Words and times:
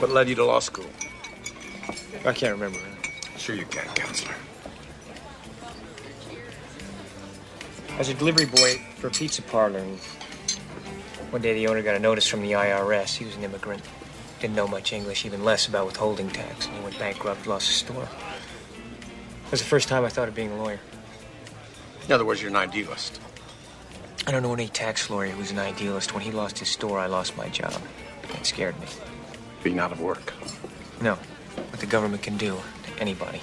What 0.00 0.12
led 0.12 0.30
you 0.30 0.34
to 0.36 0.44
law 0.46 0.60
school? 0.60 0.86
I 2.24 2.32
can't 2.32 2.52
remember. 2.52 2.78
Sure 3.36 3.54
you 3.54 3.66
can, 3.66 3.84
counselor. 3.94 4.34
I 7.90 7.98
was 7.98 8.08
a 8.08 8.14
delivery 8.14 8.46
boy 8.46 8.80
for 8.96 9.08
a 9.08 9.10
pizza 9.10 9.42
parlor. 9.42 9.80
And 9.80 9.98
one 11.28 11.42
day 11.42 11.52
the 11.52 11.66
owner 11.66 11.82
got 11.82 11.96
a 11.96 11.98
notice 11.98 12.26
from 12.26 12.40
the 12.40 12.52
IRS. 12.52 13.18
He 13.18 13.26
was 13.26 13.36
an 13.36 13.44
immigrant. 13.44 13.82
Didn't 14.40 14.56
know 14.56 14.66
much 14.66 14.94
English, 14.94 15.26
even 15.26 15.44
less 15.44 15.68
about 15.68 15.84
withholding 15.84 16.30
tax. 16.30 16.64
And 16.64 16.76
he 16.76 16.82
went 16.82 16.98
bankrupt, 16.98 17.46
lost 17.46 17.68
his 17.68 17.76
store. 17.76 18.08
It 19.44 19.50
was 19.50 19.60
the 19.60 19.66
first 19.66 19.86
time 19.86 20.06
I 20.06 20.08
thought 20.08 20.28
of 20.28 20.34
being 20.34 20.50
a 20.50 20.56
lawyer. 20.56 20.80
In 22.06 22.12
other 22.12 22.24
words, 22.24 22.40
you're 22.40 22.50
an 22.50 22.56
idealist. 22.56 23.20
I 24.26 24.30
don't 24.30 24.42
know 24.42 24.54
any 24.54 24.68
tax 24.68 25.10
lawyer 25.10 25.28
who's 25.28 25.50
an 25.50 25.58
idealist. 25.58 26.14
When 26.14 26.22
he 26.22 26.30
lost 26.30 26.58
his 26.58 26.68
store, 26.68 26.98
I 26.98 27.06
lost 27.06 27.36
my 27.36 27.50
job. 27.50 27.82
It 28.32 28.46
scared 28.46 28.80
me. 28.80 28.86
Being 29.62 29.78
out 29.78 29.92
of 29.92 30.00
work. 30.00 30.32
No, 31.02 31.14
what 31.56 31.80
the 31.80 31.86
government 31.86 32.22
can 32.22 32.36
do 32.36 32.56
to 32.84 33.00
anybody. 33.00 33.42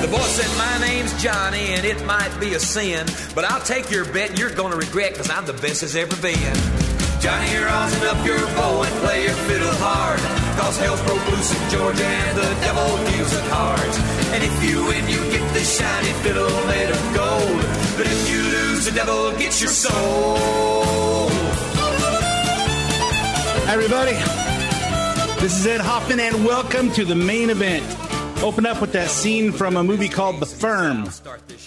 The 0.00 0.06
boy 0.06 0.18
said, 0.18 0.48
My 0.56 0.86
name's 0.86 1.12
Johnny, 1.20 1.74
and 1.74 1.84
it 1.84 2.04
might 2.06 2.32
be 2.38 2.54
a 2.54 2.60
sin, 2.60 3.04
but 3.34 3.44
I'll 3.44 3.60
take 3.62 3.90
your 3.90 4.04
bet 4.04 4.30
and 4.30 4.38
you're 4.38 4.54
gonna 4.54 4.76
regret, 4.76 5.14
cause 5.16 5.28
I'm 5.28 5.44
the 5.44 5.54
best 5.54 5.82
as 5.82 5.96
ever 5.96 6.14
been. 6.22 6.54
Johnny, 7.20 7.50
you're 7.50 7.66
rosin 7.66 8.06
up 8.06 8.24
your 8.24 8.38
bow 8.54 8.82
and 8.82 8.94
play 9.02 9.24
your 9.24 9.34
fiddle 9.50 9.74
hard. 9.82 10.20
Cause 10.56 10.78
hell's 10.78 11.02
broke 11.02 11.26
loose 11.30 11.50
in 11.50 11.70
Georgia 11.70 12.06
and 12.06 12.38
the 12.38 12.48
devil 12.62 12.86
deals 13.10 13.32
the 13.32 13.48
cards. 13.50 13.98
And 14.30 14.44
if 14.44 14.54
you 14.62 14.84
win, 14.86 15.08
you 15.08 15.18
get 15.32 15.42
this 15.52 15.78
shiny 15.78 16.12
fiddle 16.22 16.48
made 16.66 16.90
of 16.90 17.02
gold. 17.14 17.60
But 17.98 18.06
if 18.06 18.30
you 18.30 18.40
lose, 18.40 18.84
the 18.84 18.92
devil 18.92 19.32
gets 19.32 19.60
your 19.60 19.70
soul. 19.70 21.28
Everybody. 23.66 24.14
This 25.42 25.58
is 25.58 25.66
Ed 25.66 25.80
Hoffman, 25.80 26.20
and 26.20 26.44
welcome 26.44 26.92
to 26.92 27.04
the 27.04 27.16
main 27.16 27.50
event. 27.50 28.07
Open 28.42 28.66
up 28.66 28.80
with 28.80 28.92
that 28.92 29.08
scene 29.08 29.52
from 29.52 29.76
a 29.76 29.82
movie 29.82 30.08
called 30.08 30.40
The 30.40 30.46
Firm. 30.46 31.10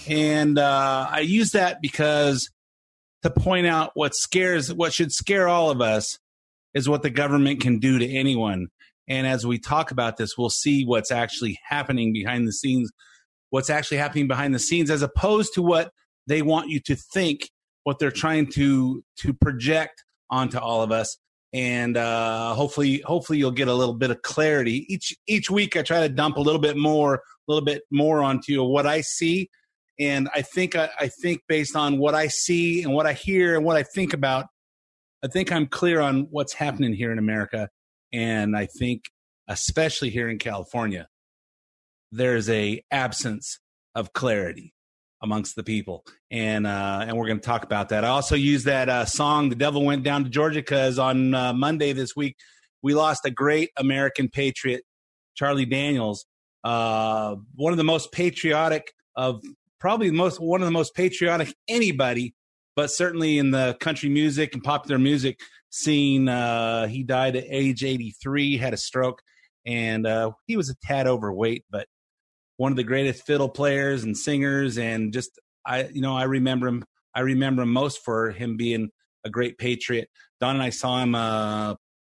And 0.08 0.58
uh, 0.58 1.06
I 1.10 1.20
use 1.20 1.52
that 1.52 1.82
because 1.82 2.50
to 3.22 3.30
point 3.30 3.66
out 3.66 3.92
what 3.94 4.14
scares, 4.14 4.72
what 4.72 4.92
should 4.92 5.12
scare 5.12 5.48
all 5.48 5.70
of 5.70 5.80
us 5.80 6.18
is 6.74 6.88
what 6.88 7.02
the 7.02 7.10
government 7.10 7.60
can 7.60 7.78
do 7.78 7.98
to 7.98 8.08
anyone. 8.08 8.68
And 9.06 9.26
as 9.26 9.46
we 9.46 9.58
talk 9.58 9.90
about 9.90 10.16
this, 10.16 10.38
we'll 10.38 10.50
see 10.50 10.84
what's 10.84 11.10
actually 11.10 11.58
happening 11.68 12.12
behind 12.12 12.48
the 12.48 12.52
scenes, 12.52 12.90
what's 13.50 13.70
actually 13.70 13.98
happening 13.98 14.26
behind 14.26 14.54
the 14.54 14.58
scenes, 14.58 14.90
as 14.90 15.02
opposed 15.02 15.54
to 15.54 15.62
what 15.62 15.92
they 16.26 16.40
want 16.40 16.70
you 16.70 16.80
to 16.86 16.96
think, 16.96 17.50
what 17.84 17.98
they're 17.98 18.10
trying 18.10 18.50
to 18.52 19.04
to 19.18 19.34
project 19.34 20.04
onto 20.30 20.58
all 20.58 20.82
of 20.82 20.90
us 20.90 21.18
and 21.52 21.96
uh, 21.96 22.54
hopefully 22.54 23.02
hopefully 23.04 23.38
you'll 23.38 23.50
get 23.50 23.68
a 23.68 23.74
little 23.74 23.94
bit 23.94 24.10
of 24.10 24.22
clarity. 24.22 24.86
Each 24.92 25.14
each 25.26 25.50
week 25.50 25.76
i 25.76 25.82
try 25.82 26.00
to 26.00 26.08
dump 26.08 26.36
a 26.36 26.40
little 26.40 26.60
bit 26.60 26.76
more 26.76 27.16
a 27.16 27.20
little 27.48 27.64
bit 27.64 27.82
more 27.90 28.22
onto 28.22 28.52
you 28.52 28.64
what 28.64 28.86
i 28.86 29.00
see. 29.00 29.50
And 30.00 30.28
i 30.34 30.42
think 30.42 30.74
I, 30.74 30.88
I 30.98 31.08
think 31.08 31.42
based 31.48 31.76
on 31.76 31.98
what 31.98 32.14
i 32.14 32.28
see 32.28 32.82
and 32.82 32.94
what 32.94 33.06
i 33.06 33.12
hear 33.12 33.56
and 33.56 33.64
what 33.64 33.76
i 33.76 33.82
think 33.82 34.14
about 34.14 34.46
i 35.22 35.28
think 35.28 35.52
i'm 35.52 35.66
clear 35.66 36.00
on 36.00 36.28
what's 36.30 36.54
happening 36.54 36.94
here 36.94 37.12
in 37.12 37.18
america. 37.18 37.68
And 38.12 38.56
i 38.56 38.66
think 38.66 39.04
especially 39.48 40.10
here 40.10 40.28
in 40.28 40.38
california 40.38 41.08
there's 42.12 42.48
a 42.48 42.82
absence 42.90 43.58
of 43.94 44.12
clarity 44.12 44.72
amongst 45.22 45.56
the 45.56 45.62
people. 45.62 46.04
And 46.30 46.66
uh 46.66 47.04
and 47.06 47.16
we're 47.16 47.26
going 47.26 47.40
to 47.40 47.46
talk 47.46 47.64
about 47.64 47.90
that. 47.90 48.04
I 48.04 48.08
also 48.08 48.34
use 48.34 48.64
that 48.64 48.88
uh 48.88 49.04
song 49.04 49.48
the 49.48 49.54
devil 49.54 49.84
went 49.84 50.02
down 50.02 50.24
to 50.24 50.30
georgia 50.30 50.60
because 50.60 50.98
on 50.98 51.34
uh, 51.34 51.52
monday 51.52 51.92
this 51.92 52.16
week 52.16 52.36
we 52.82 52.94
lost 52.94 53.24
a 53.24 53.30
great 53.30 53.70
american 53.78 54.28
patriot 54.28 54.82
charlie 55.34 55.66
daniels 55.66 56.24
uh 56.64 57.36
one 57.54 57.72
of 57.72 57.76
the 57.76 57.84
most 57.84 58.10
patriotic 58.12 58.92
of 59.16 59.42
probably 59.78 60.08
the 60.08 60.16
most 60.16 60.40
one 60.40 60.60
of 60.62 60.66
the 60.66 60.72
most 60.72 60.94
patriotic 60.94 61.54
anybody 61.68 62.34
but 62.74 62.90
certainly 62.90 63.38
in 63.38 63.50
the 63.50 63.76
country 63.80 64.08
music 64.08 64.54
and 64.54 64.64
popular 64.64 64.98
music 64.98 65.38
scene 65.70 66.28
uh 66.28 66.86
he 66.86 67.02
died 67.02 67.36
at 67.36 67.44
age 67.48 67.84
83 67.84 68.56
had 68.56 68.72
a 68.72 68.78
stroke 68.78 69.22
and 69.66 70.06
uh 70.06 70.30
he 70.46 70.56
was 70.56 70.70
a 70.70 70.74
tad 70.82 71.06
overweight 71.06 71.64
but 71.70 71.86
one 72.62 72.70
of 72.70 72.76
the 72.76 72.84
greatest 72.84 73.26
fiddle 73.26 73.48
players 73.48 74.04
and 74.04 74.16
singers 74.16 74.78
and 74.78 75.12
just 75.12 75.40
I 75.66 75.88
you 75.88 76.00
know 76.00 76.16
I 76.16 76.22
remember 76.22 76.68
him 76.68 76.84
I 77.12 77.22
remember 77.22 77.62
him 77.62 77.72
most 77.72 78.04
for 78.04 78.30
him 78.30 78.56
being 78.56 78.90
a 79.24 79.30
great 79.30 79.58
patriot. 79.58 80.08
Don 80.38 80.54
and 80.54 80.62
I 80.62 80.70
saw 80.70 81.02
him 81.02 81.16
uh, 81.16 81.74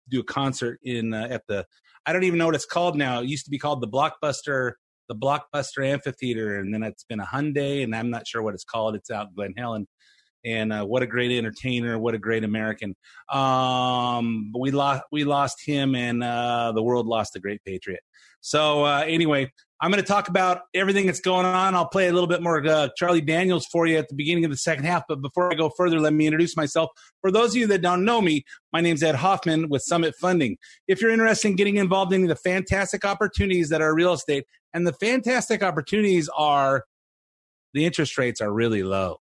do 0.07 0.19
a 0.19 0.23
concert 0.23 0.79
in 0.83 1.15
uh, 1.15 1.27
at 1.31 1.41
the 1.47 1.65
I 2.05 2.13
don't 2.13 2.25
even 2.25 2.37
know 2.37 2.45
what 2.45 2.53
it's 2.53 2.67
called 2.67 2.95
now. 2.95 3.21
It 3.21 3.27
used 3.27 3.45
to 3.45 3.49
be 3.49 3.57
called 3.57 3.81
the 3.81 3.87
Blockbuster 3.87 4.73
the 5.09 5.15
Blockbuster 5.15 5.83
Amphitheater 5.83 6.59
and 6.59 6.71
then 6.71 6.83
it's 6.83 7.05
been 7.05 7.19
a 7.19 7.25
Hyundai 7.25 7.83
and 7.83 7.95
I'm 7.95 8.11
not 8.11 8.27
sure 8.27 8.43
what 8.43 8.53
it's 8.53 8.63
called. 8.63 8.93
It's 8.93 9.09
out 9.09 9.29
in 9.29 9.33
Glen 9.33 9.53
Helen. 9.57 9.87
And 10.45 10.71
uh, 10.71 10.85
what 10.85 11.01
a 11.03 11.07
great 11.07 11.31
entertainer! 11.31 11.97
What 11.97 12.13
a 12.13 12.19
great 12.19 12.43
American! 12.43 12.95
Um, 13.31 14.51
but 14.53 14.59
we 14.59 14.71
lost 14.71 15.03
we 15.11 15.23
lost 15.23 15.57
him, 15.65 15.95
and 15.95 16.23
uh, 16.23 16.71
the 16.73 16.83
world 16.83 17.07
lost 17.07 17.35
a 17.35 17.39
great 17.39 17.63
patriot. 17.65 18.01
So 18.41 18.85
uh, 18.85 19.03
anyway, 19.07 19.51
I'm 19.81 19.91
going 19.91 20.01
to 20.01 20.07
talk 20.07 20.29
about 20.29 20.61
everything 20.75 21.07
that's 21.07 21.19
going 21.19 21.47
on. 21.47 21.73
I'll 21.73 21.87
play 21.87 22.07
a 22.07 22.13
little 22.13 22.27
bit 22.27 22.43
more 22.43 22.65
uh, 22.65 22.89
Charlie 22.95 23.21
Daniels 23.21 23.65
for 23.65 23.87
you 23.87 23.97
at 23.97 24.07
the 24.07 24.15
beginning 24.15 24.45
of 24.45 24.51
the 24.51 24.57
second 24.57 24.85
half. 24.85 25.03
But 25.09 25.21
before 25.21 25.51
I 25.51 25.55
go 25.55 25.71
further, 25.75 25.99
let 25.99 26.13
me 26.13 26.27
introduce 26.27 26.55
myself. 26.55 26.91
For 27.21 27.31
those 27.31 27.51
of 27.51 27.57
you 27.57 27.67
that 27.67 27.81
don't 27.81 28.05
know 28.05 28.21
me, 28.21 28.45
my 28.71 28.81
name's 28.81 29.03
Ed 29.03 29.15
Hoffman 29.15 29.67
with 29.67 29.81
Summit 29.81 30.13
Funding. 30.21 30.57
If 30.87 31.01
you're 31.01 31.11
interested 31.11 31.49
in 31.49 31.55
getting 31.55 31.77
involved 31.77 32.13
in 32.13 32.27
the 32.27 32.35
fantastic 32.35 33.03
opportunities 33.03 33.69
that 33.69 33.81
are 33.81 33.93
real 33.95 34.13
estate, 34.13 34.45
and 34.73 34.85
the 34.85 34.93
fantastic 34.93 35.63
opportunities 35.63 36.29
are 36.37 36.83
the 37.73 37.85
interest 37.85 38.17
rates 38.17 38.41
are 38.41 38.53
really 38.53 38.83
low. 38.83 39.17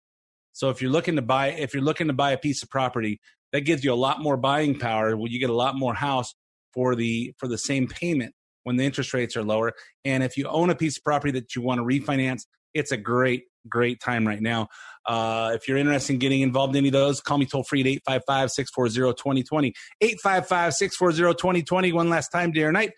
So 0.54 0.70
if 0.70 0.80
you're 0.80 0.90
looking 0.90 1.16
to 1.16 1.22
buy, 1.22 1.48
if 1.48 1.74
you're 1.74 1.82
looking 1.82 2.06
to 2.06 2.12
buy 2.12 2.30
a 2.30 2.38
piece 2.38 2.62
of 2.62 2.70
property, 2.70 3.20
that 3.52 3.62
gives 3.62 3.84
you 3.84 3.92
a 3.92 3.94
lot 3.94 4.22
more 4.22 4.36
buying 4.36 4.78
power. 4.78 5.16
Well, 5.16 5.28
you 5.28 5.38
get 5.38 5.50
a 5.50 5.54
lot 5.54 5.76
more 5.76 5.94
house 5.94 6.34
for 6.72 6.94
the 6.94 7.34
for 7.38 7.48
the 7.48 7.58
same 7.58 7.86
payment 7.86 8.34
when 8.62 8.76
the 8.76 8.84
interest 8.84 9.12
rates 9.12 9.36
are 9.36 9.42
lower. 9.42 9.72
And 10.04 10.22
if 10.22 10.36
you 10.36 10.46
own 10.46 10.70
a 10.70 10.74
piece 10.74 10.96
of 10.96 11.04
property 11.04 11.32
that 11.32 11.54
you 11.54 11.62
want 11.62 11.78
to 11.78 11.84
refinance, 11.84 12.42
it's 12.72 12.92
a 12.92 12.96
great, 12.96 13.44
great 13.68 14.00
time 14.00 14.26
right 14.26 14.40
now. 14.40 14.68
Uh, 15.06 15.52
if 15.54 15.68
you're 15.68 15.76
interested 15.76 16.14
in 16.14 16.18
getting 16.18 16.40
involved 16.40 16.74
in 16.74 16.78
any 16.78 16.88
of 16.88 16.92
those, 16.92 17.20
call 17.20 17.38
me 17.38 17.46
toll 17.46 17.64
free 17.64 17.80
at 17.80 17.86
855 17.86 18.50
640 18.50 19.14
2020. 19.16 19.74
855 20.00 20.74
640 20.74 21.34
2020. 21.34 21.92
One 21.92 22.10
last 22.10 22.28
time, 22.28 22.52
day 22.52 22.62
or 22.62 22.72
night. 22.72 22.92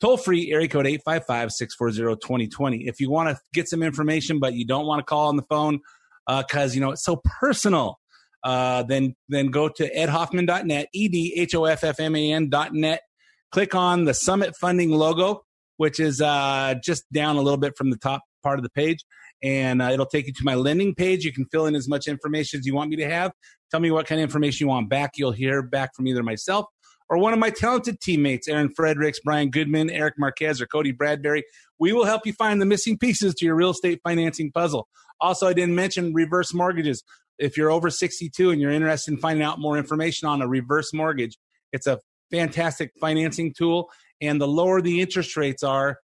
Toll 0.00 0.18
free, 0.18 0.52
area 0.52 0.68
code 0.68 0.86
855 0.86 1.52
640 1.52 2.20
2020. 2.20 2.86
If 2.86 3.00
you 3.00 3.10
want 3.10 3.30
to 3.30 3.40
get 3.54 3.68
some 3.68 3.82
information, 3.82 4.38
but 4.38 4.54
you 4.54 4.66
don't 4.66 4.86
want 4.86 5.00
to 5.00 5.04
call 5.04 5.28
on 5.28 5.36
the 5.36 5.44
phone 5.48 5.80
because, 6.26 6.72
uh, 6.72 6.74
you 6.74 6.80
know, 6.80 6.90
it's 6.90 7.04
so 7.04 7.20
personal. 7.24 7.98
Uh, 8.44 8.82
then 8.84 9.14
then 9.28 9.48
go 9.48 9.68
to 9.68 9.92
edhoffman.net, 9.92 10.88
E 10.92 11.08
D 11.08 11.34
H 11.36 11.54
O 11.54 11.64
F 11.64 11.82
F 11.82 11.98
M 11.98 12.14
A 12.14 12.32
N.net 12.32 13.00
click 13.56 13.74
on 13.74 14.04
the 14.04 14.14
Summit 14.14 14.54
Funding 14.56 14.90
logo, 14.90 15.42
which 15.76 16.00
is 16.00 16.20
uh, 16.20 16.74
just 16.82 17.10
down 17.12 17.36
a 17.36 17.40
little 17.40 17.56
bit 17.56 17.76
from 17.76 17.90
the 17.90 17.96
top 17.96 18.22
part 18.42 18.58
of 18.58 18.62
the 18.62 18.70
page. 18.70 19.04
And 19.42 19.82
uh, 19.82 19.90
it'll 19.92 20.06
take 20.06 20.26
you 20.26 20.32
to 20.34 20.44
my 20.44 20.54
lending 20.54 20.94
page. 20.94 21.24
You 21.24 21.32
can 21.32 21.46
fill 21.46 21.66
in 21.66 21.74
as 21.74 21.88
much 21.88 22.06
information 22.06 22.58
as 22.58 22.66
you 22.66 22.74
want 22.74 22.90
me 22.90 22.96
to 22.96 23.08
have. 23.08 23.32
Tell 23.70 23.80
me 23.80 23.90
what 23.90 24.06
kind 24.06 24.20
of 24.20 24.24
information 24.24 24.66
you 24.66 24.68
want 24.68 24.88
back. 24.88 25.12
You'll 25.16 25.32
hear 25.32 25.62
back 25.62 25.94
from 25.94 26.06
either 26.06 26.22
myself 26.22 26.66
or 27.08 27.18
one 27.18 27.32
of 27.32 27.38
my 27.38 27.50
talented 27.50 28.00
teammates, 28.00 28.48
Aaron 28.48 28.68
Fredericks, 28.68 29.20
Brian 29.24 29.50
Goodman, 29.50 29.90
Eric 29.90 30.14
Marquez, 30.18 30.60
or 30.60 30.66
Cody 30.66 30.92
Bradbury. 30.92 31.44
We 31.78 31.92
will 31.92 32.04
help 32.04 32.26
you 32.26 32.32
find 32.32 32.60
the 32.60 32.66
missing 32.66 32.98
pieces 32.98 33.34
to 33.36 33.44
your 33.44 33.54
real 33.54 33.70
estate 33.70 34.00
financing 34.02 34.50
puzzle. 34.50 34.88
Also, 35.20 35.46
I 35.46 35.52
didn't 35.52 35.74
mention 35.74 36.12
reverse 36.12 36.52
mortgages. 36.52 37.02
If 37.38 37.56
you're 37.56 37.70
over 37.70 37.90
62 37.90 38.50
and 38.50 38.60
you're 38.60 38.70
interested 38.70 39.12
in 39.12 39.18
finding 39.18 39.44
out 39.44 39.58
more 39.58 39.76
information 39.76 40.28
on 40.28 40.42
a 40.42 40.48
reverse 40.48 40.92
mortgage, 40.92 41.38
it's 41.72 41.86
a 41.86 42.00
fantastic 42.30 42.92
financing 43.00 43.52
tool. 43.52 43.90
And 44.20 44.40
the 44.40 44.48
lower 44.48 44.80
the 44.80 45.00
interest 45.00 45.36
rates 45.36 45.62
are, 45.62 45.98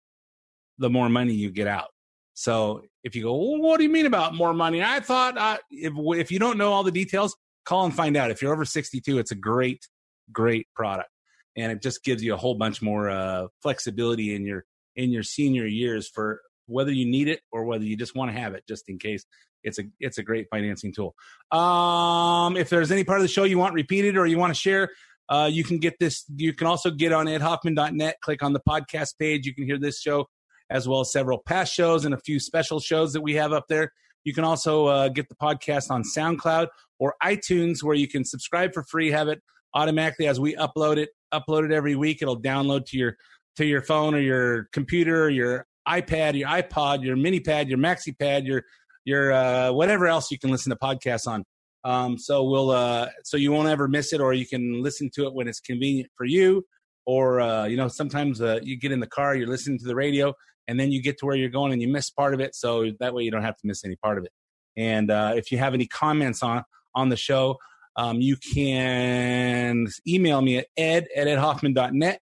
the 0.79 0.89
more 0.89 1.09
money 1.09 1.33
you 1.33 1.51
get 1.51 1.67
out. 1.67 1.89
So 2.33 2.83
if 3.03 3.15
you 3.15 3.23
go, 3.23 3.35
well, 3.35 3.61
what 3.61 3.77
do 3.77 3.83
you 3.83 3.89
mean 3.89 4.05
about 4.05 4.33
more 4.33 4.53
money? 4.53 4.81
I 4.81 5.01
thought 5.01 5.37
uh, 5.37 5.57
if, 5.69 5.93
if 6.17 6.31
you 6.31 6.39
don't 6.39 6.57
know 6.57 6.71
all 6.71 6.83
the 6.83 6.91
details, 6.91 7.35
call 7.65 7.85
and 7.85 7.93
find 7.93 8.15
out. 8.15 8.31
If 8.31 8.41
you're 8.41 8.53
over 8.53 8.65
62, 8.65 9.19
it's 9.19 9.31
a 9.31 9.35
great, 9.35 9.87
great 10.31 10.67
product. 10.75 11.09
And 11.55 11.71
it 11.71 11.81
just 11.81 12.03
gives 12.03 12.23
you 12.23 12.33
a 12.33 12.37
whole 12.37 12.55
bunch 12.55 12.81
more 12.81 13.09
uh, 13.09 13.47
flexibility 13.61 14.35
in 14.35 14.45
your 14.45 14.65
in 14.95 15.11
your 15.11 15.23
senior 15.23 15.65
years 15.65 16.07
for 16.07 16.41
whether 16.67 16.91
you 16.91 17.05
need 17.05 17.27
it 17.27 17.41
or 17.51 17.65
whether 17.65 17.83
you 17.83 17.97
just 17.97 18.15
want 18.15 18.31
to 18.31 18.39
have 18.39 18.53
it 18.53 18.63
just 18.67 18.87
in 18.87 18.99
case. 18.99 19.25
It's 19.63 19.77
a 19.77 19.83
it's 19.99 20.17
a 20.17 20.23
great 20.23 20.47
financing 20.49 20.93
tool. 20.93 21.15
Um, 21.51 22.55
if 22.55 22.69
there's 22.69 22.91
any 22.91 23.03
part 23.03 23.19
of 23.19 23.23
the 23.23 23.27
show 23.27 23.43
you 23.43 23.57
want 23.57 23.73
repeated 23.73 24.15
or 24.15 24.25
you 24.25 24.37
want 24.37 24.53
to 24.53 24.59
share 24.59 24.89
uh, 25.29 25.49
you 25.51 25.63
can 25.63 25.77
get 25.77 25.99
this 25.99 26.25
you 26.35 26.53
can 26.53 26.67
also 26.67 26.89
get 26.89 27.11
on 27.13 27.27
edhoffman.net 27.27 28.15
click 28.21 28.43
on 28.43 28.53
the 28.53 28.61
podcast 28.67 29.17
page. 29.19 29.45
You 29.45 29.53
can 29.53 29.65
hear 29.65 29.77
this 29.77 30.01
show 30.01 30.27
as 30.69 30.87
well 30.87 31.01
as 31.01 31.11
several 31.11 31.39
past 31.39 31.73
shows 31.73 32.05
and 32.05 32.13
a 32.13 32.19
few 32.19 32.39
special 32.39 32.79
shows 32.79 33.13
that 33.13 33.21
we 33.21 33.35
have 33.35 33.53
up 33.53 33.65
there. 33.69 33.91
You 34.23 34.33
can 34.33 34.43
also 34.43 34.87
uh, 34.87 35.09
get 35.09 35.29
the 35.29 35.35
podcast 35.35 35.89
on 35.89 36.03
soundcloud 36.03 36.67
or 36.99 37.15
itunes 37.23 37.81
where 37.81 37.95
you 37.95 38.07
can 38.07 38.25
subscribe 38.25 38.73
for 38.73 38.83
free 38.83 39.11
have 39.11 39.27
it 39.27 39.41
automatically 39.73 40.27
as 40.27 40.39
we 40.39 40.55
upload 40.55 40.97
it 40.97 41.09
upload 41.33 41.63
it 41.63 41.71
every 41.71 41.95
week 41.95 42.21
it'll 42.21 42.41
download 42.41 42.85
to 42.85 42.97
your 42.97 43.15
to 43.55 43.65
your 43.65 43.81
phone 43.81 44.15
or 44.15 44.19
your 44.19 44.69
computer 44.71 45.25
or 45.25 45.29
your 45.29 45.65
iPad, 45.89 46.37
your 46.37 46.47
iPod, 46.47 47.03
your 47.03 47.15
mini 47.15 47.39
pad, 47.39 47.67
your 47.67 47.77
maxi 47.77 48.17
pad, 48.17 48.45
your 48.45 48.63
your 49.05 49.31
uh, 49.31 49.71
whatever 49.71 50.07
else 50.07 50.31
you 50.31 50.37
can 50.37 50.51
listen 50.51 50.69
to 50.69 50.77
podcasts 50.77 51.27
on. 51.27 51.43
Um, 51.83 52.17
so 52.17 52.43
we'll 52.43 52.71
uh, 52.71 53.09
so 53.23 53.37
you 53.37 53.51
won't 53.51 53.67
ever 53.67 53.87
miss 53.87 54.13
it, 54.13 54.21
or 54.21 54.33
you 54.33 54.45
can 54.45 54.83
listen 54.83 55.09
to 55.15 55.25
it 55.25 55.33
when 55.33 55.47
it's 55.47 55.59
convenient 55.59 56.09
for 56.15 56.25
you. 56.25 56.65
Or 57.05 57.41
uh, 57.41 57.65
you 57.65 57.77
know, 57.77 57.87
sometimes 57.87 58.41
uh, 58.41 58.59
you 58.61 58.77
get 58.77 58.91
in 58.91 58.99
the 58.99 59.07
car, 59.07 59.35
you're 59.35 59.47
listening 59.47 59.79
to 59.79 59.87
the 59.87 59.95
radio, 59.95 60.33
and 60.67 60.79
then 60.79 60.91
you 60.91 61.01
get 61.01 61.17
to 61.19 61.25
where 61.25 61.35
you're 61.35 61.49
going 61.49 61.73
and 61.73 61.81
you 61.81 61.87
miss 61.87 62.09
part 62.09 62.33
of 62.33 62.39
it. 62.39 62.55
So 62.55 62.91
that 62.99 63.13
way 63.13 63.23
you 63.23 63.31
don't 63.31 63.43
have 63.43 63.57
to 63.57 63.67
miss 63.67 63.83
any 63.83 63.95
part 63.95 64.17
of 64.17 64.25
it. 64.25 64.31
And 64.77 65.09
uh, 65.09 65.33
if 65.35 65.51
you 65.51 65.57
have 65.57 65.73
any 65.73 65.87
comments 65.87 66.43
on 66.43 66.63
on 66.93 67.09
the 67.09 67.17
show, 67.17 67.57
um, 67.99 68.21
you 68.21 68.37
can 68.37 69.87
email 70.07 70.41
me 70.41 70.57
at 70.57 70.67
ed 70.77 71.07
at 71.17 71.27
edhoffman.net 71.27 72.21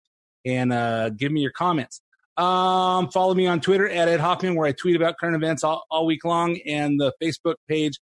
and 0.45 0.71
uh, 0.71 1.09
give 1.09 1.33
me 1.33 1.41
your 1.41 1.51
comments. 1.53 2.03
Um, 2.37 3.09
follow 3.09 3.35
me 3.35 3.47
on 3.47 3.61
Twitter 3.61 3.89
at 3.89 4.07
Ed 4.07 4.21
Hoffman, 4.21 4.55
where 4.55 4.67
I 4.67 4.73
tweet 4.73 4.97
about 4.97 5.17
current 5.19 5.35
events 5.35 5.65
all, 5.65 5.85
all 5.91 6.05
week 6.05 6.27
long. 6.27 6.59
And 6.67 7.01
the 7.01 7.15
Facebook 7.23 7.55
page 7.69 7.99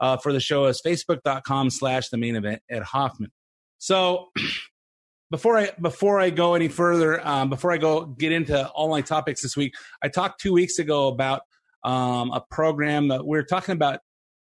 uh, 0.00 0.18
for 0.18 0.34
the 0.34 0.40
show 0.40 0.66
is 0.66 0.82
facebook.com 0.84 1.70
slash 1.70 2.10
the 2.10 2.18
main 2.18 2.36
event 2.36 2.60
at 2.70 2.82
Hoffman. 2.82 3.30
So 3.78 4.28
before 5.30 5.56
I 5.56 5.70
before 5.80 6.20
I 6.20 6.28
go 6.28 6.54
any 6.54 6.68
further, 6.68 7.26
um, 7.26 7.48
before 7.48 7.72
I 7.72 7.78
go 7.78 8.04
get 8.04 8.32
into 8.32 8.68
all 8.68 8.90
my 8.90 9.00
topics 9.00 9.40
this 9.40 9.56
week, 9.56 9.72
I 10.02 10.08
talked 10.08 10.42
two 10.42 10.52
weeks 10.52 10.78
ago 10.78 11.08
about 11.08 11.40
um, 11.84 12.32
a 12.32 12.42
program 12.50 13.08
that 13.08 13.26
we 13.26 13.38
are 13.38 13.44
talking 13.44 13.72
about 13.72 14.00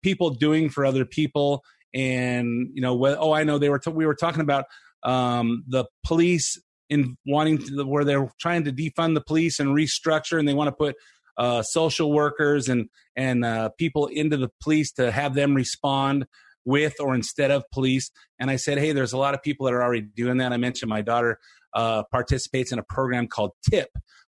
people 0.04 0.30
doing 0.30 0.70
for 0.70 0.84
other 0.84 1.04
people, 1.04 1.64
and 1.94 2.68
you 2.74 2.82
know, 2.82 3.06
oh, 3.18 3.32
I 3.32 3.44
know 3.44 3.58
they 3.58 3.68
were 3.68 3.78
t- 3.78 3.90
we 3.90 4.06
were 4.06 4.14
talking 4.14 4.42
about 4.42 4.66
um, 5.02 5.64
the 5.66 5.86
police 6.04 6.60
in 6.88 7.16
wanting 7.26 7.58
to, 7.58 7.84
where 7.84 8.04
they're 8.04 8.32
trying 8.40 8.64
to 8.64 8.72
defund 8.72 9.14
the 9.14 9.20
police 9.20 9.60
and 9.60 9.70
restructure, 9.70 10.38
and 10.38 10.48
they 10.48 10.54
want 10.54 10.68
to 10.68 10.72
put 10.72 10.96
uh, 11.36 11.62
social 11.62 12.12
workers 12.12 12.68
and 12.68 12.88
and 13.16 13.44
uh, 13.44 13.70
people 13.78 14.06
into 14.06 14.36
the 14.36 14.50
police 14.62 14.92
to 14.92 15.10
have 15.10 15.34
them 15.34 15.54
respond 15.54 16.26
with 16.64 16.94
or 17.00 17.14
instead 17.14 17.50
of 17.50 17.64
police. 17.72 18.10
And 18.38 18.50
I 18.50 18.56
said, 18.56 18.78
hey, 18.78 18.92
there's 18.92 19.12
a 19.12 19.18
lot 19.18 19.34
of 19.34 19.42
people 19.42 19.66
that 19.66 19.74
are 19.74 19.82
already 19.82 20.02
doing 20.02 20.38
that. 20.38 20.52
I 20.52 20.56
mentioned 20.56 20.90
my 20.90 21.02
daughter 21.02 21.38
uh, 21.74 22.02
participates 22.10 22.72
in 22.72 22.78
a 22.78 22.82
program 22.82 23.26
called 23.26 23.52
TIP, 23.68 23.88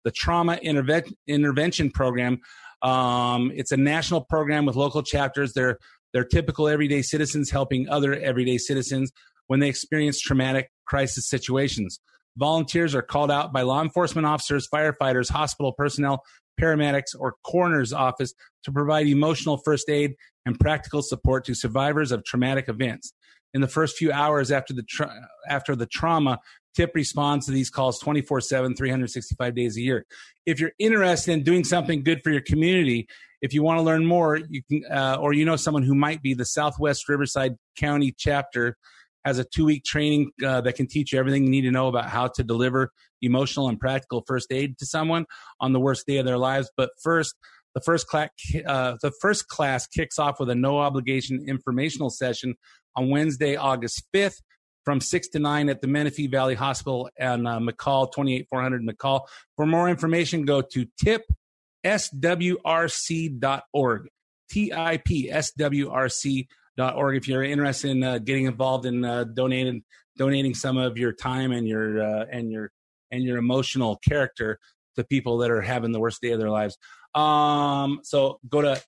the 0.03 0.11
Trauma 0.11 0.57
Interve- 0.63 1.13
Intervention 1.27 1.91
Program. 1.91 2.39
Um, 2.81 3.51
it's 3.55 3.71
a 3.71 3.77
national 3.77 4.21
program 4.21 4.65
with 4.65 4.75
local 4.75 5.03
chapters. 5.03 5.53
They're 5.53 5.79
they're 6.15 6.23
typical 6.23 6.69
everyday 6.69 7.01
citizens 7.01 7.51
helping 7.51 7.89
other 7.89 8.13
everyday 8.13 8.57
citizens 8.57 9.11
when 9.47 9.59
they 9.59 9.67
experience 9.67 10.17
traumatic 10.17 10.71
crisis 10.87 11.27
situations. 11.27 11.99
Volunteers 12.37 12.95
are 12.95 13.01
called 13.01 13.29
out 13.29 13.51
by 13.51 13.63
law 13.63 13.81
enforcement 13.81 14.25
officers, 14.25 14.65
firefighters, 14.73 15.29
hospital 15.29 15.73
personnel, 15.73 16.23
paramedics, 16.57 17.13
or 17.19 17.35
coroner's 17.45 17.91
office 17.91 18.33
to 18.63 18.71
provide 18.71 19.07
emotional 19.07 19.57
first 19.57 19.89
aid 19.89 20.15
and 20.45 20.57
practical 20.57 21.01
support 21.01 21.43
to 21.43 21.53
survivors 21.53 22.13
of 22.13 22.23
traumatic 22.23 22.69
events. 22.69 23.11
In 23.53 23.59
the 23.59 23.67
first 23.67 23.97
few 23.97 24.09
hours 24.13 24.51
after 24.51 24.73
the 24.73 24.83
tra- 24.83 25.27
after 25.49 25.75
the 25.75 25.85
trauma, 25.85 26.39
TIP 26.77 26.91
responds 26.95 27.45
to 27.47 27.51
these 27.51 27.69
calls 27.69 27.99
24/7, 27.99 28.73
365 28.77 29.53
days 29.53 29.75
a 29.75 29.81
year. 29.81 30.05
If 30.45 30.61
you're 30.61 30.71
interested 30.79 31.33
in 31.33 31.43
doing 31.43 31.65
something 31.65 32.03
good 32.03 32.23
for 32.23 32.31
your 32.31 32.41
community, 32.41 33.09
if 33.41 33.53
you 33.53 33.63
want 33.63 33.79
to 33.79 33.83
learn 33.83 34.05
more, 34.05 34.37
you 34.37 34.61
can, 34.69 34.83
uh, 34.91 35.17
or 35.19 35.33
you 35.33 35.45
know 35.45 35.55
someone 35.55 35.83
who 35.83 35.95
might 35.95 36.21
be 36.21 36.33
the 36.33 36.45
Southwest 36.45 37.07
Riverside 37.09 37.55
County 37.77 38.13
chapter 38.17 38.77
has 39.23 39.39
a 39.39 39.43
two 39.43 39.65
week 39.65 39.83
training 39.83 40.31
uh, 40.45 40.61
that 40.61 40.75
can 40.75 40.87
teach 40.87 41.11
you 41.11 41.19
everything 41.19 41.43
you 41.43 41.49
need 41.49 41.61
to 41.61 41.71
know 41.71 41.87
about 41.87 42.09
how 42.09 42.27
to 42.27 42.43
deliver 42.43 42.91
emotional 43.21 43.67
and 43.67 43.79
practical 43.79 44.23
first 44.27 44.51
aid 44.51 44.77
to 44.77 44.85
someone 44.85 45.25
on 45.59 45.73
the 45.73 45.79
worst 45.79 46.05
day 46.05 46.17
of 46.17 46.25
their 46.25 46.37
lives. 46.37 46.69
But 46.77 46.91
first, 47.01 47.33
the 47.73 47.81
first 47.81 48.07
class, 48.07 48.29
uh, 48.65 48.95
the 49.01 49.11
first 49.19 49.47
class 49.47 49.87
kicks 49.87 50.19
off 50.19 50.39
with 50.39 50.49
a 50.49 50.55
no 50.55 50.79
obligation 50.79 51.43
informational 51.47 52.09
session 52.09 52.55
on 52.95 53.09
Wednesday, 53.09 53.55
August 53.55 54.03
5th 54.13 54.41
from 54.85 55.01
6 55.01 55.27
to 55.29 55.39
9 55.39 55.67
at 55.67 55.81
the 55.81 55.87
Menifee 55.87 56.27
Valley 56.27 56.53
Hospital 56.53 57.09
and 57.17 57.47
uh, 57.47 57.59
McCall, 57.59 58.11
28400 58.13 58.83
McCall. 58.83 59.21
For 59.55 59.65
more 59.65 59.89
information, 59.89 60.45
go 60.45 60.61
to 60.61 60.85
tipswrc.org. 61.85 64.07
T 64.49 64.73
I 64.73 64.97
P 64.97 65.31
S 65.31 65.51
W 65.57 65.89
R 65.89 66.07
C 66.07 66.47
org 66.77 67.17
if 67.17 67.27
you're 67.27 67.43
interested 67.43 67.91
in 67.91 68.03
uh, 68.03 68.19
getting 68.19 68.45
involved 68.45 68.85
in 68.85 69.03
uh, 69.03 69.23
donating 69.23 69.83
donating 70.17 70.53
some 70.53 70.77
of 70.77 70.97
your 70.97 71.13
time 71.13 71.51
and 71.51 71.67
your 71.67 72.03
uh, 72.03 72.25
and 72.31 72.51
your 72.51 72.71
and 73.11 73.23
your 73.23 73.37
emotional 73.37 73.99
character 74.07 74.59
to 74.95 75.03
people 75.03 75.39
that 75.39 75.51
are 75.51 75.61
having 75.61 75.91
the 75.91 75.99
worst 75.99 76.21
day 76.21 76.31
of 76.31 76.39
their 76.39 76.49
lives. 76.49 76.77
Um, 77.13 77.99
so 78.03 78.39
go 78.47 78.61
to 78.61 78.81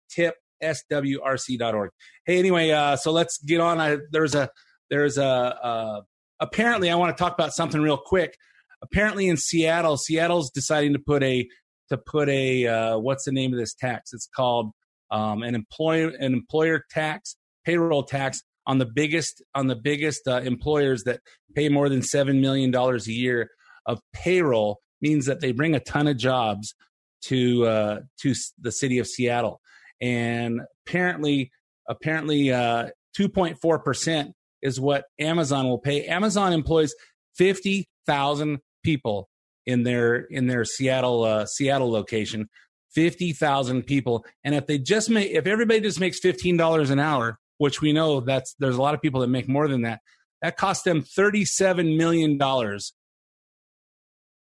tipswrc.org. 0.63 1.89
Hey, 2.25 2.39
anyway, 2.39 2.71
uh, 2.71 2.95
so 2.95 3.11
let's 3.11 3.37
get 3.39 3.59
on. 3.59 3.79
I, 3.79 3.97
there's 4.11 4.35
a 4.35 4.49
there's 4.89 5.17
a 5.17 5.25
uh, 5.25 6.01
apparently 6.39 6.89
I 6.89 6.95
want 6.95 7.15
to 7.15 7.21
talk 7.21 7.33
about 7.33 7.53
something 7.53 7.81
real 7.81 7.97
quick. 7.97 8.37
Apparently 8.81 9.27
in 9.27 9.37
Seattle, 9.37 9.97
Seattle's 9.97 10.51
deciding 10.51 10.93
to 10.93 10.99
put 10.99 11.23
a 11.23 11.47
to 11.89 11.97
put 11.97 12.29
a 12.29 12.67
uh, 12.67 12.97
what's 12.97 13.25
the 13.25 13.31
name 13.31 13.53
of 13.53 13.59
this 13.59 13.73
tax? 13.73 14.13
It's 14.13 14.27
called 14.27 14.71
um, 15.11 15.43
an 15.43 15.55
employer 15.55 16.09
an 16.19 16.33
employer 16.33 16.83
tax 16.89 17.37
payroll 17.65 18.03
tax 18.03 18.43
on 18.65 18.77
the 18.77 18.85
biggest 18.85 19.43
on 19.55 19.67
the 19.67 19.75
biggest 19.75 20.27
uh, 20.27 20.41
employers 20.41 21.03
that 21.03 21.21
pay 21.55 21.69
more 21.69 21.89
than 21.89 22.01
seven 22.01 22.41
million 22.41 22.71
dollars 22.71 23.07
a 23.07 23.13
year 23.13 23.49
of 23.85 23.99
payroll 24.13 24.79
means 25.01 25.25
that 25.25 25.39
they 25.39 25.51
bring 25.51 25.75
a 25.75 25.79
ton 25.79 26.07
of 26.07 26.17
jobs 26.17 26.75
to 27.21 27.65
uh, 27.65 27.99
to 28.21 28.33
the 28.59 28.71
city 28.71 28.99
of 28.99 29.07
Seattle, 29.07 29.61
and 30.01 30.61
apparently 30.85 31.51
apparently 31.87 32.51
uh, 32.51 32.89
two 33.15 33.29
point 33.29 33.59
four 33.61 33.79
percent 33.79 34.33
is 34.61 34.79
what 34.79 35.05
Amazon 35.19 35.67
will 35.67 35.79
pay. 35.79 36.05
Amazon 36.05 36.53
employs 36.53 36.93
fifty 37.35 37.87
thousand 38.05 38.59
people 38.83 39.29
in 39.67 39.83
their 39.83 40.15
in 40.15 40.47
their 40.47 40.65
Seattle 40.65 41.23
uh, 41.23 41.45
Seattle 41.45 41.91
location. 41.91 42.49
50,000 42.95 43.83
people. 43.83 44.25
And 44.43 44.55
if 44.55 44.65
they 44.65 44.79
just 44.79 45.07
make, 45.07 45.29
if 45.29 45.45
everybody 45.45 45.81
just 45.81 45.99
makes 45.99 46.19
$15 46.19 46.89
an 46.89 46.97
hour, 46.97 47.37
which 47.59 47.79
we 47.79 47.93
know 47.93 48.21
that's 48.21 48.55
there's 48.57 48.77
a 48.77 48.81
lot 48.81 48.95
of 48.95 49.01
people 49.01 49.21
that 49.21 49.27
make 49.27 49.47
more 49.47 49.67
than 49.67 49.83
that. 49.83 49.99
That 50.41 50.57
cost 50.57 50.83
them 50.83 51.03
$37 51.03 51.95
million 51.97 52.39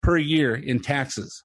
per 0.02 0.16
year 0.16 0.54
in 0.54 0.80
taxes. 0.80 1.44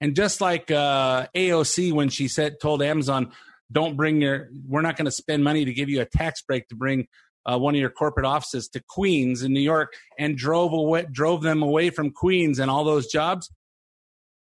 And 0.00 0.16
just 0.16 0.40
like 0.40 0.70
uh, 0.70 1.26
AOC, 1.36 1.92
when 1.92 2.08
she 2.08 2.26
said 2.26 2.58
told 2.60 2.82
Amazon, 2.82 3.32
"Don't 3.70 3.96
bring 3.96 4.22
your, 4.22 4.48
we're 4.66 4.80
not 4.80 4.96
going 4.96 5.04
to 5.04 5.10
spend 5.10 5.44
money 5.44 5.64
to 5.64 5.72
give 5.74 5.90
you 5.90 6.00
a 6.00 6.06
tax 6.06 6.42
break 6.42 6.68
to 6.68 6.74
bring 6.74 7.06
uh, 7.46 7.58
one 7.58 7.74
of 7.74 7.80
your 7.80 7.90
corporate 7.90 8.26
offices 8.26 8.68
to 8.68 8.82
Queens 8.88 9.42
in 9.42 9.52
New 9.52 9.60
York," 9.60 9.92
and 10.18 10.36
drove 10.36 10.72
away, 10.72 11.06
drove 11.10 11.42
them 11.42 11.62
away 11.62 11.90
from 11.90 12.10
Queens 12.10 12.58
and 12.58 12.70
all 12.70 12.84
those 12.84 13.06
jobs. 13.06 13.50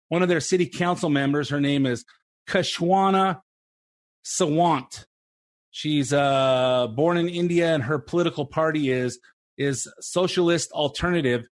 one 0.09 0.23
of 0.23 0.29
their 0.29 0.39
city 0.39 0.65
council 0.65 1.09
members. 1.09 1.49
Her 1.49 1.59
name 1.59 1.85
is 1.85 2.05
Kshama 2.47 3.41
Sawant. 4.25 5.05
She's 5.71 6.11
uh, 6.13 6.87
born 6.95 7.17
in 7.17 7.29
India, 7.29 7.73
and 7.73 7.83
her 7.83 7.99
political 7.99 8.45
party 8.45 8.89
is 8.89 9.19
is 9.57 9.87
Socialist 9.99 10.71
Alternative. 10.71 11.47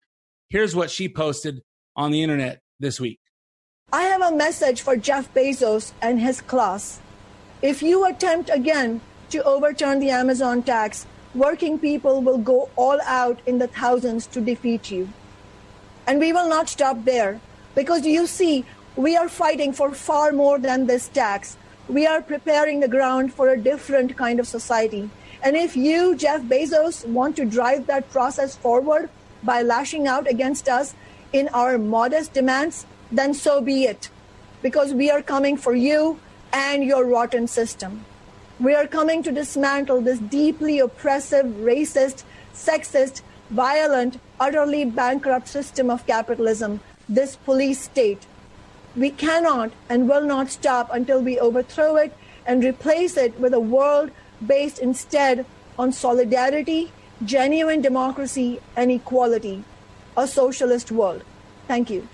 Here's 0.50 0.76
what 0.76 0.92
she 0.92 1.10
posted 1.10 1.62
on 1.96 2.12
the 2.12 2.22
internet 2.22 2.62
this 2.80 3.00
week. 3.00 3.20
I 3.92 4.04
have 4.04 4.22
a 4.22 4.36
message 4.36 4.82
for 4.82 4.96
Jeff 4.98 5.34
Bezos 5.34 5.94
and 6.02 6.20
his 6.20 6.42
class. 6.42 7.00
If 7.62 7.82
you 7.82 8.06
attempt 8.06 8.50
again 8.52 9.02
to 9.30 9.42
overturn 9.44 10.00
the 10.00 10.10
Amazon 10.10 10.64
tax, 10.64 11.06
working 11.34 11.80
people 11.80 12.22
will 12.22 12.38
go 12.38 12.70
all 12.76 13.00
out 13.06 13.40
in 13.46 13.58
the 13.58 13.68
thousands 13.68 14.28
to 14.28 14.42
defeat 14.42 14.92
you. 14.92 15.10
And 16.06 16.20
we 16.20 16.34
will 16.34 16.50
not 16.50 16.70
stop 16.70 17.06
there 17.06 17.40
because 17.76 18.06
you 18.06 18.28
see, 18.28 18.66
we 18.96 19.16
are 19.16 19.30
fighting 19.30 19.74
for 19.74 19.92
far 19.92 20.32
more 20.32 20.60
than 20.60 20.86
this 20.86 21.08
tax. 21.08 21.58
We 21.88 22.06
are 22.06 22.22
preparing 22.22 22.80
the 22.80 22.88
ground 22.88 23.34
for 23.34 23.50
a 23.50 23.60
different 23.60 24.16
kind 24.16 24.40
of 24.40 24.48
society. 24.48 25.10
And 25.42 25.56
if 25.56 25.76
you, 25.76 26.16
Jeff 26.16 26.42
Bezos, 26.44 27.06
want 27.06 27.36
to 27.38 27.46
drive 27.46 27.88
that 27.88 28.10
process 28.12 28.56
forward 28.56 29.10
by 29.42 29.62
lashing 29.62 30.08
out 30.08 30.30
against 30.30 30.70
us 30.70 30.94
in 31.34 31.50
our 31.50 31.78
modest 31.78 32.34
demands, 32.34 32.86
then 33.12 33.34
so 33.34 33.60
be 33.60 33.86
it. 33.86 34.10
Because 34.62 34.94
we 34.94 35.10
are 35.10 35.22
coming 35.22 35.58
for 35.58 35.76
you 35.76 36.20
and 36.54 36.84
your 36.84 37.06
rotten 37.06 37.48
system. 37.48 38.06
We 38.64 38.76
are 38.76 38.88
coming 38.88 39.22
to 39.24 39.32
dismantle 39.34 40.00
this 40.00 40.20
deeply 40.20 40.80
oppressive, 40.80 41.46
racist, 41.46 42.24
sexist, 42.54 43.22
violent, 43.50 44.22
utterly 44.40 44.86
bankrupt 44.86 45.50
system 45.50 45.90
of 45.90 46.08
capitalism, 46.08 46.80
this 47.10 47.36
police 47.36 47.82
state. 47.82 48.26
We 48.96 49.10
cannot 49.10 49.74
and 49.90 50.08
will 50.08 50.24
not 50.24 50.50
stop 50.50 50.90
until 50.94 51.22
we 51.22 51.38
overthrow 51.38 51.98
it 51.98 52.16
and 52.46 52.64
replace 52.64 53.18
it 53.18 53.38
with 53.38 53.54
a 53.54 53.60
world 53.60 54.12
based 54.48 54.80
instead 54.80 55.46
on 55.78 55.92
solidarity, 55.92 56.94
genuine 57.26 57.82
democracy, 57.82 58.62
and 58.78 58.90
equality. 58.92 59.66
A 60.16 60.26
socialist 60.26 60.90
world. 60.90 61.26
Thank 61.68 61.90
you. 61.90 62.08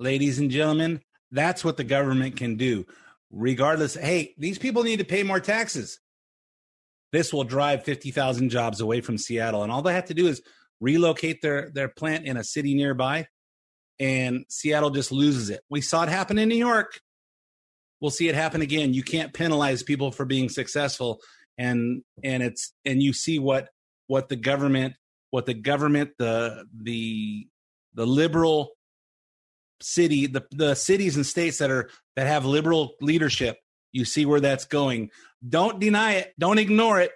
Ladies 0.00 0.40
and 0.40 0.50
gentlemen, 0.50 1.02
that's 1.30 1.64
what 1.64 1.76
the 1.76 1.84
government 1.84 2.34
can 2.36 2.56
do. 2.56 2.84
Regardless, 3.30 3.94
hey, 3.94 4.34
these 4.38 4.58
people 4.58 4.82
need 4.82 4.98
to 4.98 5.04
pay 5.04 5.22
more 5.22 5.40
taxes. 5.40 6.00
This 7.12 7.32
will 7.32 7.44
drive 7.44 7.84
50,000 7.84 8.50
jobs 8.50 8.80
away 8.80 9.00
from 9.00 9.18
Seattle. 9.18 9.62
And 9.62 9.72
all 9.72 9.82
they 9.82 9.94
have 9.94 10.06
to 10.06 10.14
do 10.14 10.26
is 10.26 10.42
relocate 10.80 11.42
their, 11.42 11.70
their 11.72 11.88
plant 11.88 12.26
in 12.26 12.36
a 12.36 12.44
city 12.44 12.74
nearby, 12.74 13.26
and 13.98 14.44
Seattle 14.48 14.90
just 14.90 15.10
loses 15.10 15.50
it. 15.50 15.60
We 15.68 15.80
saw 15.80 16.04
it 16.04 16.08
happen 16.08 16.38
in 16.38 16.48
New 16.48 16.56
York. 16.56 17.00
We'll 18.00 18.10
see 18.10 18.28
it 18.28 18.34
happen 18.34 18.62
again. 18.62 18.94
You 18.94 19.02
can't 19.02 19.34
penalize 19.34 19.82
people 19.82 20.12
for 20.12 20.24
being 20.24 20.48
successful 20.48 21.20
and 21.58 22.02
and 22.22 22.42
it's 22.42 22.72
and 22.84 23.02
you 23.02 23.12
see 23.12 23.38
what 23.38 23.68
what 24.06 24.28
the 24.28 24.36
government 24.36 24.94
what 25.30 25.44
the 25.44 25.54
government 25.54 26.10
the 26.18 26.64
the 26.72 27.46
the 27.94 28.06
liberal 28.06 28.70
city 29.82 30.26
the 30.26 30.46
the 30.52 30.74
cities 30.74 31.16
and 31.16 31.26
states 31.26 31.58
that 31.58 31.70
are 31.70 31.90
that 32.18 32.26
have 32.26 32.44
liberal 32.44 32.94
leadership 33.00 33.58
you 33.92 34.04
see 34.04 34.26
where 34.26 34.40
that's 34.40 34.64
going. 34.64 35.10
Don't 35.48 35.78
deny 35.78 36.14
it. 36.14 36.34
Don't 36.36 36.58
ignore 36.58 37.00
it. 37.00 37.12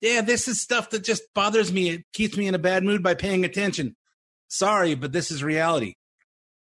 Yeah 0.00 0.22
this 0.22 0.48
is 0.48 0.62
stuff 0.62 0.88
that 0.90 1.04
just 1.04 1.22
bothers 1.34 1.70
me. 1.70 1.90
It 1.90 2.04
keeps 2.14 2.38
me 2.38 2.46
in 2.46 2.54
a 2.54 2.58
bad 2.58 2.82
mood 2.82 3.02
by 3.02 3.12
paying 3.12 3.44
attention. 3.44 3.96
Sorry 4.48 4.94
but 4.94 5.12
this 5.12 5.30
is 5.30 5.44
reality. 5.44 5.96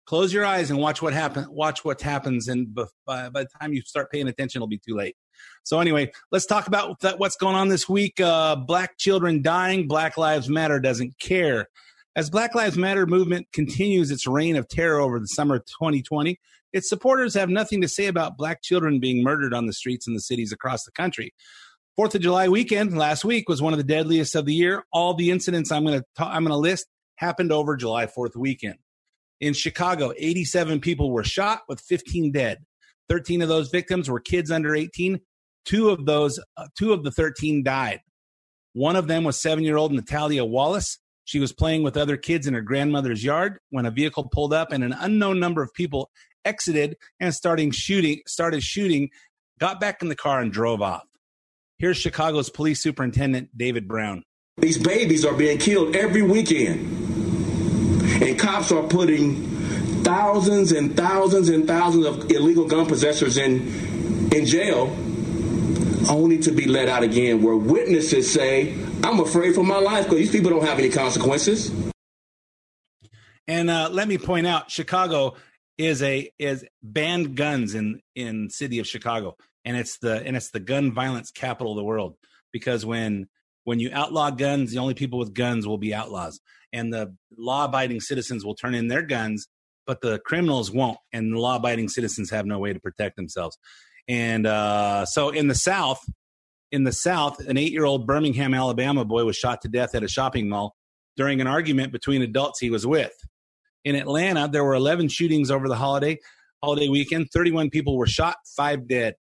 Close 0.06 0.34
your 0.34 0.44
eyes 0.44 0.70
and 0.70 0.78
watch 0.78 1.00
what 1.00 1.14
happen 1.14 1.46
watch 1.48 1.82
what 1.82 2.02
happens 2.02 2.46
and 2.46 2.74
by, 2.74 2.84
by 3.06 3.30
the 3.30 3.48
time 3.58 3.72
you 3.72 3.80
start 3.80 4.10
paying 4.10 4.28
attention 4.28 4.58
it'll 4.58 4.68
be 4.68 4.82
too 4.86 4.94
late. 4.94 5.16
So 5.62 5.80
anyway, 5.80 6.12
let's 6.30 6.44
talk 6.44 6.66
about 6.66 7.00
that, 7.00 7.18
what's 7.18 7.36
going 7.36 7.56
on 7.56 7.68
this 7.68 7.88
week. 7.88 8.20
Uh, 8.20 8.54
black 8.54 8.98
children 8.98 9.40
dying. 9.40 9.88
Black 9.88 10.18
Lives 10.18 10.50
Matter 10.50 10.78
doesn't 10.78 11.18
care. 11.18 11.68
As 12.16 12.28
Black 12.28 12.54
Lives 12.54 12.76
Matter 12.76 13.06
movement 13.06 13.46
continues 13.52 14.10
its 14.10 14.26
reign 14.26 14.56
of 14.56 14.68
terror 14.68 15.00
over 15.00 15.20
the 15.20 15.28
summer 15.28 15.54
of 15.54 15.64
2020, 15.66 16.38
its 16.72 16.88
supporters 16.88 17.34
have 17.34 17.48
nothing 17.48 17.80
to 17.80 17.88
say 17.88 18.06
about 18.06 18.36
black 18.36 18.62
children 18.62 19.00
being 19.00 19.22
murdered 19.22 19.54
on 19.54 19.66
the 19.66 19.72
streets 19.72 20.06
in 20.06 20.14
the 20.14 20.20
cities 20.20 20.52
across 20.52 20.84
the 20.84 20.92
country. 20.92 21.32
Fourth 21.96 22.14
of 22.14 22.20
July 22.20 22.48
weekend 22.48 22.96
last 22.96 23.24
week 23.24 23.48
was 23.48 23.60
one 23.60 23.72
of 23.72 23.78
the 23.78 23.84
deadliest 23.84 24.34
of 24.36 24.46
the 24.46 24.54
year. 24.54 24.84
All 24.92 25.14
the 25.14 25.30
incidents 25.30 25.72
I'm 25.72 25.84
going 25.84 26.00
to 26.00 26.24
I'm 26.24 26.44
going 26.44 26.52
to 26.52 26.56
list 26.56 26.86
happened 27.16 27.50
over 27.50 27.76
July 27.76 28.06
4th 28.06 28.36
weekend. 28.36 28.76
In 29.40 29.52
Chicago, 29.52 30.12
87 30.16 30.80
people 30.80 31.10
were 31.10 31.24
shot 31.24 31.62
with 31.68 31.80
15 31.80 32.32
dead. 32.32 32.58
13 33.08 33.42
of 33.42 33.48
those 33.48 33.70
victims 33.70 34.08
were 34.08 34.20
kids 34.20 34.50
under 34.50 34.74
18. 34.74 35.20
Two 35.64 35.90
of 35.90 36.06
those, 36.06 36.38
uh, 36.56 36.66
two 36.76 36.92
of 36.92 37.04
the 37.04 37.10
13 37.10 37.62
died. 37.62 38.00
One 38.74 38.96
of 38.96 39.08
them 39.08 39.24
was 39.24 39.40
seven 39.40 39.64
year 39.64 39.76
old 39.76 39.92
Natalia 39.92 40.44
Wallace. 40.44 40.98
She 41.24 41.40
was 41.40 41.52
playing 41.52 41.82
with 41.82 41.96
other 41.96 42.16
kids 42.16 42.46
in 42.46 42.54
her 42.54 42.62
grandmother's 42.62 43.22
yard 43.22 43.58
when 43.70 43.86
a 43.86 43.90
vehicle 43.90 44.28
pulled 44.32 44.54
up 44.54 44.72
and 44.72 44.82
an 44.82 44.94
unknown 44.98 45.38
number 45.38 45.62
of 45.62 45.74
people 45.74 46.10
exited 46.48 46.96
and 47.20 47.34
starting 47.34 47.70
shooting, 47.70 48.22
started 48.26 48.62
shooting, 48.62 49.10
got 49.60 49.80
back 49.80 50.02
in 50.02 50.08
the 50.08 50.16
car 50.16 50.40
and 50.40 50.50
drove 50.50 50.80
off. 50.80 51.04
Here's 51.78 51.96
Chicago's 51.96 52.50
police 52.50 52.82
superintendent, 52.82 53.56
David 53.56 53.86
Brown. 53.86 54.24
These 54.56 54.78
babies 54.78 55.24
are 55.24 55.34
being 55.34 55.58
killed 55.58 55.94
every 55.94 56.22
weekend. 56.22 56.80
And 58.20 58.36
cops 58.36 58.72
are 58.72 58.82
putting 58.82 59.46
thousands 60.02 60.72
and 60.72 60.96
thousands 60.96 61.50
and 61.50 61.66
thousands 61.66 62.06
of 62.06 62.30
illegal 62.30 62.66
gun 62.66 62.86
possessors 62.86 63.36
in 63.36 63.68
in 64.32 64.46
jail 64.46 64.96
only 66.10 66.38
to 66.38 66.50
be 66.50 66.66
let 66.66 66.88
out 66.88 67.02
again 67.02 67.42
where 67.42 67.56
witnesses 67.56 68.30
say 68.32 68.72
i'm 69.04 69.20
afraid 69.20 69.54
for 69.54 69.64
my 69.64 69.78
life 69.78 70.04
because 70.04 70.18
these 70.18 70.30
people 70.30 70.50
don't 70.50 70.64
have 70.64 70.78
any 70.78 70.88
consequences 70.88 71.70
and 73.46 73.68
uh, 73.68 73.88
let 73.90 74.08
me 74.08 74.16
point 74.16 74.46
out 74.46 74.70
chicago 74.70 75.34
is 75.78 76.02
a 76.02 76.30
is 76.38 76.64
banned 76.82 77.36
guns 77.36 77.74
in 77.74 78.00
in 78.14 78.50
city 78.50 78.78
of 78.78 78.86
chicago 78.86 79.36
and 79.64 79.76
it's 79.76 79.98
the 79.98 80.22
and 80.26 80.36
it's 80.36 80.50
the 80.50 80.60
gun 80.60 80.92
violence 80.92 81.30
capital 81.30 81.72
of 81.72 81.76
the 81.76 81.84
world 81.84 82.16
because 82.52 82.84
when 82.84 83.28
when 83.64 83.78
you 83.80 83.90
outlaw 83.92 84.30
guns 84.30 84.72
the 84.72 84.78
only 84.78 84.94
people 84.94 85.18
with 85.18 85.32
guns 85.32 85.66
will 85.66 85.78
be 85.78 85.94
outlaws 85.94 86.40
and 86.72 86.92
the 86.92 87.14
law 87.36 87.64
abiding 87.64 88.00
citizens 88.00 88.44
will 88.44 88.54
turn 88.54 88.74
in 88.74 88.88
their 88.88 89.02
guns 89.02 89.48
but 89.88 90.02
the 90.02 90.20
criminals 90.20 90.70
won't, 90.70 90.98
and 91.12 91.32
the 91.32 91.38
law-abiding 91.40 91.88
citizens 91.88 92.30
have 92.30 92.44
no 92.44 92.58
way 92.58 92.74
to 92.74 92.78
protect 92.78 93.16
themselves. 93.16 93.58
And 94.06 94.46
uh, 94.46 95.06
so, 95.06 95.30
in 95.30 95.48
the 95.48 95.54
South, 95.54 96.04
in 96.70 96.84
the 96.84 96.92
South, 96.92 97.40
an 97.40 97.56
eight-year-old 97.56 98.06
Birmingham, 98.06 98.54
Alabama 98.54 99.04
boy 99.04 99.24
was 99.24 99.36
shot 99.36 99.62
to 99.62 99.68
death 99.68 99.94
at 99.94 100.04
a 100.04 100.08
shopping 100.08 100.48
mall 100.48 100.76
during 101.16 101.40
an 101.40 101.46
argument 101.46 101.90
between 101.90 102.20
adults 102.22 102.60
he 102.60 102.70
was 102.70 102.86
with. 102.86 103.12
In 103.84 103.94
Atlanta, 103.94 104.48
there 104.50 104.64
were 104.64 104.74
11 104.74 105.08
shootings 105.08 105.50
over 105.50 105.68
the 105.68 105.76
holiday 105.76 106.18
holiday 106.62 106.88
weekend. 106.88 107.30
31 107.32 107.70
people 107.70 107.96
were 107.96 108.06
shot, 108.06 108.36
five 108.56 108.88
dead. 108.88 109.14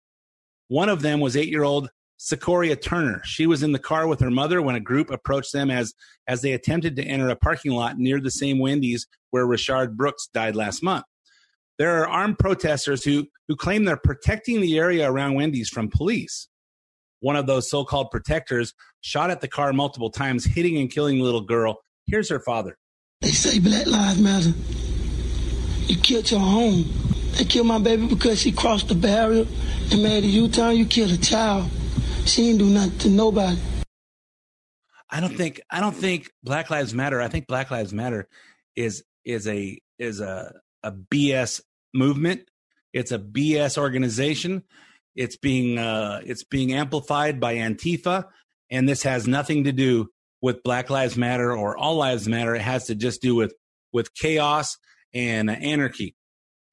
One 0.68 0.88
of 0.88 1.02
them 1.02 1.20
was 1.20 1.36
eight-year-old 1.36 1.90
Secoriea 2.18 2.80
Turner. 2.80 3.20
She 3.24 3.46
was 3.46 3.62
in 3.62 3.72
the 3.72 3.78
car 3.78 4.06
with 4.06 4.20
her 4.20 4.30
mother 4.30 4.62
when 4.62 4.74
a 4.74 4.80
group 4.80 5.10
approached 5.10 5.52
them 5.52 5.70
as 5.70 5.92
as 6.26 6.42
they 6.42 6.52
attempted 6.52 6.96
to 6.96 7.04
enter 7.04 7.28
a 7.28 7.36
parking 7.36 7.72
lot 7.72 7.98
near 7.98 8.20
the 8.20 8.30
same 8.30 8.58
Wendy's 8.58 9.06
where 9.30 9.46
Rayshard 9.46 9.96
Brooks 9.96 10.28
died 10.32 10.56
last 10.56 10.82
month. 10.82 11.04
There 11.78 12.00
are 12.00 12.08
armed 12.08 12.38
protesters 12.38 13.04
who 13.04 13.26
who 13.48 13.56
claim 13.56 13.84
they're 13.84 13.98
protecting 13.98 14.60
the 14.60 14.78
area 14.78 15.10
around 15.10 15.34
Wendy's 15.34 15.68
from 15.68 15.90
police. 15.90 16.48
One 17.20 17.36
of 17.36 17.46
those 17.46 17.70
so-called 17.70 18.10
protectors 18.10 18.72
shot 19.00 19.30
at 19.30 19.40
the 19.40 19.48
car 19.48 19.72
multiple 19.72 20.10
times, 20.10 20.44
hitting 20.44 20.76
and 20.78 20.90
killing 20.90 21.18
the 21.18 21.24
little 21.24 21.42
girl. 21.42 21.78
Here's 22.06 22.28
her 22.28 22.40
father. 22.40 22.76
They 23.26 23.32
say 23.32 23.58
Black 23.58 23.88
Lives 23.88 24.20
Matter. 24.20 24.52
You 25.88 25.96
killed 25.96 26.30
your 26.30 26.38
home. 26.38 26.84
They 27.36 27.44
killed 27.44 27.66
my 27.66 27.78
baby 27.78 28.06
because 28.06 28.40
she 28.40 28.52
crossed 28.52 28.86
the 28.86 28.94
barrier 28.94 29.44
and 29.90 30.00
made 30.00 30.22
a 30.22 30.28
U-turn. 30.28 30.76
You 30.76 30.86
killed 30.86 31.10
a 31.10 31.18
child. 31.18 31.68
She 32.24 32.50
ain't 32.50 32.60
do 32.60 32.66
nothing 32.66 32.96
to 32.98 33.08
nobody. 33.08 33.58
I 35.10 35.18
don't 35.18 35.36
think 35.36 35.60
I 35.68 35.80
don't 35.80 35.96
think 35.96 36.30
Black 36.44 36.70
Lives 36.70 36.94
Matter. 36.94 37.20
I 37.20 37.26
think 37.26 37.48
Black 37.48 37.72
Lives 37.72 37.92
Matter 37.92 38.28
is 38.76 39.02
is 39.24 39.48
a 39.48 39.76
is 39.98 40.20
a 40.20 40.54
a 40.84 40.92
BS 40.92 41.62
movement. 41.92 42.48
It's 42.92 43.10
a 43.10 43.18
BS 43.18 43.76
organization. 43.76 44.62
It's 45.16 45.36
being 45.36 45.80
uh, 45.80 46.20
it's 46.24 46.44
being 46.44 46.74
amplified 46.74 47.40
by 47.40 47.56
Antifa, 47.56 48.26
and 48.70 48.88
this 48.88 49.02
has 49.02 49.26
nothing 49.26 49.64
to 49.64 49.72
do 49.72 50.10
with 50.42 50.62
Black 50.62 50.90
Lives 50.90 51.16
Matter 51.16 51.52
or 51.52 51.76
All 51.76 51.96
Lives 51.96 52.28
Matter. 52.28 52.54
It 52.54 52.62
has 52.62 52.86
to 52.86 52.94
just 52.94 53.22
do 53.22 53.34
with 53.34 53.54
with 53.92 54.14
chaos 54.14 54.76
and 55.14 55.50
anarchy. 55.50 56.14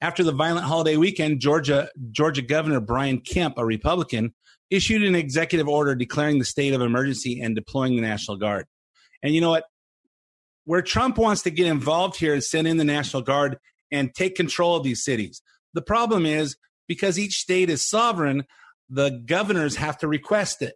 After 0.00 0.22
the 0.22 0.32
violent 0.32 0.66
holiday 0.66 0.96
weekend, 0.96 1.40
Georgia 1.40 1.88
Georgia 2.10 2.42
Governor 2.42 2.80
Brian 2.80 3.20
Kemp, 3.20 3.58
a 3.58 3.64
Republican, 3.64 4.34
issued 4.70 5.02
an 5.02 5.14
executive 5.14 5.68
order 5.68 5.94
declaring 5.94 6.38
the 6.38 6.44
state 6.44 6.74
of 6.74 6.80
emergency 6.80 7.40
and 7.40 7.54
deploying 7.54 7.96
the 7.96 8.02
National 8.02 8.36
Guard. 8.36 8.66
And 9.22 9.34
you 9.34 9.40
know 9.40 9.50
what? 9.50 9.64
Where 10.64 10.82
Trump 10.82 11.18
wants 11.18 11.42
to 11.42 11.50
get 11.50 11.66
involved 11.66 12.18
here 12.18 12.34
is 12.34 12.50
send 12.50 12.66
in 12.66 12.76
the 12.76 12.84
National 12.84 13.22
Guard 13.22 13.58
and 13.90 14.14
take 14.14 14.34
control 14.34 14.76
of 14.76 14.82
these 14.82 15.04
cities. 15.04 15.42
The 15.74 15.82
problem 15.82 16.26
is 16.26 16.56
because 16.88 17.18
each 17.18 17.38
state 17.38 17.70
is 17.70 17.88
sovereign, 17.88 18.44
the 18.88 19.22
governors 19.24 19.76
have 19.76 19.98
to 19.98 20.08
request 20.08 20.62
it. 20.62 20.74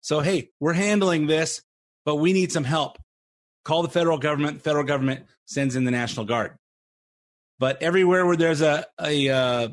So, 0.00 0.20
hey, 0.20 0.50
we're 0.60 0.74
handling 0.74 1.26
this, 1.26 1.62
but 2.04 2.16
we 2.16 2.32
need 2.32 2.52
some 2.52 2.64
help. 2.64 2.98
Call 3.64 3.82
the 3.82 3.88
federal 3.88 4.18
government. 4.18 4.58
The 4.58 4.62
federal 4.62 4.84
government 4.84 5.26
sends 5.46 5.76
in 5.76 5.84
the 5.84 5.90
National 5.90 6.26
Guard. 6.26 6.56
But 7.58 7.82
everywhere 7.82 8.26
where 8.26 8.36
there's 8.36 8.60
a 8.60 8.86
a, 9.00 9.28
uh, 9.28 9.68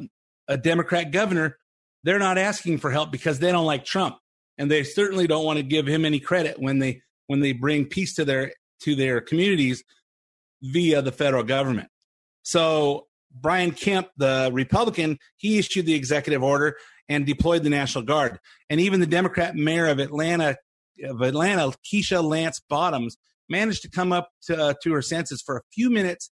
a 0.47 0.57
Democrat 0.57 1.11
governor, 1.11 1.57
they're 2.03 2.19
not 2.19 2.37
asking 2.37 2.77
for 2.77 2.91
help 2.91 3.11
because 3.11 3.39
they 3.39 3.51
don't 3.51 3.65
like 3.65 3.85
Trump, 3.85 4.17
and 4.57 4.69
they 4.69 4.83
certainly 4.83 5.27
don't 5.27 5.45
want 5.45 5.57
to 5.57 5.63
give 5.63 5.87
him 5.87 6.05
any 6.05 6.19
credit 6.19 6.59
when 6.59 6.79
they 6.79 7.01
when 7.27 7.39
they 7.39 7.51
bring 7.53 7.85
peace 7.85 8.13
to 8.15 8.25
their 8.25 8.53
to 8.83 8.95
their 8.95 9.21
communities 9.21 9.83
via 10.61 11.01
the 11.01 11.11
federal 11.11 11.43
government. 11.43 11.89
So 12.43 13.07
Brian 13.33 13.71
Kemp, 13.71 14.09
the 14.17 14.49
Republican, 14.53 15.19
he 15.37 15.57
issued 15.57 15.85
the 15.85 15.93
executive 15.93 16.43
order 16.43 16.77
and 17.09 17.25
deployed 17.25 17.63
the 17.63 17.69
National 17.69 18.03
Guard. 18.03 18.39
And 18.69 18.79
even 18.79 18.99
the 18.99 19.07
Democrat 19.07 19.55
mayor 19.55 19.87
of 19.87 19.99
Atlanta, 19.99 20.57
of 21.03 21.21
Atlanta, 21.21 21.71
Keisha 21.85 22.23
Lance 22.23 22.61
Bottoms, 22.69 23.17
managed 23.49 23.81
to 23.83 23.89
come 23.89 24.11
up 24.11 24.29
to, 24.43 24.57
uh, 24.57 24.73
to 24.83 24.93
her 24.93 25.01
senses 25.01 25.41
for 25.41 25.57
a 25.57 25.61
few 25.73 25.89
minutes 25.89 26.31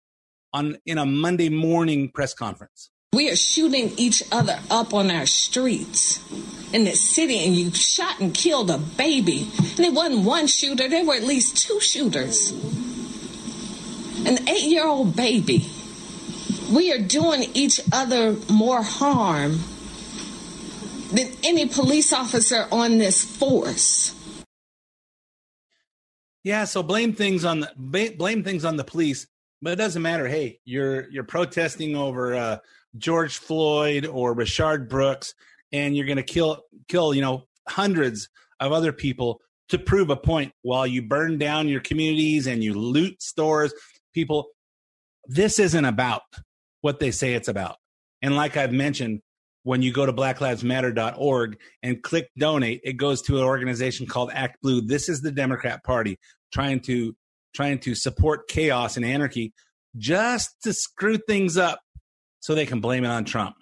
on 0.53 0.77
in 0.85 0.97
a 0.97 1.05
Monday 1.05 1.50
morning 1.50 2.09
press 2.13 2.33
conference. 2.33 2.89
We 3.13 3.29
are 3.29 3.35
shooting 3.35 3.93
each 3.97 4.24
other 4.31 4.59
up 4.69 4.93
on 4.93 5.09
our 5.09 5.25
streets 5.25 6.19
in 6.74 6.83
this 6.83 7.00
city, 7.00 7.39
and 7.45 7.55
you 7.55 7.71
shot 7.71 8.19
and 8.19 8.33
killed 8.33 8.69
a 8.69 8.77
baby. 8.77 9.50
And 9.77 9.79
it 9.79 9.93
wasn't 9.93 10.25
one 10.25 10.47
shooter, 10.47 10.89
there 10.89 11.05
were 11.05 11.15
at 11.15 11.24
least 11.24 11.57
two 11.57 11.79
shooters. 11.79 12.51
An 14.25 14.50
eight 14.50 14.69
year 14.69 14.85
old 14.85 15.15
baby. 15.15 15.69
We 16.74 16.91
are 16.91 17.00
doing 17.00 17.50
each 17.53 17.79
other 17.93 18.35
more 18.50 18.81
harm 18.81 19.59
than 21.12 21.31
any 21.43 21.67
police 21.67 22.12
officer 22.12 22.67
on 22.71 22.97
this 22.97 23.24
force. 23.24 24.13
Yeah, 26.45 26.65
so 26.65 26.83
blame 26.83 27.13
things 27.13 27.43
on 27.43 27.61
the 27.61 27.71
blame 27.75 28.43
things 28.43 28.65
on 28.65 28.77
the 28.77 28.83
police, 28.83 29.25
but 29.63 29.73
it 29.73 29.77
doesn't 29.77 30.03
matter. 30.03 30.27
Hey, 30.27 30.59
you're 30.63 31.09
you're 31.09 31.23
protesting 31.23 31.95
over 31.95 32.35
uh, 32.35 32.57
George 32.99 33.39
Floyd 33.39 34.05
or 34.05 34.35
Rayshard 34.35 34.87
Brooks, 34.87 35.33
and 35.71 35.97
you're 35.97 36.05
going 36.05 36.17
to 36.17 36.23
kill 36.23 36.61
kill 36.87 37.15
you 37.15 37.21
know 37.23 37.45
hundreds 37.67 38.29
of 38.59 38.71
other 38.71 38.93
people 38.93 39.41
to 39.69 39.79
prove 39.79 40.11
a 40.11 40.15
point 40.15 40.53
while 40.61 40.85
you 40.85 41.01
burn 41.01 41.39
down 41.39 41.67
your 41.67 41.81
communities 41.81 42.45
and 42.45 42.63
you 42.63 42.75
loot 42.75 43.23
stores. 43.23 43.73
People, 44.13 44.49
this 45.25 45.57
isn't 45.57 45.85
about 45.85 46.21
what 46.81 46.99
they 46.99 47.09
say 47.09 47.33
it's 47.33 47.47
about. 47.47 47.77
And 48.21 48.35
like 48.35 48.55
I've 48.55 48.71
mentioned, 48.71 49.21
when 49.65 49.81
you 49.81 49.91
go 49.91 50.05
to 50.05 50.13
blacklivesmatter.org 50.13 51.57
and 51.81 52.03
click 52.03 52.29
donate, 52.38 52.81
it 52.84 52.93
goes 52.93 53.24
to 53.24 53.38
an 53.38 53.43
organization 53.43 54.05
called 54.05 54.29
Act 54.31 54.62
Blue. 54.62 54.79
This 54.79 55.10
is 55.10 55.22
the 55.22 55.31
Democrat 55.31 55.84
Party 55.84 56.19
trying 56.53 56.79
to 56.81 57.15
trying 57.55 57.79
to 57.79 57.95
support 57.95 58.48
chaos 58.48 58.95
and 58.95 59.03
anarchy 59.03 59.53
just 59.98 60.55
to 60.62 60.72
screw 60.72 61.17
things 61.17 61.57
up 61.57 61.79
so 62.41 62.53
they 62.53 62.67
can 62.67 62.79
blame 62.79 63.03
it 63.03 63.07
on 63.07 63.25
Trump. 63.25 63.55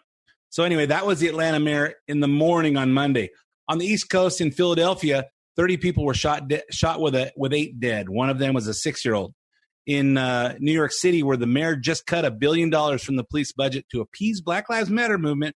So 0.50 0.66
anyway, 0.66 0.88
that 0.88 1.06
was 1.06 1.20
the 1.20 1.30
Atlanta 1.30 1.62
mayor 1.62 1.94
in 2.08 2.20
the 2.20 2.28
morning 2.28 2.76
on 2.76 2.92
Monday. 2.92 3.30
On 3.70 3.78
the 3.78 3.86
East 3.86 4.10
Coast 4.10 4.42
in 4.42 4.52
Philadelphia, 4.52 5.28
30 5.56 5.78
people 5.78 6.04
were 6.04 6.14
shot 6.14 6.50
de- 6.50 6.64
shot 6.70 7.00
with 7.00 7.16
a 7.16 7.32
with 7.38 7.54
eight 7.54 7.80
dead. 7.80 8.10
One 8.10 8.30
of 8.30 8.40
them 8.40 8.54
was 8.54 8.68
a 8.68 8.72
6-year-old. 8.72 9.34
In 9.86 10.18
uh, 10.18 10.56
New 10.60 10.74
York 10.74 10.92
City 10.92 11.24
where 11.24 11.38
the 11.38 11.48
mayor 11.48 11.78
just 11.78 12.06
cut 12.06 12.26
a 12.26 12.32
billion 12.32 12.70
dollars 12.70 13.04
from 13.04 13.16
the 13.16 13.24
police 13.24 13.54
budget 13.54 13.86
to 13.92 14.02
appease 14.02 14.42
Black 14.42 14.70
Lives 14.70 14.90
Matter 14.90 15.18
movement, 15.18 15.56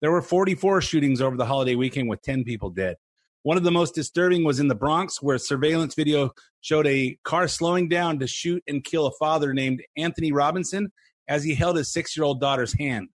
there 0.00 0.12
were 0.12 0.22
44 0.22 0.80
shootings 0.80 1.20
over 1.20 1.36
the 1.36 1.46
holiday 1.46 1.74
weekend 1.74 2.08
with 2.08 2.22
10 2.22 2.44
people 2.44 2.70
dead. 2.70 2.96
One 3.42 3.56
of 3.56 3.62
the 3.62 3.70
most 3.70 3.94
disturbing 3.94 4.44
was 4.44 4.60
in 4.60 4.68
the 4.68 4.74
Bronx, 4.74 5.22
where 5.22 5.38
surveillance 5.38 5.94
video 5.94 6.30
showed 6.60 6.86
a 6.86 7.16
car 7.24 7.48
slowing 7.48 7.88
down 7.88 8.18
to 8.18 8.26
shoot 8.26 8.62
and 8.66 8.84
kill 8.84 9.06
a 9.06 9.12
father 9.12 9.54
named 9.54 9.82
Anthony 9.96 10.32
Robinson 10.32 10.92
as 11.28 11.44
he 11.44 11.54
held 11.54 11.76
his 11.76 11.92
six 11.92 12.16
year 12.16 12.24
old 12.24 12.40
daughter's 12.40 12.72
hand. 12.78 13.08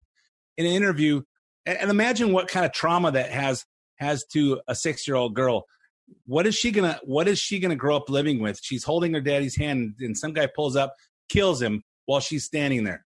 In 0.57 0.65
an 0.65 0.73
interview, 0.73 1.21
and 1.65 1.89
imagine 1.89 2.33
what 2.33 2.47
kind 2.47 2.65
of 2.65 2.71
trauma 2.71 3.11
that 3.11 3.31
has 3.31 3.65
has 3.97 4.25
to 4.33 4.59
a 4.67 4.75
six 4.75 5.07
year 5.07 5.15
old 5.15 5.35
girl. 5.35 5.65
What 6.25 6.45
is 6.45 6.55
she 6.55 6.71
gonna 6.71 6.99
What 7.03 7.27
is 7.27 7.39
she 7.39 7.59
gonna 7.59 7.75
grow 7.75 7.95
up 7.95 8.09
living 8.09 8.39
with? 8.41 8.59
She's 8.61 8.83
holding 8.83 9.13
her 9.13 9.21
daddy's 9.21 9.55
hand, 9.55 9.95
and 9.99 10.17
some 10.17 10.33
guy 10.33 10.47
pulls 10.53 10.75
up, 10.75 10.95
kills 11.29 11.61
him 11.61 11.83
while 12.05 12.19
she's 12.19 12.43
standing 12.43 12.83
there. 12.83 13.05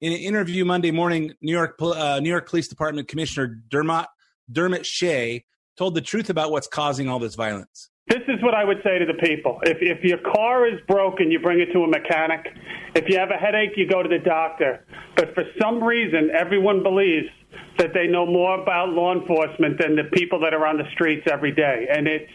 In 0.00 0.12
an 0.12 0.18
interview 0.18 0.64
Monday 0.64 0.90
morning, 0.90 1.32
New 1.40 1.52
York 1.52 1.76
uh, 1.80 2.20
New 2.20 2.28
York 2.28 2.48
Police 2.48 2.68
Department 2.68 3.08
Commissioner 3.08 3.62
Dermot 3.68 4.06
Dermot 4.50 4.84
Shea 4.84 5.44
told 5.78 5.94
the 5.94 6.02
truth 6.02 6.28
about 6.28 6.50
what's 6.50 6.66
causing 6.66 7.08
all 7.08 7.18
this 7.18 7.34
violence. 7.34 7.90
This 8.16 8.36
is 8.36 8.42
what 8.42 8.54
I 8.54 8.64
would 8.64 8.78
say 8.82 8.98
to 8.98 9.04
the 9.04 9.20
people. 9.20 9.58
If, 9.64 9.76
if 9.82 10.02
your 10.02 10.16
car 10.16 10.66
is 10.66 10.80
broken, 10.88 11.30
you 11.30 11.38
bring 11.38 11.60
it 11.60 11.70
to 11.74 11.80
a 11.80 11.86
mechanic. 11.86 12.46
If 12.94 13.10
you 13.10 13.18
have 13.18 13.30
a 13.30 13.34
headache, 13.34 13.72
you 13.76 13.86
go 13.86 14.02
to 14.02 14.08
the 14.08 14.18
doctor. 14.18 14.86
But 15.16 15.34
for 15.34 15.44
some 15.60 15.84
reason, 15.84 16.30
everyone 16.30 16.82
believes 16.82 17.28
that 17.76 17.92
they 17.92 18.06
know 18.06 18.24
more 18.24 18.58
about 18.58 18.88
law 18.88 19.12
enforcement 19.12 19.78
than 19.78 19.96
the 19.96 20.04
people 20.14 20.40
that 20.40 20.54
are 20.54 20.66
on 20.66 20.78
the 20.78 20.90
streets 20.92 21.26
every 21.30 21.52
day. 21.52 21.88
And 21.90 22.08
it's, 22.08 22.32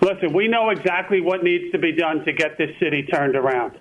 listen, 0.00 0.32
we 0.32 0.48
know 0.48 0.70
exactly 0.70 1.20
what 1.20 1.44
needs 1.44 1.70
to 1.70 1.78
be 1.78 1.92
done 1.92 2.24
to 2.24 2.32
get 2.32 2.58
this 2.58 2.70
city 2.80 3.04
turned 3.04 3.36
around. 3.36 3.78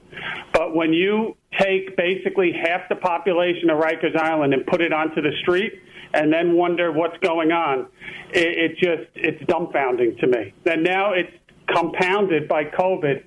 But 0.54 0.76
when 0.76 0.94
you 0.94 1.38
take 1.60 1.98
basically 1.98 2.52
half 2.54 2.82
the 2.88 2.98
population 2.98 3.72
of 3.72 3.80
Rikers 3.80 4.16
Island 4.16 4.54
and 4.54 4.64
put 4.68 4.80
it 4.80 4.94
onto 4.94 5.24
the 5.24 5.32
street, 5.42 5.74
and 6.14 6.32
then 6.32 6.54
wonder 6.54 6.92
what's 6.92 7.18
going 7.20 7.52
on. 7.52 7.88
It, 8.34 8.72
it 8.72 8.78
just 8.78 9.10
it's 9.16 9.42
dumbfounding 9.44 10.20
to 10.20 10.28
me. 10.28 10.54
And 10.66 10.84
now 10.84 11.14
it's 11.14 11.32
compounded 11.68 12.48
by 12.48 12.66
COVID, 12.66 13.24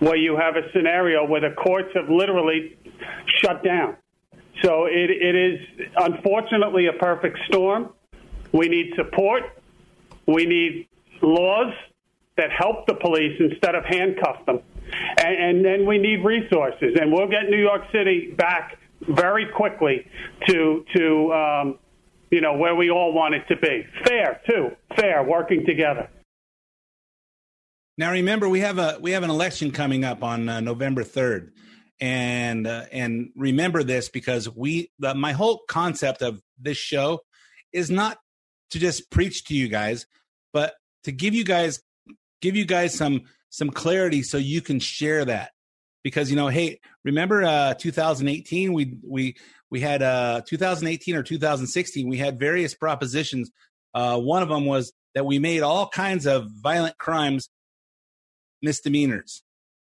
where 0.00 0.16
you 0.16 0.36
have 0.36 0.56
a 0.56 0.70
scenario 0.72 1.26
where 1.26 1.40
the 1.40 1.54
courts 1.54 1.88
have 1.94 2.08
literally 2.08 2.76
shut 3.40 3.64
down. 3.64 3.96
So 4.62 4.86
it, 4.86 5.10
it 5.10 5.34
is 5.34 5.60
unfortunately 5.96 6.86
a 6.86 6.92
perfect 6.92 7.38
storm. 7.46 7.90
We 8.52 8.68
need 8.68 8.92
support. 8.96 9.42
We 10.26 10.46
need 10.46 10.88
laws 11.22 11.72
that 12.36 12.50
help 12.50 12.86
the 12.86 12.94
police 12.94 13.36
instead 13.40 13.74
of 13.74 13.84
handcuff 13.84 14.46
them. 14.46 14.60
And, 15.18 15.36
and 15.36 15.64
then 15.64 15.86
we 15.86 15.98
need 15.98 16.24
resources. 16.24 16.96
And 17.00 17.12
we'll 17.12 17.28
get 17.28 17.50
New 17.50 17.60
York 17.60 17.82
City 17.92 18.32
back 18.36 18.78
very 19.08 19.46
quickly 19.46 20.06
to 20.48 20.84
to 20.96 21.32
um, 21.32 21.78
you 22.30 22.40
know, 22.40 22.56
where 22.56 22.74
we 22.74 22.90
all 22.90 23.12
want 23.12 23.34
it 23.34 23.44
to 23.48 23.56
be. 23.56 23.84
Fair, 24.06 24.40
too. 24.46 24.70
Fair, 24.96 25.22
working 25.22 25.64
together. 25.66 26.08
Now 27.96 28.12
remember, 28.12 28.48
we 28.48 28.60
have 28.60 28.78
a 28.78 28.98
we 29.00 29.10
have 29.10 29.24
an 29.24 29.30
election 29.30 29.72
coming 29.72 30.04
up 30.04 30.22
on 30.22 30.48
uh, 30.48 30.60
November 30.60 31.02
third, 31.02 31.52
and 32.00 32.64
uh, 32.64 32.84
and 32.92 33.30
remember 33.34 33.82
this 33.82 34.08
because 34.08 34.48
we 34.48 34.92
the, 35.00 35.14
my 35.16 35.32
whole 35.32 35.62
concept 35.68 36.22
of 36.22 36.40
this 36.60 36.78
show 36.78 37.20
is 37.72 37.90
not 37.90 38.18
to 38.70 38.78
just 38.78 39.10
preach 39.10 39.44
to 39.46 39.54
you 39.54 39.66
guys, 39.68 40.06
but 40.52 40.74
to 41.04 41.12
give 41.12 41.34
you 41.34 41.44
guys 41.44 41.80
give 42.40 42.54
you 42.54 42.64
guys 42.64 42.94
some 42.94 43.22
some 43.50 43.70
clarity 43.70 44.22
so 44.22 44.36
you 44.36 44.60
can 44.60 44.78
share 44.78 45.24
that 45.24 45.50
because 46.04 46.30
you 46.30 46.36
know 46.36 46.48
hey 46.48 46.78
remember 47.04 47.42
uh 47.42 47.74
2018 47.74 48.72
we 48.72 48.96
we 49.02 49.34
we 49.70 49.80
had 49.80 50.02
uh 50.02 50.42
2018 50.46 51.14
or 51.14 51.22
2016 51.22 52.08
we 52.08 52.18
had 52.18 52.38
various 52.38 52.74
propositions. 52.74 53.50
Uh 53.94 54.18
one 54.18 54.42
of 54.42 54.48
them 54.48 54.66
was 54.66 54.92
that 55.14 55.26
we 55.26 55.38
made 55.38 55.62
all 55.62 55.88
kinds 55.88 56.26
of 56.26 56.46
violent 56.62 56.98
crimes 56.98 57.48
misdemeanors 58.62 59.42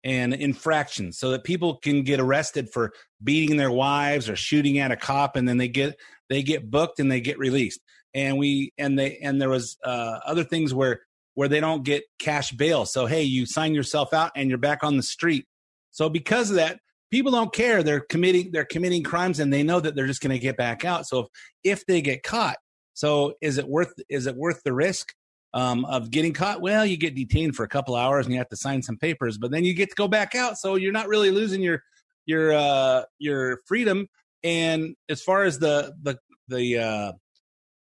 and 0.03 0.33
infractions 0.33 1.17
so 1.19 1.31
that 1.31 1.43
people 1.43 1.75
can 1.77 2.03
get 2.03 2.19
arrested 2.19 2.69
for 2.71 2.91
beating 3.23 3.57
their 3.57 3.71
wives 3.71 4.29
or 4.29 4.35
shooting 4.35 4.79
at 4.79 4.91
a 4.91 4.95
cop 4.95 5.35
and 5.35 5.47
then 5.47 5.57
they 5.57 5.67
get 5.67 5.97
they 6.29 6.41
get 6.43 6.69
booked 6.69 6.99
and 6.99 7.11
they 7.11 7.21
get 7.21 7.37
released. 7.37 7.79
And 8.13 8.37
we 8.37 8.73
and 8.77 8.97
they 8.97 9.17
and 9.17 9.41
there 9.41 9.49
was 9.49 9.77
uh 9.83 10.19
other 10.25 10.43
things 10.43 10.73
where 10.73 11.01
where 11.35 11.47
they 11.47 11.59
don't 11.59 11.83
get 11.83 12.03
cash 12.19 12.51
bail. 12.51 12.85
So 12.85 13.05
hey 13.05 13.23
you 13.23 13.45
sign 13.45 13.73
yourself 13.73 14.13
out 14.13 14.31
and 14.35 14.49
you're 14.49 14.57
back 14.57 14.83
on 14.83 14.97
the 14.97 15.03
street. 15.03 15.45
So 15.91 16.09
because 16.09 16.49
of 16.49 16.55
that, 16.57 16.79
people 17.11 17.31
don't 17.31 17.53
care. 17.53 17.83
They're 17.83 17.99
committing 18.01 18.51
they're 18.51 18.65
committing 18.65 19.03
crimes 19.03 19.39
and 19.39 19.51
they 19.51 19.63
know 19.63 19.79
that 19.79 19.95
they're 19.95 20.07
just 20.07 20.21
going 20.21 20.35
to 20.35 20.39
get 20.39 20.57
back 20.57 20.85
out. 20.85 21.07
So 21.07 21.19
if, 21.19 21.27
if 21.63 21.85
they 21.85 22.01
get 22.01 22.23
caught, 22.23 22.57
so 22.93 23.33
is 23.41 23.57
it 23.57 23.67
worth 23.67 23.93
is 24.09 24.27
it 24.27 24.35
worth 24.35 24.61
the 24.63 24.73
risk 24.73 25.13
um, 25.53 25.85
of 25.85 26.11
getting 26.11 26.33
caught? 26.33 26.61
Well, 26.61 26.85
you 26.85 26.97
get 26.97 27.15
detained 27.15 27.55
for 27.55 27.63
a 27.63 27.69
couple 27.69 27.95
hours 27.95 28.25
and 28.25 28.33
you 28.33 28.39
have 28.39 28.49
to 28.49 28.57
sign 28.57 28.81
some 28.81 28.97
papers, 28.97 29.37
but 29.37 29.51
then 29.51 29.63
you 29.63 29.73
get 29.73 29.89
to 29.89 29.95
go 29.95 30.07
back 30.07 30.35
out. 30.35 30.57
So 30.57 30.75
you're 30.75 30.91
not 30.91 31.07
really 31.07 31.31
losing 31.31 31.61
your 31.61 31.81
your 32.25 32.53
uh, 32.53 33.03
your 33.17 33.59
freedom. 33.67 34.07
And 34.43 34.95
as 35.09 35.21
far 35.21 35.43
as 35.43 35.59
the 35.59 35.93
the 36.01 36.17
the 36.47 36.77
uh, 36.77 37.11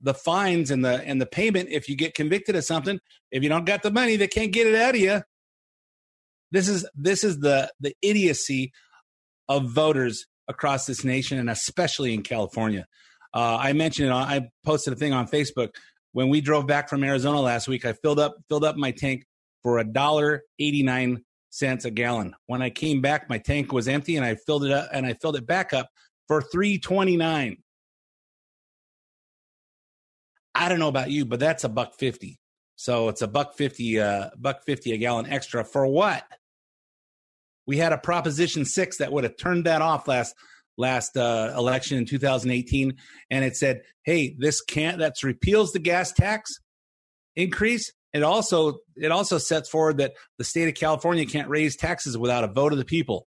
the 0.02 0.14
fines 0.14 0.72
and 0.72 0.84
the 0.84 1.02
and 1.04 1.20
the 1.20 1.26
payment, 1.26 1.70
if 1.72 1.90
you 1.90 1.96
get 1.96 2.14
convicted 2.14 2.56
of 2.56 2.64
something, 2.64 3.00
if 3.32 3.44
you 3.44 3.50
don't 3.50 3.66
got 3.66 3.84
the 3.84 3.92
money, 3.92 4.16
they 4.16 4.28
can't 4.28 4.52
get 4.52 4.68
it 4.68 4.76
out 4.76 4.96
of 4.96 5.02
you. 5.02 5.22
This 6.52 6.70
is 6.70 6.88
this 6.96 7.24
is 7.24 7.40
the 7.40 7.72
the 7.80 7.94
idiocy 8.02 8.72
of 9.48 9.70
voters 9.70 10.26
across 10.48 10.86
this 10.86 11.04
nation 11.04 11.38
and 11.40 11.50
especially 11.50 12.14
in 12.14 12.24
California. 12.24 12.86
Uh, 13.34 13.58
I 13.60 13.74
mentioned 13.74 14.10
it. 14.10 14.14
I 14.14 14.50
posted 14.66 14.94
a 14.94 14.96
thing 14.96 15.14
on 15.14 15.28
Facebook 15.28 15.70
when 16.14 16.30
we 16.30 16.40
drove 16.40 16.68
back 16.68 16.88
from 16.90 17.04
Arizona 17.04 17.42
last 17.42 17.68
week. 17.68 17.86
I 17.86 17.94
filled 17.94 18.20
up 18.20 18.36
filled 18.48 18.64
up 18.64 18.78
my 18.78 18.92
tank 18.92 19.26
for 19.64 19.80
a 19.80 19.84
dollar 19.84 20.44
eighty 20.60 20.84
nine 20.84 21.24
cents 21.50 21.86
a 21.86 21.92
gallon. 21.92 22.36
When 22.46 22.62
I 22.62 22.70
came 22.70 23.02
back, 23.02 23.30
my 23.30 23.38
tank 23.38 23.74
was 23.74 23.88
empty, 23.88 24.16
and 24.16 24.26
I 24.26 24.36
filled 24.36 24.66
it 24.66 24.72
up 24.72 24.90
and 24.94 25.06
I 25.06 25.14
filled 25.14 25.36
it 25.36 25.46
back 25.46 25.74
up 25.74 25.90
for 26.28 26.42
three 26.42 26.80
twenty 26.80 27.18
nine. 27.18 27.58
I 30.54 30.70
don't 30.70 30.80
know 30.80 30.88
about 30.88 31.12
you, 31.12 31.26
but 31.26 31.40
that's 31.40 31.66
a 31.66 31.70
buck 31.70 31.96
fifty. 31.96 32.40
So 32.78 33.10
it's 33.10 33.22
a 33.22 33.28
buck 33.28 33.56
fifty, 33.56 34.00
uh, 34.00 34.30
buck 34.38 34.64
fifty 34.66 34.94
a 34.94 34.98
gallon 34.98 35.28
extra 35.28 35.66
for 35.66 35.86
what? 35.86 36.24
We 37.68 37.78
had 37.78 37.94
a 37.94 37.98
Proposition 37.98 38.66
Six 38.66 38.98
that 38.98 39.12
would 39.12 39.24
have 39.24 39.38
turned 39.38 39.66
that 39.66 39.82
off 39.82 40.08
last 40.08 40.36
last 40.78 41.16
uh, 41.18 41.54
election 41.56 41.98
in 41.98 42.06
2018, 42.06 42.96
and 43.30 43.46
it 43.46 43.56
said, 43.56 43.82
"Hey, 44.04 44.36
this 44.38 44.62
can't. 44.62 45.00
That's 45.00 45.24
repeals 45.24 45.72
the 45.72 45.80
gas 45.80 46.12
tax 46.12 46.52
increase. 47.36 47.92
It 48.14 48.24
also 48.24 48.80
it 48.96 49.12
also 49.12 49.38
sets 49.38 49.70
forward 49.70 49.98
that 49.98 50.14
the 50.38 50.44
state 50.44 50.68
of 50.70 50.76
California 50.76 51.26
can't 51.26 51.50
raise 51.50 51.76
taxes 51.76 52.18
without 52.18 52.44
a 52.44 52.48
vote 52.48 52.72
of 52.72 52.78
the 52.78 52.86
people, 52.86 53.28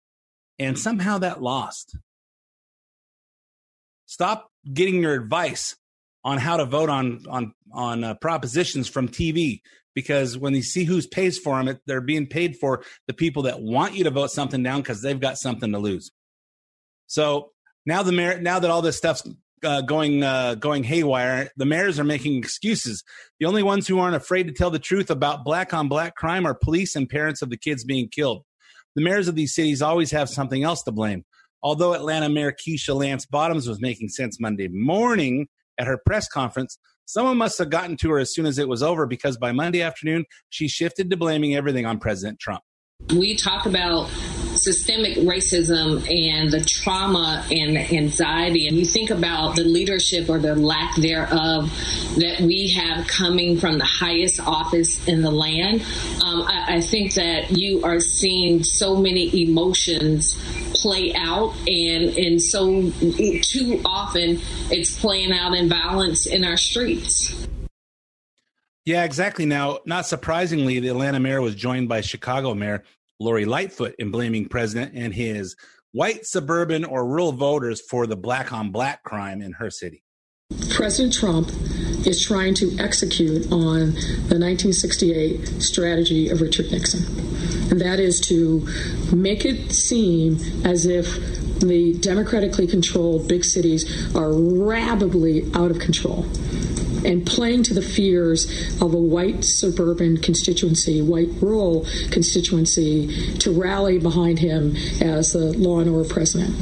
and 0.60 0.78
somehow 0.78 1.17
that 1.19 1.41
lost. 1.41 1.98
Stop 4.06 4.48
getting 4.71 5.02
your 5.02 5.13
advice 5.13 5.76
on 6.24 6.38
how 6.38 6.58
to 6.58 6.65
vote 6.65 6.89
on 6.89 7.24
on 7.30 7.54
on 7.74 8.04
uh, 8.04 8.13
propositions 8.15 8.88
from 8.88 9.08
TV 9.08 9.62
because 9.96 10.38
when 10.38 10.54
you 10.54 10.62
see 10.62 10.84
who's 10.84 11.08
pays 11.08 11.40
for 11.40 11.64
them, 11.64 11.80
they're 11.88 12.02
being 12.02 12.28
paid 12.28 12.58
for 12.58 12.84
the 13.08 13.14
people 13.14 13.44
that 13.44 13.62
want 13.62 13.96
you 13.96 14.04
to 14.04 14.12
vote 14.12 14.30
something 14.30 14.62
down 14.62 14.82
because 14.82 15.02
they've 15.02 15.20
got 15.20 15.38
something 15.38 15.72
to 15.72 15.80
lose. 15.80 16.12
So 17.08 17.52
now 17.86 18.04
the 18.04 18.12
mayor, 18.12 18.40
now 18.40 18.60
that 18.60 18.70
all 18.70 18.82
this 18.82 18.98
stuff's 18.98 19.28
uh, 19.64 19.82
going 19.82 20.22
uh, 20.22 20.56
going 20.56 20.84
haywire, 20.84 21.50
the 21.56 21.66
mayors 21.66 22.00
are 22.00 22.04
making 22.04 22.38
excuses. 22.38 23.04
The 23.40 23.46
only 23.46 23.64
ones 23.64 23.88
who 23.88 24.00
aren't 24.00 24.16
afraid 24.16 24.48
to 24.48 24.54
tell 24.54 24.70
the 24.70 24.80
truth 24.80 25.10
about 25.10 25.46
black 25.46 25.74
on 25.74 25.88
black 25.88 26.16
crime 26.16 26.46
are 26.46 26.54
police 26.54 26.96
and 26.96 27.10
parents 27.10 27.42
of 27.42 27.50
the 27.50 27.58
kids 27.58 27.84
being 27.84 28.10
killed. 28.10 28.44
The 28.96 29.02
mayors 29.02 29.28
of 29.28 29.36
these 29.36 29.56
cities 29.56 29.82
always 29.82 30.12
have 30.12 30.30
something 30.30 30.64
else 30.64 30.84
to 30.84 30.92
blame. 30.92 31.26
Although 31.64 31.94
Atlanta 31.94 32.30
Mayor 32.30 32.54
Keisha 32.54 32.96
Lance 32.96 33.26
Bottoms 33.26 33.68
was 33.68 33.82
making 33.82 34.10
sense 34.10 34.40
Monday 34.40 34.68
morning 34.68 35.48
at 35.80 35.88
her 35.88 36.00
press 36.06 36.28
conference, 36.28 36.78
someone 37.06 37.38
must 37.38 37.58
have 37.58 37.70
gotten 37.70 37.96
to 37.98 38.10
her 38.12 38.20
as 38.20 38.34
soon 38.34 38.46
as 38.46 38.58
it 38.58 38.68
was 38.68 38.84
over 38.84 39.06
because 39.06 39.38
by 39.38 39.52
Monday 39.52 39.82
afternoon, 39.82 40.26
she 40.50 40.68
shifted 40.68 41.10
to 41.10 41.18
blaming 41.18 41.56
everything 41.56 41.86
on 41.86 42.00
President 42.00 42.39
Trump. 42.39 42.63
We 43.10 43.36
talk 43.36 43.65
about 43.65 44.10
systemic 44.56 45.18
racism 45.18 45.98
and 46.10 46.52
the 46.52 46.63
trauma 46.63 47.46
and 47.52 47.76
the 47.76 47.98
anxiety, 47.98 48.68
and 48.68 48.78
you 48.78 48.86
think 48.86 49.10
about 49.10 49.56
the 49.56 49.63
leadership 49.63 50.30
or 50.30 50.39
the 50.39 50.56
lack 50.56 50.96
thereof 50.96 51.70
that 52.18 52.41
we 52.41 52.70
have 52.70 53.08
coming 53.08 53.58
from 53.58 53.78
the 53.78 53.86
highest 53.86 54.39
office 54.39 55.06
in 55.08 55.22
the 55.22 55.32
land, 55.32 55.82
um, 56.24 56.44
I, 56.44 56.76
I 56.76 56.82
think 56.82 57.13
that 57.15 57.52
you 57.52 57.84
are 57.84 58.00
seeing 58.00 58.63
so 58.63 58.96
many 58.96 59.44
emotions 59.44 60.38
play 60.74 61.13
out 61.15 61.54
and 61.68 62.18
and 62.18 62.41
so 62.41 62.91
too 62.91 63.82
often 63.86 64.39
it's 64.70 65.00
playing 65.00 65.32
out 65.32 65.54
in 65.54 65.70
violence 65.70 66.26
in 66.26 66.44
our 66.44 66.58
streets. 66.58 67.48
Yeah, 68.86 69.04
exactly. 69.04 69.48
Now, 69.48 69.80
not 69.86 70.06
surprisingly, 70.06 70.80
the 70.80 70.89
Atlanta 70.89 71.20
mayor 71.20 71.41
was 71.41 71.56
joined 71.56 71.89
by 71.89 72.02
Chicago 72.02 72.54
Mayor 72.54 72.84
Lori 73.19 73.45
Lightfoot 73.45 73.95
in 73.97 74.12
blaming 74.12 74.47
President 74.47 74.93
and 74.95 75.13
his 75.13 75.56
white 75.91 76.25
suburban 76.25 76.84
or 76.84 77.06
rural 77.06 77.32
voters 77.32 77.82
for 77.82 78.06
the 78.06 78.17
black 78.17 78.51
on 78.51 78.71
black 78.71 79.04
crime 79.04 79.41
in 79.41 79.54
her 79.54 79.69
city. 79.69 80.04
President 80.75 81.13
Trump 81.13 81.49
is 82.06 82.23
trying 82.23 82.54
to 82.56 82.78
execute 82.78 83.51
on 83.51 83.93
the 84.28 84.38
1968 84.38 85.62
strategy 85.62 86.30
of 86.30 86.41
Richard 86.41 86.71
Nixon, 86.71 87.04
and 87.71 87.82
that 87.82 87.99
is 87.99 88.19
to 88.21 88.67
make 89.15 89.45
it 89.45 89.71
seem 89.71 90.38
as 90.65 90.86
if 90.86 91.15
the 91.60 91.97
democratically 91.99 92.67
controlled 92.67 93.28
big 93.28 93.45
cities 93.45 94.13
are 94.15 94.32
rabidly 94.34 95.49
out 95.56 95.71
of 95.71 95.80
control 95.80 96.25
and 97.06 97.26
playing 97.26 97.63
to 97.63 97.74
the 97.74 97.82
fears 97.82 98.46
of 98.82 98.94
a 98.94 98.98
white 98.98 99.44
suburban 99.44 100.18
constituency, 100.18 101.02
white 101.02 101.30
rural 101.41 101.86
constituency, 102.12 103.36
to 103.38 103.52
rally 103.52 104.00
behind 104.00 104.39
him 104.39 104.76
as 105.02 105.34
the 105.34 105.58
law 105.58 105.80
and 105.80 105.89
order 105.89 106.10
president. 106.10 106.54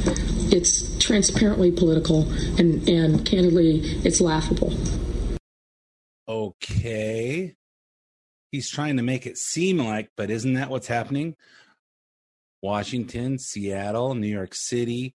It's 0.52 0.96
transparently 0.98 1.72
political, 1.72 2.30
and, 2.58 2.88
and 2.88 3.24
candidly, 3.26 3.80
it's 4.04 4.20
laughable. 4.20 4.72
Okay. 6.28 7.54
He's 8.50 8.70
trying 8.70 8.98
to 8.98 9.02
make 9.02 9.26
it 9.26 9.36
seem 9.36 9.78
like, 9.78 10.10
but 10.16 10.30
isn't 10.30 10.54
that 10.54 10.70
what's 10.70 10.86
happening? 10.86 11.34
Washington, 12.62 13.38
Seattle, 13.38 14.14
New 14.14 14.28
York 14.28 14.54
City, 14.54 15.12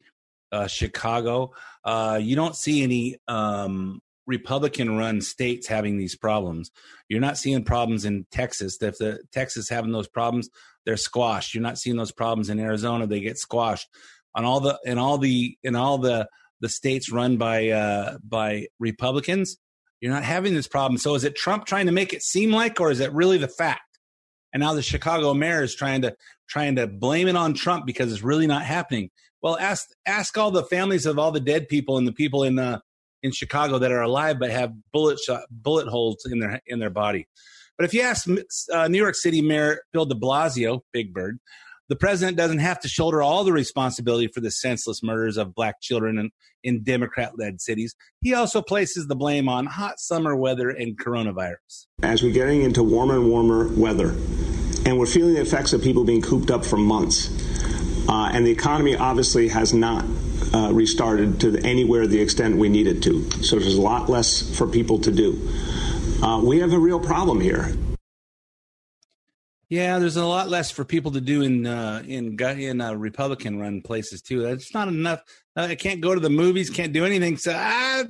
uh, 0.52 0.68
Chicago. 0.68 1.54
Uh, 1.84 2.20
you 2.22 2.36
don't 2.36 2.56
see 2.56 2.84
any 2.84 3.18
um, 3.28 4.02
Republican 4.30 4.96
run 4.96 5.20
states 5.22 5.68
having 5.68 5.98
these 5.98 6.16
problems. 6.16 6.72
You're 7.10 7.20
not 7.20 7.38
seeing 7.38 7.64
problems 7.64 8.06
in 8.06 8.28
Texas. 8.32 8.82
If 8.82 9.00
the 9.00 9.20
Texas 9.34 9.68
having 9.68 9.92
those 9.92 10.08
problems, 10.08 10.50
they're 10.86 10.98
squashed. 10.98 11.54
You're 11.54 11.64
not 11.64 11.80
seeing 11.80 11.98
those 11.98 12.12
problems 12.12 12.50
in 12.50 12.60
Arizona. 12.60 13.08
They 13.08 13.20
get 13.20 13.40
squashed. 13.40 13.90
On 14.36 14.46
all 14.46 14.60
the 14.60 14.80
in 14.86 15.00
all 15.00 15.18
the 15.18 15.58
in 15.64 15.76
all 15.76 15.98
the 15.98 16.28
the 16.62 16.70
states 16.70 17.12
run 17.12 17.38
by 17.38 17.70
uh, 17.70 18.20
by 18.24 18.68
Republicans, 18.80 19.58
you're 20.00 20.14
not 20.14 20.24
having 20.24 20.54
this 20.54 20.68
problem. 20.68 21.00
So 21.00 21.16
is 21.16 21.24
it 21.24 21.36
Trump 21.36 21.66
trying 21.66 21.88
to 21.88 21.92
make 21.92 22.14
it 22.14 22.22
seem 22.22 22.52
like, 22.52 22.80
or 22.80 22.92
is 22.92 23.00
it 23.00 23.12
really 23.12 23.40
the 23.40 23.48
fact? 23.48 23.82
And 24.54 24.62
now 24.62 24.74
the 24.74 24.84
Chicago 24.84 25.34
mayor 25.34 25.64
is 25.64 25.76
trying 25.76 26.04
to 26.04 26.16
trying 26.48 26.76
to 26.76 26.86
blame 26.86 27.28
it 27.28 27.36
on 27.36 27.56
Trump 27.56 27.88
because 27.88 28.14
it's 28.14 28.24
really 28.24 28.48
not 28.48 28.62
happening. 28.62 29.10
Well, 29.42 29.58
ask 29.58 29.88
ask 30.06 30.38
all 30.38 30.52
the 30.52 30.64
families 30.64 31.08
of 31.08 31.18
all 31.18 31.32
the 31.32 31.40
dead 31.40 31.68
people 31.68 31.98
and 31.98 32.08
the 32.08 32.14
people 32.14 32.44
in 32.44 32.56
the 32.56 32.82
in 33.24 33.32
Chicago 33.32 33.80
that 33.80 33.92
are 33.92 34.02
alive 34.02 34.40
but 34.40 34.52
have 34.52 34.74
bullet 34.92 35.20
shot, 35.20 35.44
bullet 35.50 35.88
holes 35.88 36.18
in 36.32 36.40
their 36.40 36.62
in 36.68 36.80
their 36.80 36.90
body. 36.90 37.28
But 37.78 37.86
if 37.86 37.94
you 37.94 38.02
ask 38.02 38.28
uh, 38.74 38.88
New 38.90 38.98
York 38.98 39.16
City 39.16 39.42
Mayor 39.42 39.82
Bill 39.94 40.06
De 40.06 40.16
Blasio, 40.16 40.82
Big 40.92 41.14
Bird, 41.14 41.40
the 41.88 41.96
president 41.96 42.38
doesn't 42.38 42.60
have 42.60 42.80
to 42.82 42.88
shoulder 42.88 43.22
all 43.22 43.44
the 43.44 43.54
responsibility 43.54 44.28
for 44.28 44.42
the 44.42 44.52
senseless 44.52 45.02
murders 45.02 45.38
of 45.38 45.56
black 45.56 45.82
children 45.82 46.20
in, 46.20 46.32
in 46.64 46.84
Democrat-led 46.84 47.62
cities. 47.62 47.96
He 48.22 48.34
also 48.34 48.62
places 48.62 49.08
the 49.08 49.16
blame 49.16 49.50
on 49.50 49.66
hot 49.66 50.00
summer 50.00 50.36
weather 50.36 50.70
and 50.70 50.98
coronavirus. 51.00 51.88
As 52.04 52.22
we're 52.22 52.34
getting 52.34 52.62
into 52.62 52.84
warmer 52.84 53.16
and 53.16 53.30
warmer 53.30 53.70
weather, 53.70 54.10
and 54.86 55.00
we're 55.00 55.08
feeling 55.08 55.34
the 55.34 55.42
effects 55.42 55.74
of 55.74 55.82
people 55.82 56.04
being 56.04 56.22
cooped 56.22 56.52
up 56.52 56.66
for 56.66 56.78
months, 56.78 57.30
uh, 58.08 58.30
and 58.34 58.46
the 58.46 58.52
economy 58.52 58.96
obviously 58.96 59.48
has 59.48 59.74
not 59.74 60.06
uh, 60.54 60.72
restarted 60.74 61.40
to 61.42 61.60
anywhere 61.64 62.08
the 62.08 62.20
extent 62.20 62.58
we 62.58 62.70
need 62.70 62.88
it 62.88 63.02
to. 63.04 63.30
So 63.44 63.58
there's 63.58 63.76
a 63.76 63.82
lot 63.82 64.10
less 64.10 64.56
for 64.58 64.68
people 64.68 65.00
to 65.00 65.12
do. 65.12 65.50
Uh, 66.22 66.42
we 66.44 66.60
have 66.60 66.74
a 66.74 66.80
real 66.80 67.00
problem 67.00 67.40
here. 67.40 67.76
Yeah, 69.70 70.00
there's 70.00 70.18
a 70.18 70.26
lot 70.26 70.50
less 70.50 70.72
for 70.72 70.84
people 70.84 71.12
to 71.12 71.22
do 71.22 71.44
in 71.44 71.68
uh, 71.68 72.02
in 72.08 72.36
in 72.40 72.82
uh, 72.82 72.94
Republican 72.94 73.60
run 73.60 73.82
places 73.82 74.22
too. 74.22 74.42
That's 74.42 74.74
not 74.74 74.88
enough. 74.88 75.22
Uh, 75.56 75.68
I 75.70 75.76
can't 75.76 76.02
go 76.02 76.16
to 76.16 76.20
the 76.20 76.30
movies, 76.30 76.72
can't 76.72 76.92
do 76.92 77.06
anything. 77.06 77.38
So 77.38 77.54
I, 77.56 78.06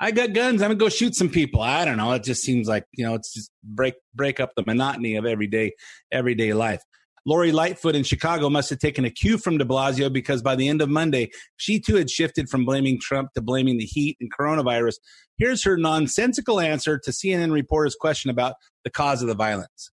I 0.00 0.10
got 0.10 0.32
guns. 0.32 0.62
I'm 0.62 0.70
gonna 0.70 0.78
go 0.78 0.88
shoot 0.88 1.14
some 1.14 1.28
people. 1.28 1.60
I 1.60 1.84
don't 1.84 1.98
know. 1.98 2.12
It 2.12 2.24
just 2.24 2.42
seems 2.42 2.66
like 2.66 2.86
you 2.92 3.04
know, 3.04 3.14
it's 3.14 3.34
just 3.34 3.50
break 3.62 3.94
break 4.14 4.40
up 4.40 4.52
the 4.56 4.64
monotony 4.66 5.16
of 5.16 5.26
everyday 5.26 5.72
everyday 6.10 6.54
life. 6.54 6.82
Lori 7.26 7.50
Lightfoot 7.50 7.96
in 7.96 8.04
Chicago 8.04 8.48
must 8.48 8.70
have 8.70 8.78
taken 8.78 9.04
a 9.04 9.10
cue 9.10 9.36
from 9.36 9.58
de 9.58 9.64
Blasio 9.64 10.12
because 10.12 10.42
by 10.42 10.54
the 10.54 10.68
end 10.68 10.80
of 10.80 10.88
Monday, 10.88 11.30
she 11.56 11.80
too 11.80 11.96
had 11.96 12.08
shifted 12.08 12.48
from 12.48 12.64
blaming 12.64 13.00
Trump 13.00 13.32
to 13.34 13.42
blaming 13.42 13.78
the 13.78 13.84
heat 13.84 14.16
and 14.20 14.30
coronavirus. 14.32 14.94
Here's 15.36 15.64
her 15.64 15.76
nonsensical 15.76 16.60
answer 16.60 16.98
to 16.98 17.10
CNN 17.10 17.50
reporter's 17.50 17.96
question 17.96 18.30
about 18.30 18.54
the 18.84 18.90
cause 18.90 19.22
of 19.22 19.28
the 19.28 19.34
violence. 19.34 19.90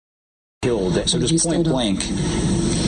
Killed. 0.62 0.94
So 1.10 1.20
just 1.20 1.46
point 1.46 1.64
blank, 1.64 2.02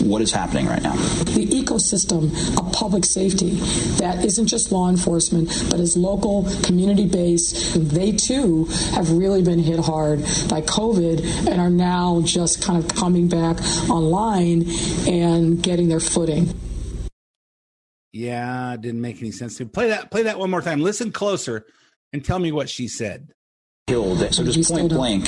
what 0.05 0.21
is 0.21 0.31
happening 0.31 0.67
right 0.67 0.81
now? 0.81 0.93
The 0.93 1.47
ecosystem 1.47 2.31
of 2.57 2.71
public 2.71 3.05
safety 3.05 3.51
that 3.97 4.23
isn't 4.23 4.47
just 4.47 4.71
law 4.71 4.89
enforcement, 4.89 5.49
but 5.69 5.79
is 5.79 5.97
local, 5.97 6.47
community 6.63 7.07
based. 7.07 7.73
They 7.75 8.11
too 8.11 8.65
have 8.93 9.11
really 9.11 9.43
been 9.43 9.59
hit 9.59 9.79
hard 9.79 10.19
by 10.49 10.61
COVID 10.61 11.47
and 11.49 11.59
are 11.59 11.69
now 11.69 12.21
just 12.23 12.63
kind 12.63 12.83
of 12.83 12.95
coming 12.95 13.27
back 13.27 13.57
online 13.89 14.65
and 15.07 15.61
getting 15.61 15.89
their 15.89 15.99
footing. 15.99 16.53
Yeah, 18.13 18.77
didn't 18.77 19.01
make 19.01 19.19
any 19.19 19.31
sense 19.31 19.57
to 19.57 19.65
play 19.65 19.89
that. 19.89 20.09
Play 20.09 20.23
that 20.23 20.39
one 20.39 20.49
more 20.49 20.61
time. 20.61 20.79
Listen 20.79 21.11
closer 21.11 21.65
and 22.13 22.23
tell 22.23 22.39
me 22.39 22.51
what 22.51 22.69
she 22.69 22.87
said. 22.87 23.31
Killed. 23.87 24.19
So 24.33 24.43
just 24.43 24.71
point 24.71 24.89
blank 24.89 25.27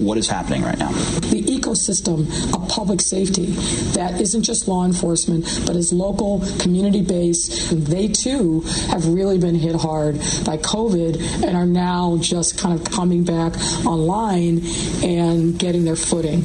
what 0.00 0.16
is 0.16 0.28
happening 0.28 0.62
right 0.62 0.78
now? 0.78 0.90
The 0.90 1.44
ecosystem 1.68 2.26
of 2.54 2.68
public 2.68 3.00
safety 3.00 3.46
that 3.92 4.20
isn't 4.20 4.42
just 4.42 4.68
law 4.68 4.84
enforcement, 4.84 5.44
but 5.66 5.76
is 5.76 5.92
local, 5.92 6.42
community 6.58 7.02
based. 7.02 7.70
They 7.70 8.08
too 8.08 8.60
have 8.90 9.06
really 9.06 9.38
been 9.38 9.54
hit 9.54 9.76
hard 9.76 10.16
by 10.44 10.56
COVID 10.58 11.46
and 11.46 11.56
are 11.56 11.66
now 11.66 12.16
just 12.20 12.58
kind 12.58 12.78
of 12.78 12.90
coming 12.90 13.24
back 13.24 13.54
online 13.84 14.62
and 15.02 15.58
getting 15.58 15.84
their 15.84 15.96
footing. 15.96 16.44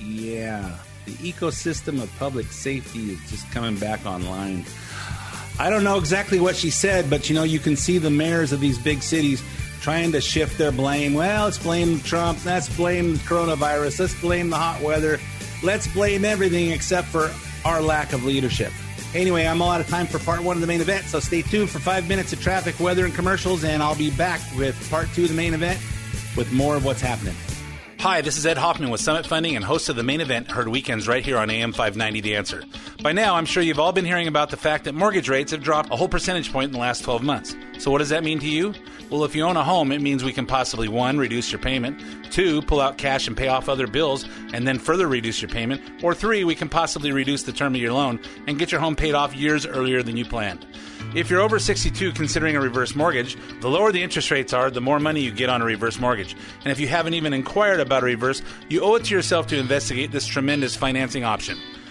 Yeah, 0.00 0.76
the 1.06 1.12
ecosystem 1.14 2.02
of 2.02 2.14
public 2.18 2.46
safety 2.46 3.12
is 3.12 3.30
just 3.30 3.50
coming 3.50 3.76
back 3.76 4.04
online. 4.04 4.64
I 5.60 5.70
don't 5.70 5.82
know 5.82 5.98
exactly 5.98 6.38
what 6.38 6.54
she 6.54 6.70
said, 6.70 7.10
but 7.10 7.28
you 7.28 7.34
know, 7.34 7.42
you 7.42 7.58
can 7.58 7.76
see 7.76 7.98
the 7.98 8.10
mayors 8.10 8.52
of 8.52 8.60
these 8.60 8.78
big 8.78 9.02
cities 9.02 9.42
trying 9.80 10.12
to 10.12 10.20
shift 10.20 10.58
their 10.58 10.72
blame. 10.72 11.14
Well, 11.14 11.44
let's 11.44 11.58
blame 11.58 12.00
Trump. 12.00 12.44
Let's 12.44 12.74
blame 12.76 13.16
coronavirus. 13.18 14.00
Let's 14.00 14.20
blame 14.20 14.50
the 14.50 14.56
hot 14.56 14.82
weather. 14.82 15.18
Let's 15.62 15.86
blame 15.88 16.24
everything 16.24 16.70
except 16.70 17.08
for 17.08 17.30
our 17.64 17.82
lack 17.82 18.12
of 18.12 18.24
leadership. 18.24 18.72
Anyway, 19.14 19.46
I'm 19.46 19.62
all 19.62 19.70
out 19.70 19.80
of 19.80 19.88
time 19.88 20.06
for 20.06 20.18
part 20.18 20.42
one 20.42 20.56
of 20.56 20.60
the 20.60 20.66
main 20.66 20.80
event, 20.80 21.06
so 21.06 21.18
stay 21.18 21.40
tuned 21.40 21.70
for 21.70 21.78
five 21.78 22.08
minutes 22.08 22.32
of 22.32 22.42
traffic, 22.42 22.78
weather, 22.78 23.06
and 23.06 23.14
commercials, 23.14 23.64
and 23.64 23.82
I'll 23.82 23.96
be 23.96 24.10
back 24.10 24.40
with 24.56 24.88
part 24.90 25.08
two 25.14 25.22
of 25.22 25.28
the 25.30 25.34
main 25.34 25.54
event 25.54 25.80
with 26.36 26.52
more 26.52 26.76
of 26.76 26.84
what's 26.84 27.00
happening. 27.00 27.34
Hi, 28.00 28.20
this 28.20 28.36
is 28.36 28.46
Ed 28.46 28.58
Hoffman 28.58 28.90
with 28.90 29.00
Summit 29.00 29.26
Funding 29.26 29.56
and 29.56 29.64
host 29.64 29.88
of 29.88 29.96
the 29.96 30.02
main 30.02 30.20
event, 30.20 30.50
heard 30.50 30.68
weekends 30.68 31.08
right 31.08 31.24
here 31.24 31.38
on 31.38 31.50
AM 31.50 31.72
590 31.72 32.20
The 32.20 32.36
Answer. 32.36 32.64
By 33.00 33.12
now, 33.12 33.36
I'm 33.36 33.46
sure 33.46 33.62
you've 33.62 33.78
all 33.78 33.92
been 33.92 34.04
hearing 34.04 34.26
about 34.26 34.50
the 34.50 34.56
fact 34.56 34.82
that 34.84 34.92
mortgage 34.92 35.28
rates 35.28 35.52
have 35.52 35.62
dropped 35.62 35.92
a 35.92 35.96
whole 35.96 36.08
percentage 36.08 36.52
point 36.52 36.66
in 36.66 36.72
the 36.72 36.80
last 36.80 37.04
12 37.04 37.22
months. 37.22 37.54
So, 37.78 37.92
what 37.92 37.98
does 37.98 38.08
that 38.08 38.24
mean 38.24 38.40
to 38.40 38.48
you? 38.48 38.74
Well, 39.08 39.22
if 39.22 39.36
you 39.36 39.44
own 39.44 39.56
a 39.56 39.62
home, 39.62 39.92
it 39.92 40.02
means 40.02 40.24
we 40.24 40.32
can 40.32 40.46
possibly 40.46 40.88
one, 40.88 41.16
reduce 41.16 41.52
your 41.52 41.60
payment, 41.60 42.02
two, 42.32 42.60
pull 42.62 42.80
out 42.80 42.98
cash 42.98 43.28
and 43.28 43.36
pay 43.36 43.46
off 43.46 43.68
other 43.68 43.86
bills 43.86 44.26
and 44.52 44.66
then 44.66 44.80
further 44.80 45.06
reduce 45.06 45.40
your 45.40 45.48
payment, 45.48 45.80
or 46.02 46.12
three, 46.12 46.42
we 46.42 46.56
can 46.56 46.68
possibly 46.68 47.12
reduce 47.12 47.44
the 47.44 47.52
term 47.52 47.76
of 47.76 47.80
your 47.80 47.92
loan 47.92 48.18
and 48.48 48.58
get 48.58 48.72
your 48.72 48.80
home 48.80 48.96
paid 48.96 49.14
off 49.14 49.32
years 49.32 49.64
earlier 49.64 50.02
than 50.02 50.16
you 50.16 50.24
planned. 50.24 50.66
If 51.14 51.30
you're 51.30 51.40
over 51.40 51.60
62 51.60 52.10
considering 52.12 52.56
a 52.56 52.60
reverse 52.60 52.96
mortgage, 52.96 53.36
the 53.60 53.70
lower 53.70 53.92
the 53.92 54.02
interest 54.02 54.32
rates 54.32 54.52
are, 54.52 54.72
the 54.72 54.80
more 54.80 54.98
money 54.98 55.20
you 55.20 55.30
get 55.30 55.50
on 55.50 55.62
a 55.62 55.64
reverse 55.64 56.00
mortgage. 56.00 56.34
And 56.64 56.72
if 56.72 56.80
you 56.80 56.88
haven't 56.88 57.14
even 57.14 57.32
inquired 57.32 57.78
about 57.78 58.02
a 58.02 58.06
reverse, 58.06 58.42
you 58.68 58.82
owe 58.82 58.96
it 58.96 59.04
to 59.04 59.14
yourself 59.14 59.46
to 59.46 59.56
investigate 59.56 60.10
this 60.10 60.26
tremendous 60.26 60.74
financing 60.74 61.22
option. 61.22 61.58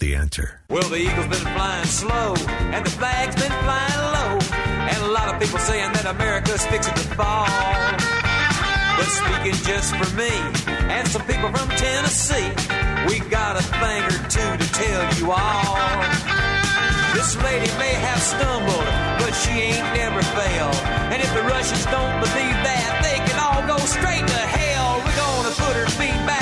The 0.00 0.16
answer. 0.16 0.60
Well, 0.68 0.88
the 0.88 0.96
eagle's 0.96 1.28
been 1.28 1.46
flying 1.54 1.86
slow, 1.86 2.34
and 2.74 2.84
the 2.84 2.90
flag's 2.90 3.36
been 3.36 3.52
flying 3.62 4.02
low, 4.16 4.38
and 4.90 4.98
a 5.04 5.12
lot 5.12 5.32
of 5.32 5.40
people 5.40 5.58
saying 5.60 5.92
that 5.92 6.06
America's 6.06 6.66
fixing 6.66 6.94
to 6.94 7.06
fall. 7.14 7.46
But 8.98 9.06
speaking 9.06 9.58
just 9.62 9.94
for 9.94 10.08
me 10.16 10.30
and 10.90 11.06
some 11.08 11.22
people 11.22 11.50
from 11.54 11.68
Tennessee, 11.78 12.50
we 13.06 13.20
got 13.30 13.56
a 13.56 13.62
thing 13.62 14.02
or 14.10 14.18
two 14.26 14.50
to 14.58 14.66
tell 14.74 15.02
you 15.18 15.30
all. 15.30 15.78
This 17.14 17.36
lady 17.44 17.70
may 17.78 17.94
have 17.94 18.20
stumbled, 18.20 18.88
but 19.22 19.32
she 19.38 19.54
ain't 19.76 19.86
never 19.94 20.22
failed. 20.34 20.76
And 21.14 21.22
if 21.22 21.30
the 21.34 21.42
Russians 21.46 21.84
don't 21.86 22.18
believe 22.18 22.58
that, 22.66 22.90
they 23.06 23.18
can 23.22 23.38
all 23.38 23.62
go 23.70 23.78
straight 23.86 24.26
to 24.26 24.42
hell. 24.58 24.98
We're 24.98 25.18
gonna 25.20 25.54
put 25.54 25.74
her 25.78 25.86
feet 25.94 26.18
back 26.26 26.41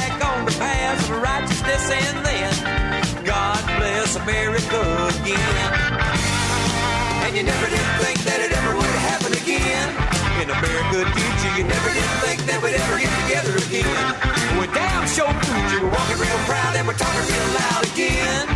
talking 16.86 17.20
real 17.20 17.48
loud 17.54 17.84
again. 17.92 18.48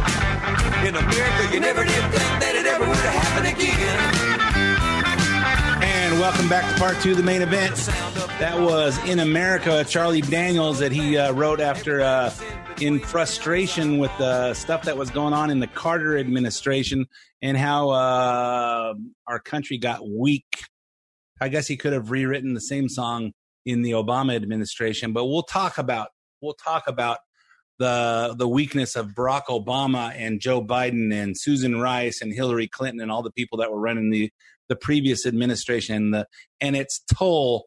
In 0.87 0.97
America, 0.97 1.55
you 1.55 1.61
never 1.61 1.85
did 1.85 2.03
think 2.13 2.41
that 2.41 2.55
it 2.55 2.67
ever 2.67 2.87
would 2.87 2.97
have 2.97 3.15
happened 3.15 3.47
again. 3.47 4.25
And 5.83 6.19
welcome 6.21 6.49
back 6.49 6.73
to 6.73 6.81
part 6.81 7.01
two 7.01 7.13
of 7.13 7.17
the 7.17 7.23
main 7.23 7.43
event. 7.43 7.75
That 8.39 8.59
was 8.59 8.99
In 9.09 9.21
America, 9.21 9.85
Charlie 9.85 10.21
Daniels, 10.21 10.79
that 10.81 10.93
he 10.93 11.17
uh, 11.17 11.33
wrote 11.33 11.61
after, 11.61 12.01
uh, 12.01 12.33
in 12.81 12.99
frustration 12.99 13.99
with 13.99 14.11
the 14.19 14.55
stuff 14.55 14.83
that 14.83 14.97
was 14.97 15.11
going 15.11 15.33
on 15.33 15.51
in 15.51 15.61
the 15.61 15.67
Carter 15.67 16.19
administration 16.19 17.07
and 17.43 17.57
how 17.57 17.91
uh, 17.91 18.95
our 19.27 19.39
country 19.39 19.79
got 19.79 20.09
weak. 20.09 20.65
I 21.41 21.49
guess 21.49 21.67
he 21.67 21.77
could 21.77 21.93
have 21.93 22.11
rewritten 22.11 22.55
the 22.55 22.61
same 22.61 22.89
song 22.89 23.33
in 23.67 23.83
the 23.83 23.93
Obama 23.93 24.35
administration, 24.35 25.13
but 25.13 25.27
we'll 25.27 25.43
talk 25.43 25.79
about 25.79 26.09
we'll 26.41 26.55
talk 26.55 26.89
about 26.89 27.19
the 27.79 28.35
the 28.39 28.49
weakness 28.49 28.97
of 28.97 29.09
Barack 29.09 29.47
Obama 29.49 30.13
and 30.17 30.41
Joe 30.41 30.63
Biden 30.63 31.13
and 31.13 31.39
Susan 31.39 31.81
Rice 31.81 32.23
and 32.23 32.33
Hillary 32.33 32.69
Clinton 32.69 33.01
and 33.01 33.11
all 33.11 33.23
the 33.23 33.33
people 33.33 33.59
that 33.59 33.71
were 33.71 33.81
running 33.81 34.11
the 34.11 34.31
the 34.69 34.77
previous 34.77 35.27
administration 35.27 35.97
and 35.97 36.15
the 36.15 36.27
and 36.61 36.77
its 36.77 37.01
toll 37.13 37.67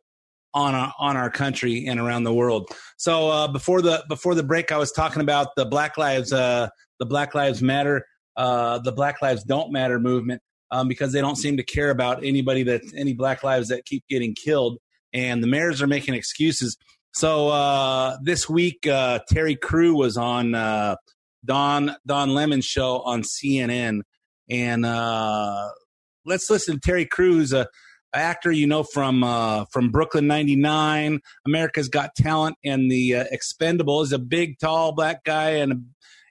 on 0.53 0.73
our 0.73 0.93
on 0.97 1.17
our 1.17 1.29
country 1.29 1.85
and 1.87 1.99
around 1.99 2.23
the 2.23 2.33
world. 2.33 2.69
So 2.97 3.29
uh, 3.29 3.47
before 3.47 3.81
the 3.81 4.03
before 4.07 4.35
the 4.35 4.43
break, 4.43 4.71
I 4.71 4.77
was 4.77 4.91
talking 4.91 5.21
about 5.21 5.55
the 5.55 5.65
Black 5.65 5.97
Lives 5.97 6.31
uh, 6.31 6.69
the 6.99 7.05
Black 7.05 7.35
Lives 7.35 7.61
Matter 7.61 8.05
uh, 8.37 8.79
the 8.79 8.91
Black 8.91 9.21
Lives 9.21 9.43
Don't 9.43 9.71
Matter 9.71 9.99
movement 9.99 10.41
um, 10.71 10.87
because 10.87 11.11
they 11.11 11.21
don't 11.21 11.35
seem 11.35 11.57
to 11.57 11.63
care 11.63 11.89
about 11.89 12.23
anybody 12.23 12.63
that 12.63 12.81
any 12.95 13.13
Black 13.13 13.43
lives 13.43 13.67
that 13.69 13.83
keep 13.85 14.03
getting 14.07 14.35
killed, 14.35 14.77
and 15.11 15.43
the 15.43 15.47
mayors 15.47 15.81
are 15.81 15.87
making 15.87 16.13
excuses. 16.13 16.77
So 17.17 17.49
uh, 17.49 18.19
this 18.21 18.47
week, 18.47 18.86
uh, 18.86 19.21
Terry 19.27 19.56
Crew 19.56 19.95
was 19.95 20.17
on 20.17 20.53
uh, 20.53 20.97
Don 21.43 21.95
Don 22.06 22.36
Lemon's 22.36 22.65
show 22.65 22.99
on 22.99 23.23
CNN, 23.23 24.01
and 24.51 24.86
uh, 24.86 25.69
let's 26.27 26.47
listen 26.51 26.75
to 26.75 26.80
Terry 26.80 27.08
Crews, 27.08 27.53
a 27.53 27.67
actor 28.13 28.51
you 28.51 28.67
know 28.67 28.84
from 28.84 29.23
uh, 29.23 29.65
from 29.71 29.89
Brooklyn 29.89 30.27
'99, 30.27 31.19
America's 31.47 31.89
Got 31.89 32.13
Talent, 32.13 32.56
and 32.63 32.91
the 32.91 33.15
uh, 33.15 33.25
Expendables. 33.34 34.13
A 34.13 34.19
big, 34.19 34.60
tall 34.60 34.91
black 34.91 35.23
guy 35.23 35.53
and 35.53 35.71
a, 35.71 35.75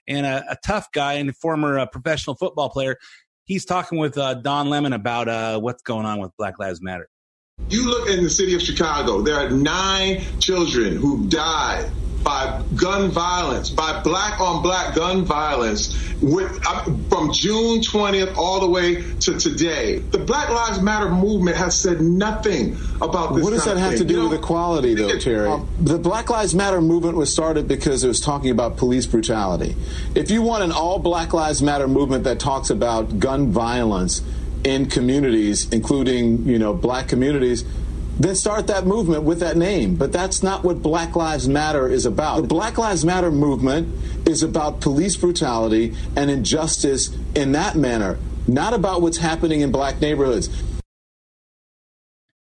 and 0.07 0.25
a, 0.25 0.51
a 0.51 0.57
tough 0.65 0.89
guy 0.93 1.15
and 1.15 1.29
a 1.29 1.33
former 1.33 1.85
professional 1.87 2.37
football 2.37 2.69
player. 2.69 2.95
He's 3.43 3.65
talking 3.65 3.97
with 3.97 4.13
Don 4.13 4.69
Lemon 4.69 4.93
about 4.93 5.61
what's 5.61 5.81
going 5.81 6.05
on 6.05 6.21
with 6.21 6.31
Black 6.37 6.59
Lives 6.59 6.81
Matter. 6.81 7.09
You 7.69 7.89
look 7.89 8.09
in 8.09 8.23
the 8.23 8.29
city 8.29 8.55
of 8.55 8.61
Chicago, 8.61 9.21
there 9.21 9.35
are 9.35 9.49
nine 9.49 10.21
children 10.39 10.95
who 10.95 11.27
died 11.27 11.89
by 12.23 12.61
gun 12.75 13.09
violence, 13.09 13.69
by 13.69 14.01
black 14.03 14.39
on 14.39 14.63
black 14.63 14.95
gun 14.95 15.25
violence 15.25 15.89
with, 16.21 16.61
uh, 16.65 16.83
from 17.09 17.33
June 17.33 17.81
20th 17.81 18.37
all 18.37 18.61
the 18.61 18.69
way 18.69 19.03
to 19.19 19.37
today. 19.37 19.99
The 19.99 20.17
Black 20.17 20.49
Lives 20.49 20.81
Matter 20.81 21.09
movement 21.09 21.57
has 21.57 21.77
said 21.77 22.01
nothing 22.01 22.77
about 23.01 23.35
this. 23.35 23.43
What 23.43 23.51
does 23.51 23.65
that 23.65 23.77
have 23.77 23.97
to 23.97 24.05
do 24.05 24.13
You 24.15 24.21
with 24.23 24.31
know, 24.31 24.37
equality, 24.37 24.93
though, 24.95 25.17
Terry? 25.19 25.47
um, 25.47 25.67
the 25.79 25.97
Black 25.99 26.29
Lives 26.29 26.55
Matter 26.55 26.81
movement 26.81 27.17
was 27.17 27.31
started 27.31 27.67
because 27.67 28.03
it 28.03 28.07
was 28.07 28.19
talking 28.21 28.49
about 28.49 28.77
police 28.77 29.05
brutality. 29.05 29.75
If 30.15 30.31
you 30.31 30.41
want 30.41 30.63
an 30.63 30.71
all 30.71 30.99
Black 30.99 31.33
Lives 31.33 31.61
Matter 31.61 31.87
movement 31.87 32.23
that 32.25 32.39
talks 32.39 32.69
about 32.69 33.19
gun 33.19 33.51
violence 33.51 34.21
in 34.63 34.87
communities, 34.87 35.71
including 35.71 36.45
you 36.45 36.59
know 36.59 36.73
black 36.73 37.07
communities, 37.07 37.63
then 38.19 38.35
start 38.35 38.67
that 38.67 38.85
movement 38.85 39.23
with 39.23 39.39
that 39.39 39.57
name. 39.57 39.95
But 39.95 40.11
that's 40.11 40.41
not 40.41 40.63
what 40.63 40.81
Black 40.81 41.15
Lives 41.15 41.47
Matter 41.47 41.87
is 41.87 42.05
about. 42.05 42.41
The 42.41 42.47
Black 42.47 42.77
Lives 42.77 43.05
Matter 43.05 43.31
movement 43.31 43.93
is 44.27 44.43
about 44.43 44.81
police 44.81 45.15
brutality 45.15 45.95
and 46.15 46.31
injustice 46.31 47.15
in 47.35 47.51
that 47.51 47.75
manner, 47.75 48.17
not 48.47 48.73
about 48.73 49.01
what's 49.01 49.17
happening 49.17 49.61
in 49.61 49.71
black 49.71 50.01
neighborhoods. 50.01 50.49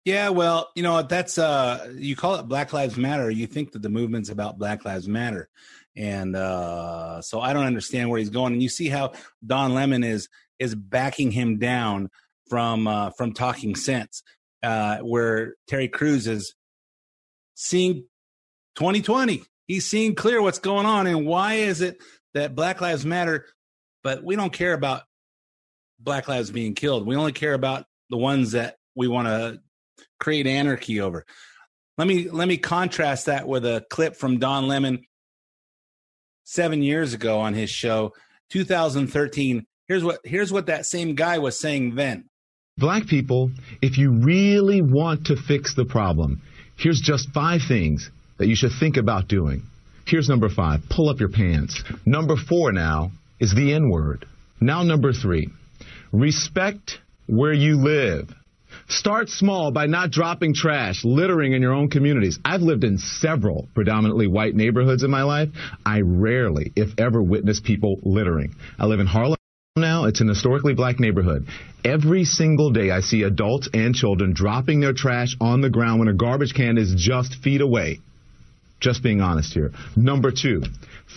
Yeah, 0.06 0.28
well, 0.28 0.70
you 0.76 0.84
know, 0.84 1.02
that's 1.02 1.36
uh 1.36 1.92
you 1.96 2.14
call 2.14 2.36
it 2.36 2.44
Black 2.44 2.72
Lives 2.72 2.96
Matter, 2.96 3.28
you 3.28 3.48
think 3.48 3.72
that 3.72 3.82
the 3.82 3.88
movement's 3.88 4.30
about 4.30 4.56
Black 4.56 4.84
Lives 4.84 5.08
Matter. 5.08 5.48
And 5.96 6.36
uh 6.36 7.20
so 7.22 7.40
I 7.40 7.52
don't 7.52 7.66
understand 7.66 8.08
where 8.08 8.20
he's 8.20 8.30
going. 8.30 8.52
And 8.52 8.62
you 8.62 8.68
see 8.68 8.88
how 8.88 9.14
Don 9.44 9.74
Lemon 9.74 10.04
is 10.04 10.28
is 10.58 10.74
backing 10.74 11.30
him 11.30 11.58
down 11.58 12.08
from 12.48 12.86
uh 12.86 13.10
from 13.10 13.32
talking 13.32 13.74
sense. 13.74 14.22
Uh 14.62 14.98
where 14.98 15.54
Terry 15.68 15.88
Crews 15.88 16.26
is 16.26 16.54
seeing 17.54 18.04
2020. 18.76 19.42
He's 19.66 19.86
seeing 19.86 20.14
clear 20.14 20.40
what's 20.40 20.60
going 20.60 20.86
on. 20.86 21.06
And 21.06 21.26
why 21.26 21.54
is 21.54 21.80
it 21.80 21.98
that 22.34 22.54
Black 22.54 22.80
Lives 22.80 23.04
Matter, 23.04 23.46
but 24.04 24.22
we 24.22 24.36
don't 24.36 24.52
care 24.52 24.74
about 24.74 25.02
Black 25.98 26.28
lives 26.28 26.50
being 26.50 26.74
killed? 26.74 27.06
We 27.06 27.16
only 27.16 27.32
care 27.32 27.54
about 27.54 27.86
the 28.10 28.16
ones 28.16 28.52
that 28.52 28.76
we 28.94 29.08
want 29.08 29.26
to 29.26 29.60
create 30.20 30.46
anarchy 30.46 31.00
over. 31.00 31.26
Let 31.98 32.06
me 32.06 32.28
let 32.28 32.46
me 32.46 32.58
contrast 32.58 33.26
that 33.26 33.48
with 33.48 33.64
a 33.64 33.84
clip 33.90 34.14
from 34.14 34.38
Don 34.38 34.68
Lemon 34.68 35.04
seven 36.44 36.82
years 36.82 37.14
ago 37.14 37.40
on 37.40 37.54
his 37.54 37.70
show, 37.70 38.12
2013. 38.50 39.66
Here's 39.88 40.02
what 40.02 40.20
here's 40.24 40.52
what 40.52 40.66
that 40.66 40.84
same 40.84 41.14
guy 41.14 41.38
was 41.38 41.58
saying 41.58 41.94
then. 41.94 42.24
Black 42.76 43.06
people, 43.06 43.52
if 43.80 43.96
you 43.98 44.20
really 44.22 44.82
want 44.82 45.26
to 45.26 45.36
fix 45.36 45.74
the 45.74 45.84
problem, 45.84 46.42
here's 46.76 47.00
just 47.00 47.30
five 47.30 47.60
things 47.66 48.10
that 48.38 48.48
you 48.48 48.56
should 48.56 48.72
think 48.78 48.96
about 48.96 49.28
doing. 49.28 49.62
Here's 50.06 50.28
number 50.28 50.48
five 50.48 50.80
pull 50.90 51.08
up 51.08 51.20
your 51.20 51.30
pants. 51.30 51.82
Number 52.04 52.36
four 52.36 52.72
now 52.72 53.12
is 53.40 53.54
the 53.54 53.72
N 53.72 53.88
word. 53.88 54.26
Now, 54.60 54.82
number 54.82 55.12
three 55.12 55.50
respect 56.12 56.98
where 57.26 57.52
you 57.52 57.76
live. 57.76 58.32
Start 58.88 59.28
small 59.28 59.70
by 59.70 59.86
not 59.86 60.10
dropping 60.10 60.54
trash, 60.54 61.04
littering 61.04 61.52
in 61.52 61.62
your 61.62 61.72
own 61.72 61.90
communities. 61.90 62.38
I've 62.44 62.60
lived 62.60 62.84
in 62.84 62.98
several 62.98 63.68
predominantly 63.74 64.26
white 64.26 64.54
neighborhoods 64.54 65.02
in 65.02 65.10
my 65.10 65.22
life. 65.22 65.48
I 65.84 66.00
rarely, 66.00 66.72
if 66.76 66.90
ever, 66.98 67.22
witness 67.22 67.60
people 67.60 67.98
littering. 68.02 68.54
I 68.78 68.86
live 68.86 69.00
in 69.00 69.06
Harlem 69.06 69.35
now. 69.76 70.06
It's 70.06 70.20
an 70.20 70.28
historically 70.28 70.74
black 70.74 70.98
neighborhood. 70.98 71.46
Every 71.84 72.24
single 72.24 72.70
day 72.70 72.90
I 72.90 73.00
see 73.00 73.22
adults 73.22 73.68
and 73.72 73.94
children 73.94 74.32
dropping 74.32 74.80
their 74.80 74.94
trash 74.94 75.36
on 75.40 75.60
the 75.60 75.70
ground 75.70 76.00
when 76.00 76.08
a 76.08 76.14
garbage 76.14 76.54
can 76.54 76.78
is 76.78 76.94
just 76.96 77.34
feet 77.36 77.60
away. 77.60 78.00
Just 78.80 79.02
being 79.02 79.20
honest 79.20 79.52
here. 79.52 79.72
Number 79.94 80.30
two, 80.30 80.62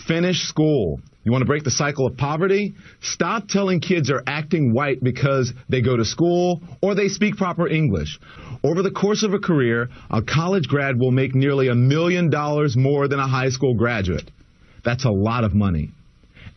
finish 0.06 0.42
school. 0.42 1.00
You 1.24 1.32
want 1.32 1.42
to 1.42 1.46
break 1.46 1.64
the 1.64 1.70
cycle 1.70 2.06
of 2.06 2.16
poverty? 2.16 2.74
Stop 3.02 3.48
telling 3.48 3.80
kids 3.80 4.08
they're 4.08 4.22
acting 4.26 4.72
white 4.72 5.02
because 5.02 5.52
they 5.68 5.82
go 5.82 5.96
to 5.96 6.04
school 6.04 6.60
or 6.82 6.94
they 6.94 7.08
speak 7.08 7.36
proper 7.36 7.68
English. 7.68 8.18
Over 8.64 8.82
the 8.82 8.90
course 8.90 9.22
of 9.22 9.34
a 9.34 9.38
career, 9.38 9.88
a 10.10 10.22
college 10.22 10.66
grad 10.66 10.98
will 10.98 11.10
make 11.10 11.34
nearly 11.34 11.68
a 11.68 11.74
million 11.74 12.30
dollars 12.30 12.76
more 12.76 13.08
than 13.08 13.18
a 13.18 13.28
high 13.28 13.50
school 13.50 13.74
graduate. 13.74 14.30
That's 14.82 15.04
a 15.04 15.10
lot 15.10 15.44
of 15.44 15.54
money. 15.54 15.90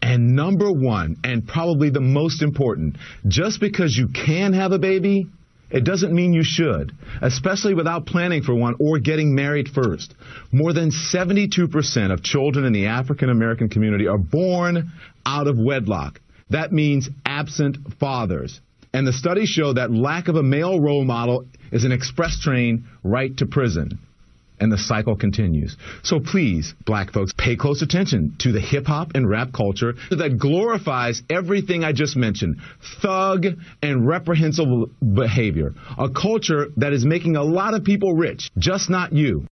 And 0.03 0.35
number 0.35 0.69
one, 0.69 1.15
and 1.23 1.47
probably 1.47 1.89
the 1.89 2.01
most 2.01 2.41
important, 2.41 2.97
just 3.25 3.61
because 3.61 3.95
you 3.95 4.09
can 4.09 4.51
have 4.51 4.73
a 4.73 4.77
baby 4.77 5.27
it 5.71 5.85
doesn't 5.85 6.13
mean 6.13 6.33
you 6.33 6.43
should, 6.43 6.91
especially 7.19 7.73
without 7.73 8.05
planning 8.05 8.43
for 8.43 8.53
one 8.53 8.75
or 8.79 8.99
getting 8.99 9.33
married 9.33 9.67
first. 9.67 10.13
More 10.51 10.71
than 10.71 10.91
72% 10.91 12.13
of 12.13 12.21
children 12.21 12.65
in 12.65 12.73
the 12.73 12.85
African 12.85 13.31
American 13.31 13.69
community 13.69 14.07
are 14.07 14.19
born 14.19 14.91
out 15.25 15.47
of 15.47 15.57
wedlock. 15.57 16.19
That 16.51 16.71
means 16.71 17.09
absent 17.25 17.77
fathers. 17.99 18.61
And 18.93 19.07
the 19.07 19.13
studies 19.13 19.49
show 19.49 19.73
that 19.73 19.91
lack 19.91 20.27
of 20.27 20.35
a 20.35 20.43
male 20.43 20.79
role 20.79 21.05
model 21.05 21.47
is 21.71 21.85
an 21.85 21.91
express 21.91 22.39
train 22.39 22.85
right 23.03 23.35
to 23.37 23.47
prison 23.47 23.97
and 24.59 24.71
the 24.71 24.77
cycle 24.77 25.15
continues. 25.15 25.75
So 26.03 26.19
please, 26.19 26.73
black 26.85 27.11
folks, 27.11 27.31
pay 27.37 27.55
close 27.55 27.81
attention 27.81 28.35
to 28.39 28.51
the 28.51 28.59
hip 28.59 28.85
hop 28.85 29.11
and 29.15 29.29
rap 29.29 29.51
culture 29.53 29.93
that 30.11 30.37
glorifies 30.37 31.21
everything 31.29 31.83
I 31.83 31.91
just 31.91 32.15
mentioned 32.15 32.61
thug 33.01 33.45
and 33.81 34.07
reprehensible 34.07 34.89
behavior. 35.01 35.73
A 35.97 36.09
culture 36.09 36.67
that 36.77 36.93
is 36.93 37.05
making 37.05 37.35
a 37.35 37.43
lot 37.43 37.73
of 37.73 37.83
people 37.83 38.13
rich, 38.13 38.49
just 38.57 38.89
not 38.89 39.13
you. 39.13 39.47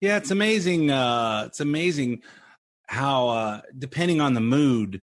Yeah, 0.00 0.16
it's 0.16 0.32
amazing. 0.32 0.90
Uh, 0.90 1.44
it's 1.46 1.60
amazing 1.60 2.22
how, 2.86 3.28
uh, 3.28 3.60
depending 3.78 4.20
on 4.20 4.34
the 4.34 4.40
mood, 4.40 5.00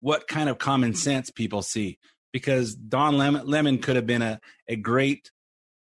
what 0.00 0.28
kind 0.28 0.48
of 0.48 0.58
common 0.58 0.94
sense 0.94 1.30
people 1.30 1.62
see. 1.62 1.98
Because 2.32 2.74
Don 2.74 3.18
Lemon, 3.18 3.44
Lemon 3.46 3.78
could 3.78 3.96
have 3.96 4.06
been 4.06 4.22
a, 4.22 4.40
a 4.68 4.76
great 4.76 5.30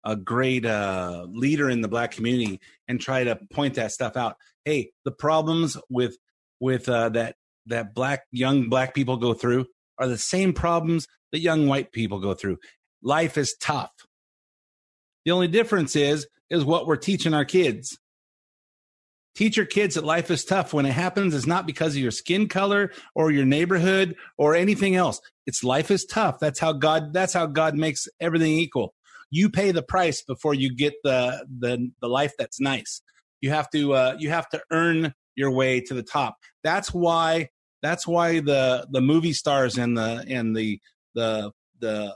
a 0.07 0.15
great 0.15 0.65
uh, 0.65 1.27
leader 1.29 1.69
in 1.69 1.81
the 1.81 1.89
black 1.89 2.13
community 2.13 2.61
and 2.87 3.01
try 3.01 3.25
to 3.25 3.37
point 3.53 3.75
that 3.75 3.91
stuff 3.91 4.17
out. 4.17 4.37
Hey, 4.65 4.93
the 5.05 5.11
problems 5.11 5.77
with 5.91 6.17
with 6.61 6.89
uh, 6.89 7.11
that 7.11 7.35
that 7.67 7.93
black 7.93 8.23
young 8.31 8.69
black 8.69 8.95
people 8.95 9.17
go 9.17 9.35
through 9.35 9.67
are 9.99 10.07
the 10.07 10.17
same 10.17 10.53
problems 10.53 11.09
that 11.33 11.41
young 11.41 11.67
white 11.67 11.91
people 11.91 12.21
go 12.21 12.35
through. 12.35 12.59
Life 13.03 13.37
is 13.37 13.57
tough. 13.61 13.91
The 15.25 15.33
only 15.33 15.49
difference 15.49 15.97
is 15.97 16.29
is 16.49 16.65
what 16.65 16.87
we're 16.87 16.97
teaching 16.97 17.35
our 17.35 17.45
kids. 17.45 17.99
Teach 19.35 19.57
your 19.57 19.67
kids 19.67 19.97
that 19.97 20.05
life 20.05 20.31
is 20.31 20.45
tough. 20.45 20.73
When 20.73 20.87
it 20.87 20.93
happens, 20.93 21.35
it's 21.35 21.47
not 21.47 21.67
because 21.67 21.95
of 21.95 22.01
your 22.01 22.13
skin 22.13 22.49
color 22.49 22.93
or 23.15 23.33
your 23.33 23.45
neighborhood 23.45 24.15
or 24.39 24.55
anything 24.55 24.95
else. 24.95 25.21
It's 25.47 25.65
life 25.65 25.91
is 25.91 26.07
tough. 26.07 26.39
That's 26.39 26.61
how 26.61 26.73
God. 26.73 27.13
That's 27.13 27.35
how 27.35 27.47
God 27.47 27.75
makes 27.75 28.07
everything 28.21 28.53
equal 28.53 28.95
you 29.31 29.51
pay 29.51 29.71
the 29.71 29.83
price 29.83 30.23
before 30.23 30.55
you 30.55 30.75
get 30.75 30.95
the 31.05 31.47
the 31.59 31.91
the 32.01 32.09
life 32.09 32.33
that's 32.39 32.61
nice. 32.61 33.03
You 33.41 33.51
have 33.51 33.69
to 33.71 33.95
uh, 33.95 34.17
you 34.19 34.31
have 34.31 34.49
to 34.51 34.63
earn 34.71 35.15
your 35.35 35.51
way 35.51 35.81
to 35.81 35.95
the 35.95 36.03
top. 36.03 36.37
That's 36.63 36.93
why 36.93 37.51
that's 37.83 38.07
why 38.07 38.41
the 38.41 38.87
the 38.91 39.01
movie 39.01 39.33
stars 39.33 39.79
and 39.79 39.97
the 39.97 40.25
and 40.29 40.57
the 40.57 40.81
the 41.15 41.53
the 41.81 42.15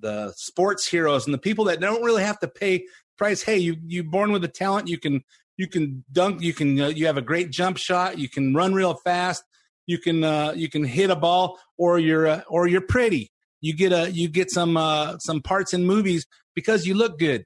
the 0.00 0.32
sports 0.36 0.86
heroes 0.86 1.26
and 1.26 1.34
the 1.34 1.38
people 1.38 1.64
that 1.66 1.80
don't 1.80 2.02
really 2.02 2.22
have 2.22 2.38
to 2.40 2.48
pay 2.48 2.86
price. 3.18 3.42
Hey, 3.42 3.58
you 3.58 3.76
you 3.86 4.04
born 4.04 4.32
with 4.32 4.44
a 4.44 4.48
talent. 4.48 4.88
You 4.88 4.98
can 4.98 5.22
you 5.56 5.68
can 5.68 6.04
dunk. 6.12 6.42
You 6.42 6.52
can 6.52 6.80
uh, 6.80 6.88
you 6.88 7.06
have 7.06 7.16
a 7.16 7.22
great 7.22 7.50
jump 7.50 7.76
shot. 7.76 8.18
You 8.18 8.28
can 8.28 8.54
run 8.54 8.74
real 8.74 8.94
fast. 8.94 9.44
You 9.86 9.98
can 9.98 10.24
uh, 10.24 10.52
you 10.56 10.68
can 10.68 10.84
hit 10.84 11.10
a 11.10 11.16
ball, 11.16 11.58
or 11.76 11.98
you're 11.98 12.26
uh, 12.26 12.42
or 12.48 12.68
you're 12.68 12.80
pretty. 12.80 13.30
You 13.60 13.74
get 13.74 13.92
a 13.92 14.10
you 14.10 14.28
get 14.28 14.50
some 14.50 14.76
uh, 14.76 15.18
some 15.18 15.40
parts 15.40 15.74
in 15.74 15.84
movies 15.84 16.26
because 16.54 16.86
you 16.86 16.94
look 16.94 17.18
good. 17.18 17.44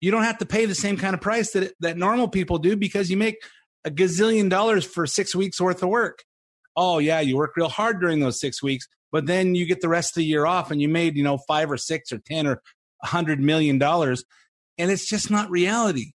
You 0.00 0.10
don't 0.10 0.24
have 0.24 0.38
to 0.38 0.46
pay 0.46 0.66
the 0.66 0.74
same 0.74 0.96
kind 0.96 1.14
of 1.14 1.20
price 1.20 1.52
that 1.52 1.74
that 1.80 1.96
normal 1.96 2.28
people 2.28 2.58
do 2.58 2.76
because 2.76 3.10
you 3.10 3.16
make 3.16 3.36
a 3.84 3.90
gazillion 3.90 4.48
dollars 4.48 4.84
for 4.84 5.06
six 5.06 5.34
weeks 5.34 5.60
worth 5.60 5.82
of 5.82 5.88
work. 5.90 6.24
Oh 6.76 6.98
yeah, 6.98 7.20
you 7.20 7.36
work 7.36 7.52
real 7.56 7.68
hard 7.68 8.00
during 8.00 8.20
those 8.20 8.40
six 8.40 8.62
weeks, 8.62 8.86
but 9.12 9.26
then 9.26 9.54
you 9.54 9.66
get 9.66 9.80
the 9.80 9.88
rest 9.88 10.12
of 10.12 10.20
the 10.20 10.24
year 10.24 10.46
off 10.46 10.70
and 10.70 10.80
you 10.80 10.88
made 10.88 11.16
you 11.16 11.22
know 11.22 11.38
five 11.46 11.70
or 11.70 11.76
six 11.76 12.12
or 12.12 12.18
ten 12.18 12.46
or 12.46 12.62
a 13.02 13.06
hundred 13.06 13.40
million 13.40 13.78
dollars, 13.78 14.24
and 14.78 14.90
it's 14.90 15.06
just 15.06 15.30
not 15.30 15.50
reality. 15.50 16.12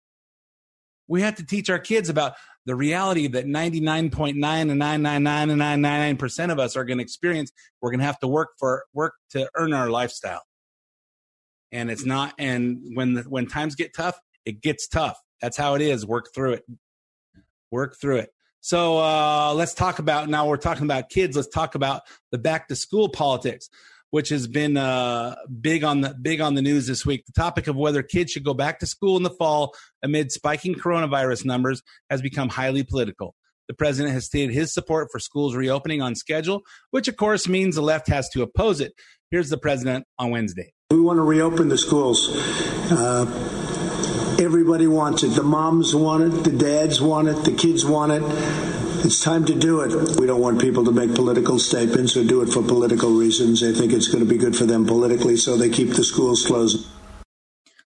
We 1.08 1.22
have 1.22 1.36
to 1.36 1.46
teach 1.46 1.70
our 1.70 1.78
kids 1.78 2.08
about 2.08 2.34
the 2.66 2.76
reality 2.76 3.26
that 3.26 3.46
99.9 3.46 4.34
and 4.34 4.40
999 4.40 5.50
and 5.50 6.18
999% 6.20 6.52
of 6.52 6.58
us 6.60 6.76
are 6.76 6.84
going 6.84 6.98
to 6.98 7.02
experience. 7.02 7.50
We're 7.80 7.90
going 7.90 8.00
to 8.00 8.06
have 8.06 8.20
to 8.20 8.28
work 8.28 8.50
for 8.58 8.84
work 8.92 9.14
to 9.30 9.50
earn 9.56 9.72
our 9.72 9.90
lifestyle 9.90 10.42
and 11.72 11.90
it's 11.90 12.04
not 12.04 12.34
and 12.38 12.78
when 12.94 13.14
the, 13.14 13.22
when 13.22 13.46
times 13.46 13.74
get 13.74 13.94
tough 13.94 14.18
it 14.44 14.62
gets 14.62 14.88
tough. 14.88 15.18
That's 15.40 15.56
how 15.56 15.74
it 15.74 15.82
is. 15.82 16.06
Work 16.06 16.28
through 16.34 16.54
it. 16.54 16.64
Work 17.70 17.96
through 18.00 18.16
it. 18.16 18.30
So 18.60 18.98
uh, 18.98 19.54
let's 19.54 19.74
talk 19.74 19.98
about 19.98 20.28
now 20.28 20.46
we're 20.46 20.58
talking 20.58 20.84
about 20.84 21.08
kids 21.08 21.36
let's 21.36 21.48
talk 21.48 21.74
about 21.74 22.02
the 22.30 22.38
back 22.38 22.68
to 22.68 22.76
school 22.76 23.08
politics 23.08 23.68
which 24.10 24.28
has 24.30 24.48
been 24.48 24.76
uh, 24.76 25.36
big 25.60 25.84
on 25.84 26.00
the 26.00 26.14
big 26.20 26.40
on 26.40 26.54
the 26.54 26.62
news 26.62 26.86
this 26.86 27.06
week. 27.06 27.24
The 27.26 27.32
topic 27.32 27.68
of 27.68 27.76
whether 27.76 28.02
kids 28.02 28.32
should 28.32 28.44
go 28.44 28.54
back 28.54 28.80
to 28.80 28.86
school 28.86 29.16
in 29.16 29.22
the 29.22 29.30
fall 29.30 29.72
amid 30.02 30.32
spiking 30.32 30.74
coronavirus 30.74 31.44
numbers 31.44 31.80
has 32.10 32.20
become 32.20 32.48
highly 32.48 32.82
political. 32.82 33.34
The 33.68 33.74
president 33.74 34.12
has 34.12 34.26
stated 34.26 34.52
his 34.52 34.74
support 34.74 35.10
for 35.12 35.20
schools 35.20 35.54
reopening 35.54 36.02
on 36.02 36.14
schedule 36.16 36.62
which 36.90 37.08
of 37.08 37.16
course 37.16 37.48
means 37.48 37.76
the 37.76 37.82
left 37.82 38.08
has 38.08 38.28
to 38.30 38.42
oppose 38.42 38.80
it. 38.80 38.92
Here's 39.30 39.48
the 39.48 39.58
president 39.58 40.06
on 40.18 40.30
wednesday 40.30 40.72
we 40.90 41.00
want 41.00 41.18
to 41.18 41.22
reopen 41.22 41.68
the 41.68 41.78
schools. 41.78 42.36
Uh, 42.90 43.24
everybody 44.40 44.88
wants 44.88 45.22
it. 45.22 45.28
The 45.28 45.42
moms 45.44 45.94
want 45.94 46.24
it, 46.24 46.42
the 46.42 46.50
dads 46.50 47.00
want 47.00 47.28
it, 47.28 47.44
the 47.44 47.52
kids 47.52 47.86
want 47.86 48.10
it. 48.10 48.22
It's 49.06 49.22
time 49.22 49.44
to 49.44 49.54
do 49.54 49.82
it. 49.82 50.18
We 50.18 50.26
don't 50.26 50.40
want 50.40 50.60
people 50.60 50.84
to 50.84 50.90
make 50.90 51.14
political 51.14 51.60
statements 51.60 52.16
or 52.16 52.24
do 52.24 52.42
it 52.42 52.52
for 52.52 52.62
political 52.62 53.10
reasons. 53.12 53.60
They 53.60 53.72
think 53.72 53.92
it's 53.92 54.08
going 54.08 54.24
to 54.24 54.28
be 54.28 54.36
good 54.36 54.56
for 54.56 54.64
them 54.64 54.84
politically, 54.84 55.36
so 55.36 55.56
they 55.56 55.70
keep 55.70 55.90
the 55.90 56.02
schools 56.02 56.44
closed. 56.44 56.86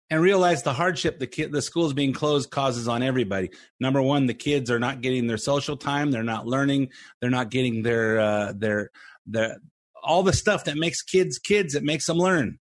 And 0.08 0.22
realize 0.22 0.62
the 0.62 0.72
hardship 0.72 1.18
the 1.18 1.48
the 1.50 1.62
schools 1.62 1.94
being 1.94 2.12
closed 2.12 2.50
causes 2.50 2.86
on 2.86 3.02
everybody. 3.02 3.50
Number 3.80 4.00
one, 4.00 4.26
the 4.26 4.34
kids 4.34 4.70
are 4.70 4.78
not 4.78 5.00
getting 5.00 5.26
their 5.26 5.38
social 5.38 5.76
time. 5.76 6.12
They're 6.12 6.22
not 6.22 6.46
learning. 6.46 6.90
They're 7.20 7.30
not 7.30 7.50
getting 7.50 7.82
their 7.82 8.20
uh, 8.20 8.52
their 8.56 8.90
their 9.26 9.56
all 10.04 10.22
the 10.22 10.32
stuff 10.32 10.64
that 10.64 10.76
makes 10.76 11.02
kids 11.02 11.38
kids 11.38 11.74
It 11.74 11.82
makes 11.82 12.06
them 12.06 12.18
learn 12.18 12.58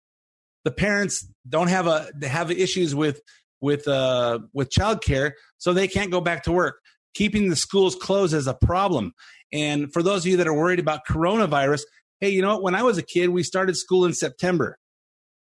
the 0.68 0.72
parents 0.72 1.26
don't 1.48 1.70
have 1.70 1.88
a 1.88 2.10
have 2.28 2.52
issues 2.52 2.94
with 2.94 3.22
with 3.62 3.88
uh 3.88 4.40
with 4.52 4.70
childcare, 4.70 5.32
so 5.58 5.72
they 5.72 5.88
can't 5.88 6.12
go 6.12 6.20
back 6.20 6.44
to 6.44 6.52
work. 6.52 6.82
Keeping 7.14 7.50
the 7.50 7.56
schools 7.56 7.96
closed 7.96 8.34
is 8.34 8.48
a 8.48 8.54
problem. 8.54 9.14
And 9.54 9.94
for 9.94 10.04
those 10.04 10.26
of 10.26 10.32
you 10.32 10.36
that 10.38 10.48
are 10.48 10.54
worried 10.54 10.80
about 10.80 11.08
coronavirus, 11.08 11.84
hey, 12.20 12.32
you 12.32 12.42
know 12.42 12.56
what? 12.56 12.64
When 12.64 12.76
I 12.76 12.84
was 12.84 12.98
a 12.98 13.02
kid, 13.02 13.30
we 13.30 13.44
started 13.44 13.78
school 13.78 14.04
in 14.04 14.14
September. 14.14 14.78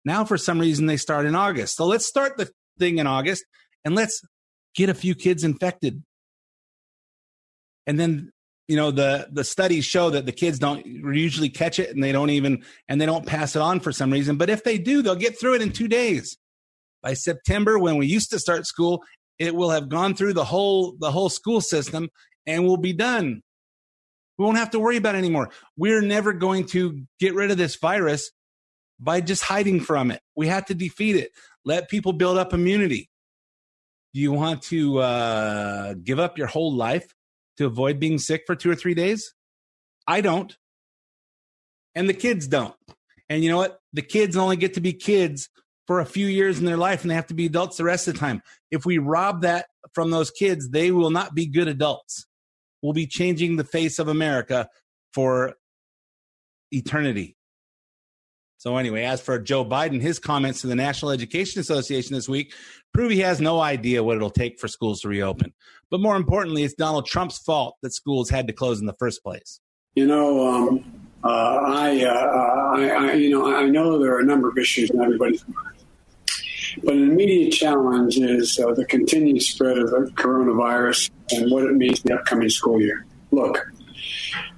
Now, 0.05 0.25
for 0.25 0.37
some 0.37 0.59
reason, 0.59 0.85
they 0.85 0.97
start 0.97 1.25
in 1.25 1.33
August. 1.33 1.75
So 1.75 1.87
let's 1.87 2.05
start 2.05 2.37
the 2.37 2.51
thing 2.77 2.99
in 2.99 3.07
August 3.07 3.43
and 3.83 3.95
let's 3.95 4.21
get 4.75 4.89
a 4.89 4.93
few 4.93 5.15
kids 5.15 5.43
infected. 5.43 6.03
And 7.87 7.99
then, 7.99 8.29
you 8.67 8.75
know, 8.75 8.91
the 8.91 9.27
the 9.31 9.43
studies 9.43 9.85
show 9.85 10.09
that 10.09 10.25
the 10.25 10.31
kids 10.31 10.59
don't 10.59 10.85
usually 10.85 11.49
catch 11.49 11.79
it 11.79 11.91
and 11.91 12.03
they 12.03 12.11
don't 12.11 12.31
even 12.31 12.63
and 12.89 12.99
they 12.99 13.05
don't 13.05 13.25
pass 13.25 13.55
it 13.55 13.61
on 13.61 13.79
for 13.79 13.91
some 13.91 14.11
reason. 14.11 14.37
But 14.37 14.49
if 14.49 14.63
they 14.63 14.77
do, 14.77 15.01
they'll 15.01 15.15
get 15.15 15.39
through 15.39 15.55
it 15.55 15.61
in 15.61 15.71
2 15.71 15.87
days. 15.87 16.37
By 17.03 17.13
September 17.13 17.77
when 17.77 17.97
we 17.97 18.07
used 18.07 18.31
to 18.31 18.39
start 18.39 18.65
school, 18.65 19.03
it 19.37 19.55
will 19.55 19.69
have 19.69 19.89
gone 19.89 20.15
through 20.15 20.33
the 20.33 20.45
whole 20.45 20.95
the 20.99 21.11
whole 21.11 21.29
school 21.29 21.61
system 21.61 22.09
and 22.47 22.65
we'll 22.65 22.77
be 22.77 22.93
done. 22.93 23.41
We 24.37 24.45
won't 24.45 24.57
have 24.57 24.71
to 24.71 24.79
worry 24.79 24.97
about 24.97 25.15
anymore. 25.15 25.49
We're 25.77 26.01
never 26.01 26.33
going 26.33 26.65
to 26.67 27.03
get 27.19 27.35
rid 27.35 27.51
of 27.51 27.57
this 27.57 27.75
virus 27.75 28.31
by 28.99 29.21
just 29.21 29.43
hiding 29.43 29.79
from 29.79 30.11
it. 30.11 30.21
We 30.35 30.47
have 30.47 30.65
to 30.65 30.73
defeat 30.73 31.15
it. 31.15 31.31
Let 31.63 31.89
people 31.89 32.13
build 32.13 32.37
up 32.37 32.53
immunity. 32.53 33.09
Do 34.13 34.21
you 34.21 34.31
want 34.31 34.63
to 34.63 34.99
uh, 34.99 35.93
give 36.03 36.19
up 36.19 36.37
your 36.37 36.47
whole 36.47 36.73
life 36.73 37.13
to 37.57 37.65
avoid 37.65 37.99
being 37.99 38.17
sick 38.17 38.43
for 38.45 38.55
two 38.55 38.69
or 38.69 38.75
three 38.75 38.93
days? 38.93 39.33
I 40.07 40.21
don't. 40.21 40.55
And 41.95 42.09
the 42.09 42.13
kids 42.13 42.47
don't. 42.47 42.75
And 43.29 43.43
you 43.43 43.49
know 43.49 43.57
what? 43.57 43.79
The 43.93 44.01
kids 44.01 44.37
only 44.37 44.57
get 44.57 44.73
to 44.75 44.81
be 44.81 44.93
kids 44.93 45.49
for 45.87 45.99
a 45.99 46.05
few 46.05 46.27
years 46.27 46.59
in 46.59 46.65
their 46.65 46.77
life 46.77 47.01
and 47.01 47.11
they 47.11 47.15
have 47.15 47.27
to 47.27 47.33
be 47.33 47.45
adults 47.45 47.77
the 47.77 47.83
rest 47.83 48.07
of 48.07 48.13
the 48.13 48.19
time. 48.19 48.41
If 48.71 48.85
we 48.85 48.97
rob 48.97 49.41
that 49.41 49.67
from 49.93 50.11
those 50.11 50.31
kids, 50.31 50.69
they 50.69 50.91
will 50.91 51.11
not 51.11 51.35
be 51.35 51.45
good 51.45 51.67
adults. 51.67 52.25
We'll 52.81 52.93
be 52.93 53.07
changing 53.07 53.55
the 53.55 53.63
face 53.63 53.99
of 53.99 54.07
America 54.07 54.67
for 55.13 55.53
eternity. 56.71 57.37
So, 58.57 58.77
anyway, 58.77 59.03
as 59.03 59.21
for 59.21 59.37
Joe 59.37 59.65
Biden, 59.65 60.01
his 60.01 60.17
comments 60.17 60.61
to 60.61 60.67
the 60.67 60.75
National 60.75 61.11
Education 61.11 61.59
Association 61.59 62.15
this 62.15 62.29
week 62.29 62.53
prove 62.93 63.11
he 63.11 63.19
has 63.19 63.41
no 63.41 63.59
idea 63.59 64.03
what 64.03 64.15
it'll 64.15 64.29
take 64.29 64.59
for 64.59 64.67
schools 64.67 65.01
to 65.01 65.09
reopen. 65.09 65.53
But 65.91 65.99
more 65.99 66.15
importantly, 66.15 66.63
it's 66.63 66.73
Donald 66.73 67.05
Trump's 67.05 67.37
fault 67.37 67.75
that 67.81 67.93
schools 67.93 68.29
had 68.29 68.47
to 68.47 68.53
close 68.53 68.79
in 68.79 68.85
the 68.85 68.95
first 68.97 69.23
place. 69.23 69.59
You 69.95 70.07
know, 70.07 70.47
um, 70.47 70.85
uh, 71.23 71.27
I, 71.27 72.03
uh, 72.03 72.11
I, 72.11 72.89
I, 72.89 73.13
you 73.13 73.29
know, 73.29 73.55
I 73.55 73.65
know 73.65 73.99
there 73.99 74.13
are 74.13 74.19
a 74.19 74.25
number 74.25 74.49
of 74.49 74.57
issues 74.57 74.89
in 74.89 75.01
everybody's 75.01 75.45
mind, 75.47 75.77
but 76.83 76.93
an 76.93 77.03
immediate 77.03 77.51
challenge 77.51 78.17
is 78.17 78.59
uh, 78.59 78.73
the 78.73 78.85
continued 78.85 79.41
spread 79.41 79.77
of 79.77 79.89
the 79.89 80.11
coronavirus 80.15 81.09
and 81.31 81.51
what 81.51 81.63
it 81.63 81.73
means 81.73 82.01
the 82.03 82.13
upcoming 82.13 82.49
school 82.49 82.81
year. 82.81 83.05
Look, 83.31 83.65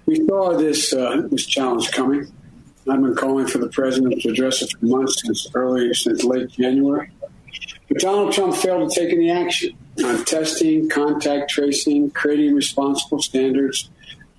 we 0.05 0.15
saw 0.27 0.57
this 0.57 0.93
uh, 0.93 1.23
this 1.29 1.45
challenge 1.45 1.91
coming. 1.91 2.31
I've 2.89 3.01
been 3.01 3.15
calling 3.15 3.47
for 3.47 3.57
the 3.57 3.67
president 3.67 4.21
to 4.21 4.29
address 4.29 4.61
it 4.61 4.71
for 4.71 4.85
months 4.85 5.21
since 5.21 5.47
early 5.53 5.93
since 5.93 6.23
late 6.23 6.49
January. 6.49 7.11
But 7.89 7.99
Donald 7.99 8.33
Trump 8.33 8.55
failed 8.55 8.91
to 8.91 8.99
take 8.99 9.13
any 9.13 9.31
action 9.31 9.75
on 10.03 10.23
testing, 10.25 10.89
contact 10.89 11.49
tracing, 11.49 12.11
creating 12.11 12.53
responsible 12.53 13.21
standards, 13.21 13.89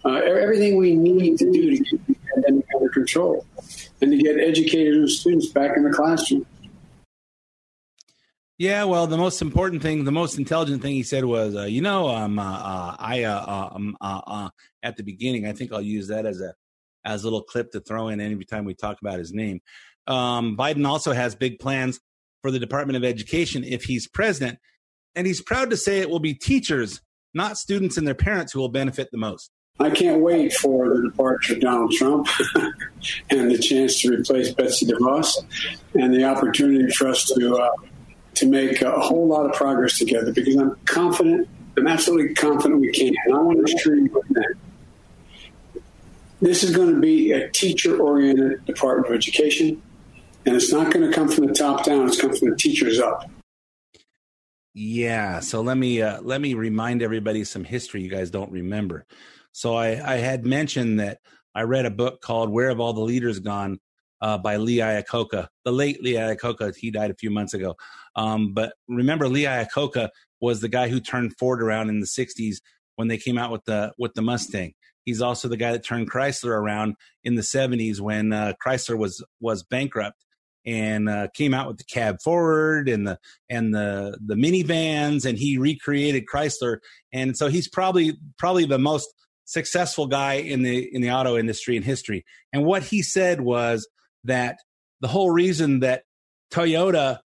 uh, 0.04 0.14
everything 0.14 0.76
we 0.76 0.94
need 0.94 1.38
to 1.38 1.50
do 1.50 1.76
to 1.76 1.84
keep 1.84 2.06
the 2.06 2.16
pandemic 2.34 2.66
under 2.74 2.88
control 2.88 3.46
and 4.00 4.12
to 4.12 4.16
get 4.18 4.38
educated 4.38 5.08
students 5.10 5.48
back 5.48 5.76
in 5.76 5.84
the 5.84 5.90
classroom. 5.90 6.46
Yeah, 8.58 8.84
well, 8.84 9.06
the 9.06 9.16
most 9.16 9.40
important 9.40 9.82
thing, 9.82 10.04
the 10.04 10.10
most 10.10 10.36
intelligent 10.36 10.82
thing 10.82 10.94
he 10.94 11.04
said 11.04 11.24
was, 11.24 11.54
uh, 11.54 11.62
you 11.62 11.80
know, 11.80 12.08
um, 12.08 12.40
uh, 12.40 12.42
uh, 12.42 12.96
I, 12.98 13.22
uh, 13.22 13.70
um, 13.72 13.96
uh, 14.00 14.50
at 14.82 14.96
the 14.96 15.04
beginning, 15.04 15.46
I 15.46 15.52
think 15.52 15.72
I'll 15.72 15.80
use 15.80 16.08
that 16.08 16.26
as 16.26 16.40
a, 16.40 16.54
as 17.08 17.22
a 17.22 17.26
little 17.26 17.42
clip 17.42 17.72
to 17.72 17.80
throw 17.80 18.08
in 18.08 18.20
every 18.20 18.44
time 18.44 18.64
we 18.64 18.74
talk 18.74 19.00
about 19.00 19.18
his 19.18 19.32
name. 19.32 19.60
Um, 20.06 20.56
Biden 20.56 20.86
also 20.86 21.12
has 21.12 21.34
big 21.34 21.58
plans 21.58 21.98
for 22.42 22.50
the 22.50 22.58
Department 22.58 22.96
of 22.96 23.04
Education 23.04 23.64
if 23.64 23.84
he's 23.84 24.06
president. 24.06 24.58
And 25.14 25.26
he's 25.26 25.42
proud 25.42 25.70
to 25.70 25.76
say 25.76 25.98
it 25.98 26.10
will 26.10 26.20
be 26.20 26.34
teachers, 26.34 27.00
not 27.34 27.56
students 27.56 27.96
and 27.96 28.06
their 28.06 28.14
parents, 28.14 28.52
who 28.52 28.60
will 28.60 28.68
benefit 28.68 29.08
the 29.10 29.18
most. 29.18 29.50
I 29.80 29.90
can't 29.90 30.20
wait 30.20 30.52
for 30.52 30.88
the 30.88 31.08
departure 31.08 31.54
of 31.54 31.60
Donald 31.60 31.92
Trump 31.92 32.28
and 33.30 33.50
the 33.50 33.58
chance 33.58 34.00
to 34.02 34.12
replace 34.12 34.52
Betsy 34.52 34.86
DeVos 34.86 35.44
and 35.94 36.12
the 36.12 36.24
opportunity 36.24 36.90
for 36.92 37.08
us 37.08 37.24
to 37.26 37.56
uh, 37.56 37.70
to 38.34 38.46
make 38.46 38.82
a 38.82 39.00
whole 39.00 39.26
lot 39.26 39.46
of 39.46 39.52
progress 39.52 39.98
together 39.98 40.32
because 40.32 40.56
I'm 40.56 40.76
confident, 40.84 41.48
I'm 41.76 41.86
absolutely 41.86 42.34
confident 42.34 42.80
we 42.80 42.92
can. 42.92 43.14
And 43.26 43.34
I 43.34 43.38
want 43.38 43.66
to 43.66 43.74
assure 43.74 43.96
you 43.96 44.08
that. 44.30 44.54
This 46.40 46.62
is 46.62 46.74
going 46.74 46.94
to 46.94 47.00
be 47.00 47.32
a 47.32 47.50
teacher 47.50 48.00
oriented 48.00 48.64
Department 48.64 49.08
of 49.08 49.14
Education, 49.14 49.82
and 50.46 50.54
it's 50.54 50.72
not 50.72 50.92
going 50.92 51.08
to 51.08 51.12
come 51.12 51.28
from 51.28 51.46
the 51.46 51.54
top 51.54 51.84
down, 51.84 52.06
it's 52.06 52.20
come 52.20 52.32
from 52.32 52.50
the 52.50 52.56
teachers 52.56 53.00
up. 53.00 53.28
Yeah, 54.74 55.40
so 55.40 55.60
let 55.60 55.76
me 55.76 56.00
uh, 56.02 56.20
let 56.20 56.40
me 56.40 56.54
remind 56.54 57.02
everybody 57.02 57.42
some 57.42 57.64
history 57.64 58.02
you 58.02 58.08
guys 58.08 58.30
don't 58.30 58.52
remember. 58.52 59.06
So 59.50 59.74
I, 59.74 59.88
I 60.14 60.16
had 60.18 60.46
mentioned 60.46 61.00
that 61.00 61.18
I 61.52 61.62
read 61.62 61.86
a 61.86 61.90
book 61.90 62.20
called 62.20 62.50
"Where 62.50 62.68
Have 62.68 62.78
All 62.78 62.92
the 62.92 63.00
Leaders 63.00 63.40
Gone" 63.40 63.80
uh, 64.20 64.38
by 64.38 64.56
Lee 64.56 64.76
Iacocca, 64.76 65.48
the 65.64 65.72
late 65.72 66.00
Lee 66.00 66.14
Iacocca. 66.14 66.76
He 66.76 66.92
died 66.92 67.10
a 67.10 67.16
few 67.16 67.30
months 67.30 67.54
ago. 67.54 67.74
Um, 68.14 68.54
but 68.54 68.74
remember, 68.86 69.28
Lee 69.28 69.44
Iacocca 69.44 70.10
was 70.40 70.60
the 70.60 70.68
guy 70.68 70.88
who 70.88 71.00
turned 71.00 71.36
Ford 71.38 71.60
around 71.60 71.88
in 71.88 71.98
the 71.98 72.06
'60s 72.06 72.58
when 72.94 73.08
they 73.08 73.18
came 73.18 73.38
out 73.38 73.50
with 73.50 73.64
the 73.64 73.92
with 73.98 74.14
the 74.14 74.22
Mustang. 74.22 74.74
He's 75.08 75.22
also 75.22 75.48
the 75.48 75.56
guy 75.56 75.72
that 75.72 75.82
turned 75.82 76.10
Chrysler 76.10 76.50
around 76.50 76.96
in 77.24 77.34
the 77.34 77.42
'70s 77.42 77.98
when 77.98 78.30
uh, 78.30 78.52
Chrysler 78.62 78.98
was 78.98 79.24
was 79.40 79.62
bankrupt 79.62 80.22
and 80.66 81.08
uh, 81.08 81.28
came 81.32 81.54
out 81.54 81.66
with 81.66 81.78
the 81.78 81.84
cab 81.84 82.18
forward 82.22 82.90
and 82.90 83.06
the 83.06 83.18
and 83.48 83.74
the 83.74 84.18
the 84.20 84.34
minivans 84.34 85.24
and 85.24 85.38
he 85.38 85.56
recreated 85.56 86.26
Chrysler. 86.30 86.80
And 87.10 87.38
so 87.38 87.48
he's 87.48 87.68
probably 87.68 88.18
probably 88.36 88.66
the 88.66 88.78
most 88.78 89.08
successful 89.46 90.08
guy 90.08 90.34
in 90.34 90.60
the 90.60 90.94
in 90.94 91.00
the 91.00 91.10
auto 91.10 91.38
industry 91.38 91.78
in 91.78 91.82
history. 91.82 92.26
And 92.52 92.66
what 92.66 92.82
he 92.82 93.02
said 93.02 93.40
was 93.40 93.88
that 94.24 94.58
the 95.00 95.08
whole 95.08 95.30
reason 95.30 95.80
that 95.80 96.02
Toyota 96.52 97.20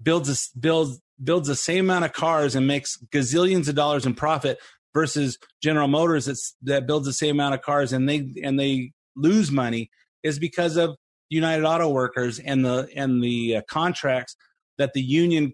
builds 0.00 0.28
a, 0.30 0.58
builds 0.58 1.00
builds 1.20 1.48
the 1.48 1.56
same 1.56 1.86
amount 1.86 2.04
of 2.04 2.12
cars 2.12 2.54
and 2.54 2.68
makes 2.68 2.96
gazillions 3.10 3.68
of 3.68 3.74
dollars 3.74 4.06
in 4.06 4.14
profit 4.14 4.60
versus 4.94 5.38
General 5.62 5.88
Motors 5.88 6.26
that's, 6.26 6.54
that 6.62 6.86
builds 6.86 7.06
the 7.06 7.12
same 7.12 7.36
amount 7.36 7.54
of 7.54 7.62
cars 7.62 7.92
and 7.92 8.08
they 8.08 8.32
and 8.42 8.58
they 8.58 8.92
lose 9.16 9.50
money 9.50 9.90
is 10.22 10.38
because 10.38 10.76
of 10.76 10.96
United 11.30 11.64
Auto 11.64 11.88
Workers 11.88 12.38
and 12.38 12.64
the 12.64 12.88
and 12.94 13.22
the 13.22 13.56
uh, 13.56 13.62
contracts 13.68 14.36
that 14.78 14.92
the 14.92 15.02
union 15.02 15.52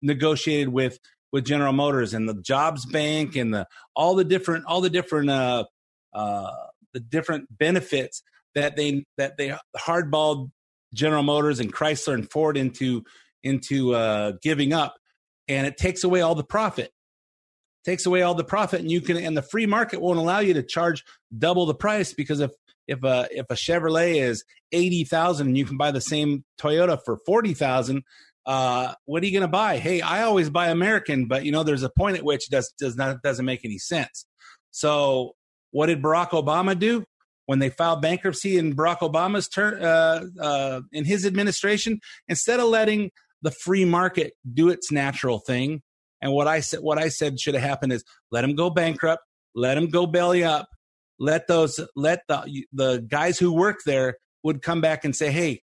negotiated 0.00 0.68
with 0.68 0.98
with 1.32 1.44
General 1.44 1.72
Motors 1.72 2.14
and 2.14 2.28
the 2.28 2.34
Jobs 2.34 2.86
Bank 2.86 3.36
and 3.36 3.52
the 3.52 3.66
all 3.96 4.14
the 4.14 4.24
different 4.24 4.66
all 4.66 4.80
the 4.80 4.90
different 4.90 5.30
uh, 5.30 5.64
uh, 6.12 6.50
the 6.92 7.00
different 7.00 7.46
benefits 7.56 8.22
that 8.54 8.76
they 8.76 9.04
that 9.16 9.36
they 9.38 9.56
hardballed 9.76 10.50
General 10.94 11.22
Motors 11.22 11.58
and 11.58 11.72
Chrysler 11.72 12.14
and 12.14 12.30
Ford 12.30 12.56
into 12.56 13.02
into 13.42 13.94
uh, 13.94 14.32
giving 14.42 14.72
up, 14.72 14.96
and 15.48 15.66
it 15.66 15.76
takes 15.76 16.04
away 16.04 16.20
all 16.20 16.34
the 16.34 16.44
profit. 16.44 16.92
Takes 17.84 18.06
away 18.06 18.22
all 18.22 18.34
the 18.34 18.44
profit, 18.44 18.80
and 18.80 18.90
you 18.90 19.00
can 19.00 19.16
and 19.16 19.36
the 19.36 19.42
free 19.42 19.66
market 19.66 20.00
won't 20.00 20.18
allow 20.18 20.38
you 20.38 20.54
to 20.54 20.62
charge 20.62 21.02
double 21.36 21.66
the 21.66 21.74
price 21.74 22.12
because 22.12 22.40
if 22.40 22.52
if 22.86 23.02
a 23.02 23.28
if 23.30 23.46
a 23.50 23.54
Chevrolet 23.54 24.22
is 24.22 24.44
eighty 24.70 25.04
thousand 25.04 25.48
and 25.48 25.58
you 25.58 25.64
can 25.64 25.76
buy 25.76 25.90
the 25.90 26.00
same 26.00 26.44
Toyota 26.60 26.98
for 27.04 27.18
forty 27.26 27.54
thousand, 27.54 28.04
uh, 28.46 28.94
what 29.04 29.22
are 29.22 29.26
you 29.26 29.32
going 29.32 29.42
to 29.42 29.48
buy? 29.48 29.78
Hey, 29.78 30.00
I 30.00 30.22
always 30.22 30.48
buy 30.48 30.68
American, 30.68 31.26
but 31.26 31.44
you 31.44 31.50
know 31.50 31.64
there's 31.64 31.82
a 31.82 31.90
point 31.90 32.16
at 32.16 32.24
which 32.24 32.48
does 32.50 32.72
does 32.78 32.96
not 32.96 33.20
doesn't 33.22 33.44
make 33.44 33.64
any 33.64 33.78
sense. 33.78 34.26
So 34.70 35.32
what 35.72 35.86
did 35.86 36.02
Barack 36.02 36.30
Obama 36.30 36.78
do? 36.78 37.04
when 37.46 37.58
they 37.58 37.70
filed 37.70 38.02
bankruptcy 38.02 38.56
in 38.56 38.74
Barack 38.74 39.00
Obama's 39.00 39.48
turn 39.48 39.82
uh, 39.82 40.24
uh, 40.40 40.80
in 40.92 41.04
his 41.04 41.26
administration, 41.26 42.00
instead 42.28 42.60
of 42.60 42.68
letting 42.68 43.10
the 43.42 43.50
free 43.50 43.84
market 43.84 44.34
do 44.54 44.68
its 44.68 44.92
natural 44.92 45.40
thing, 45.40 45.82
and 46.22 46.32
what 46.32 46.46
I 46.46 46.60
said 46.60 46.80
what 46.80 46.98
I 46.98 47.08
said 47.08 47.38
should 47.38 47.54
have 47.54 47.62
happened 47.62 47.92
is 47.92 48.04
let 48.30 48.44
him 48.44 48.54
go 48.54 48.70
bankrupt, 48.70 49.22
let 49.54 49.76
him 49.76 49.88
go 49.88 50.06
belly 50.06 50.44
up, 50.44 50.68
let 51.18 51.48
those 51.48 51.78
let 51.94 52.20
the 52.28 52.64
the 52.72 53.04
guys 53.08 53.38
who 53.38 53.52
work 53.52 53.80
there 53.84 54.16
would 54.42 54.62
come 54.62 54.80
back 54.80 55.04
and 55.04 55.14
say, 55.14 55.30
hey. 55.30 55.62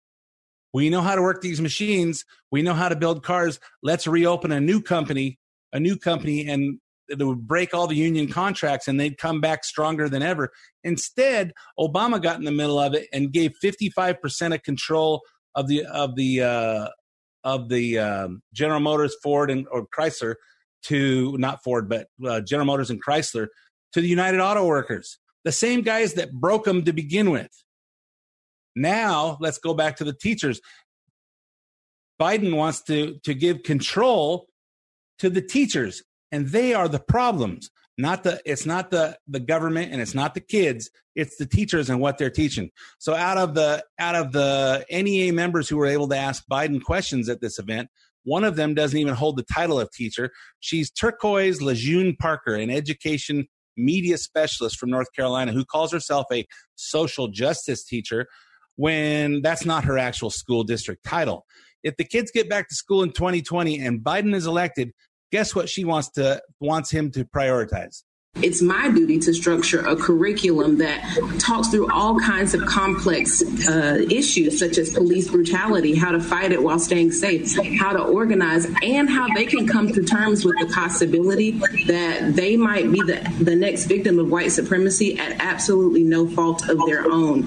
We 0.74 0.88
know 0.88 1.02
how 1.02 1.16
to 1.16 1.20
work 1.20 1.42
these 1.42 1.60
machines. 1.60 2.24
We 2.50 2.62
know 2.62 2.72
how 2.72 2.88
to 2.88 2.96
build 2.96 3.22
cars. 3.22 3.60
Let's 3.82 4.06
reopen 4.06 4.52
a 4.52 4.58
new 4.58 4.80
company, 4.80 5.38
a 5.70 5.78
new 5.78 5.98
company, 5.98 6.48
and 6.48 6.80
it 7.08 7.22
would 7.22 7.46
break 7.46 7.74
all 7.74 7.86
the 7.86 7.94
union 7.94 8.28
contracts 8.28 8.88
and 8.88 8.98
they'd 8.98 9.18
come 9.18 9.40
back 9.40 9.64
stronger 9.64 10.08
than 10.08 10.22
ever. 10.22 10.50
Instead, 10.82 11.52
Obama 11.78 12.22
got 12.22 12.38
in 12.38 12.44
the 12.44 12.52
middle 12.52 12.78
of 12.78 12.94
it 12.94 13.08
and 13.12 13.32
gave 13.32 13.52
55% 13.62 14.54
of 14.54 14.62
control 14.62 15.20
of 15.54 15.68
the 15.68 15.84
of 15.84 16.16
the 16.16 16.40
uh, 16.40 16.88
of 17.44 17.68
the 17.68 17.98
um, 17.98 18.42
General 18.52 18.80
Motors, 18.80 19.14
Ford, 19.22 19.50
and 19.50 19.66
or 19.70 19.86
Chrysler 19.86 20.36
to 20.84 21.36
not 21.38 21.62
Ford, 21.62 21.88
but 21.88 22.08
uh, 22.26 22.40
General 22.40 22.66
Motors 22.66 22.90
and 22.90 23.02
Chrysler 23.02 23.48
to 23.92 24.00
the 24.00 24.08
United 24.08 24.40
Auto 24.40 24.66
Workers, 24.66 25.18
the 25.44 25.52
same 25.52 25.82
guys 25.82 26.14
that 26.14 26.32
broke 26.32 26.64
them 26.64 26.84
to 26.84 26.92
begin 26.92 27.30
with. 27.30 27.50
Now 28.74 29.36
let's 29.40 29.58
go 29.58 29.74
back 29.74 29.96
to 29.96 30.04
the 30.04 30.14
teachers. 30.14 30.60
Biden 32.20 32.56
wants 32.56 32.82
to 32.84 33.18
to 33.24 33.34
give 33.34 33.62
control 33.62 34.46
to 35.18 35.28
the 35.28 35.42
teachers, 35.42 36.02
and 36.30 36.48
they 36.48 36.74
are 36.74 36.88
the 36.88 37.00
problems. 37.00 37.70
Not 37.98 38.22
the 38.22 38.40
it's 38.46 38.64
not 38.64 38.90
the 38.90 39.18
the 39.28 39.40
government 39.40 39.92
and 39.92 40.00
it's 40.00 40.14
not 40.14 40.34
the 40.34 40.40
kids, 40.40 40.90
it's 41.14 41.36
the 41.36 41.46
teachers 41.46 41.90
and 41.90 42.00
what 42.00 42.16
they're 42.16 42.30
teaching. 42.30 42.70
So 42.98 43.14
out 43.14 43.36
of 43.36 43.54
the 43.54 43.84
out 43.98 44.14
of 44.14 44.32
the 44.32 44.84
NEA 44.90 45.32
members 45.32 45.68
who 45.68 45.76
were 45.76 45.86
able 45.86 46.08
to 46.08 46.16
ask 46.16 46.42
Biden 46.50 46.82
questions 46.82 47.28
at 47.28 47.40
this 47.40 47.58
event, 47.58 47.88
one 48.24 48.44
of 48.44 48.56
them 48.56 48.74
doesn't 48.74 48.98
even 48.98 49.14
hold 49.14 49.36
the 49.36 49.44
title 49.44 49.78
of 49.78 49.90
teacher. 49.92 50.30
She's 50.60 50.90
Turquoise 50.90 51.60
Lejeune 51.60 52.16
Parker, 52.18 52.54
an 52.54 52.70
education 52.70 53.46
media 53.76 54.18
specialist 54.18 54.78
from 54.78 54.90
North 54.90 55.12
Carolina 55.14 55.52
who 55.52 55.64
calls 55.64 55.92
herself 55.92 56.26
a 56.32 56.46
social 56.76 57.28
justice 57.28 57.84
teacher 57.84 58.26
when 58.76 59.42
that's 59.42 59.64
not 59.64 59.84
her 59.84 59.98
actual 59.98 60.30
school 60.30 60.64
district 60.64 61.04
title. 61.04 61.44
If 61.82 61.96
the 61.96 62.04
kids 62.04 62.30
get 62.30 62.48
back 62.48 62.68
to 62.68 62.74
school 62.74 63.02
in 63.02 63.10
2020 63.10 63.78
and 63.80 64.00
Biden 64.02 64.34
is 64.34 64.46
elected, 64.46 64.92
guess 65.32 65.54
what 65.54 65.68
she 65.68 65.84
wants 65.84 66.10
to 66.10 66.40
wants 66.60 66.90
him 66.90 67.10
to 67.12 67.24
prioritize? 67.24 68.02
It's 68.42 68.62
my 68.62 68.90
duty 68.90 69.18
to 69.20 69.34
structure 69.34 69.86
a 69.86 69.94
curriculum 69.94 70.78
that 70.78 71.00
talks 71.38 71.68
through 71.68 71.92
all 71.92 72.18
kinds 72.18 72.54
of 72.54 72.64
complex 72.66 73.42
uh, 73.68 74.04
issues, 74.10 74.58
such 74.58 74.78
as 74.78 74.92
police 74.92 75.30
brutality, 75.30 75.94
how 75.94 76.12
to 76.12 76.20
fight 76.20 76.50
it 76.50 76.60
while 76.60 76.78
staying 76.78 77.12
safe, 77.12 77.54
how 77.78 77.92
to 77.92 78.02
organize, 78.02 78.66
and 78.82 79.10
how 79.10 79.28
they 79.34 79.44
can 79.44 79.68
come 79.68 79.92
to 79.92 80.02
terms 80.02 80.44
with 80.46 80.58
the 80.58 80.72
possibility 80.74 81.52
that 81.86 82.32
they 82.34 82.56
might 82.56 82.90
be 82.90 83.00
the, 83.02 83.20
the 83.40 83.54
next 83.54 83.84
victim 83.84 84.18
of 84.18 84.30
white 84.30 84.50
supremacy 84.50 85.18
at 85.18 85.40
absolutely 85.40 86.02
no 86.02 86.26
fault 86.26 86.68
of 86.68 86.78
their 86.86 87.04
own. 87.04 87.44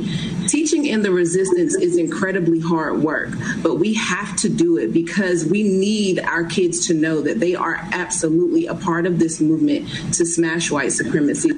Teaching 0.48 0.86
in 0.86 1.02
the 1.02 1.12
resistance 1.12 1.76
is 1.76 1.98
incredibly 1.98 2.60
hard 2.60 3.02
work, 3.02 3.30
but 3.64 3.80
we 3.80 3.96
have 3.96 4.36
to 4.38 4.50
do 4.50 4.78
it 4.78 4.94
because 4.94 5.46
we 5.46 5.64
need 5.64 6.20
our 6.20 6.46
kids 6.46 6.86
to 6.88 6.94
know 6.94 7.22
that 7.22 7.40
they 7.40 7.56
are 7.56 7.80
absolutely 7.92 8.68
a 8.68 8.76
part 8.76 9.08
of 9.08 9.18
this 9.18 9.42
movement 9.42 9.90
to 10.14 10.26
smash 10.26 10.72
white 10.76 10.92
supremacy. 10.92 11.58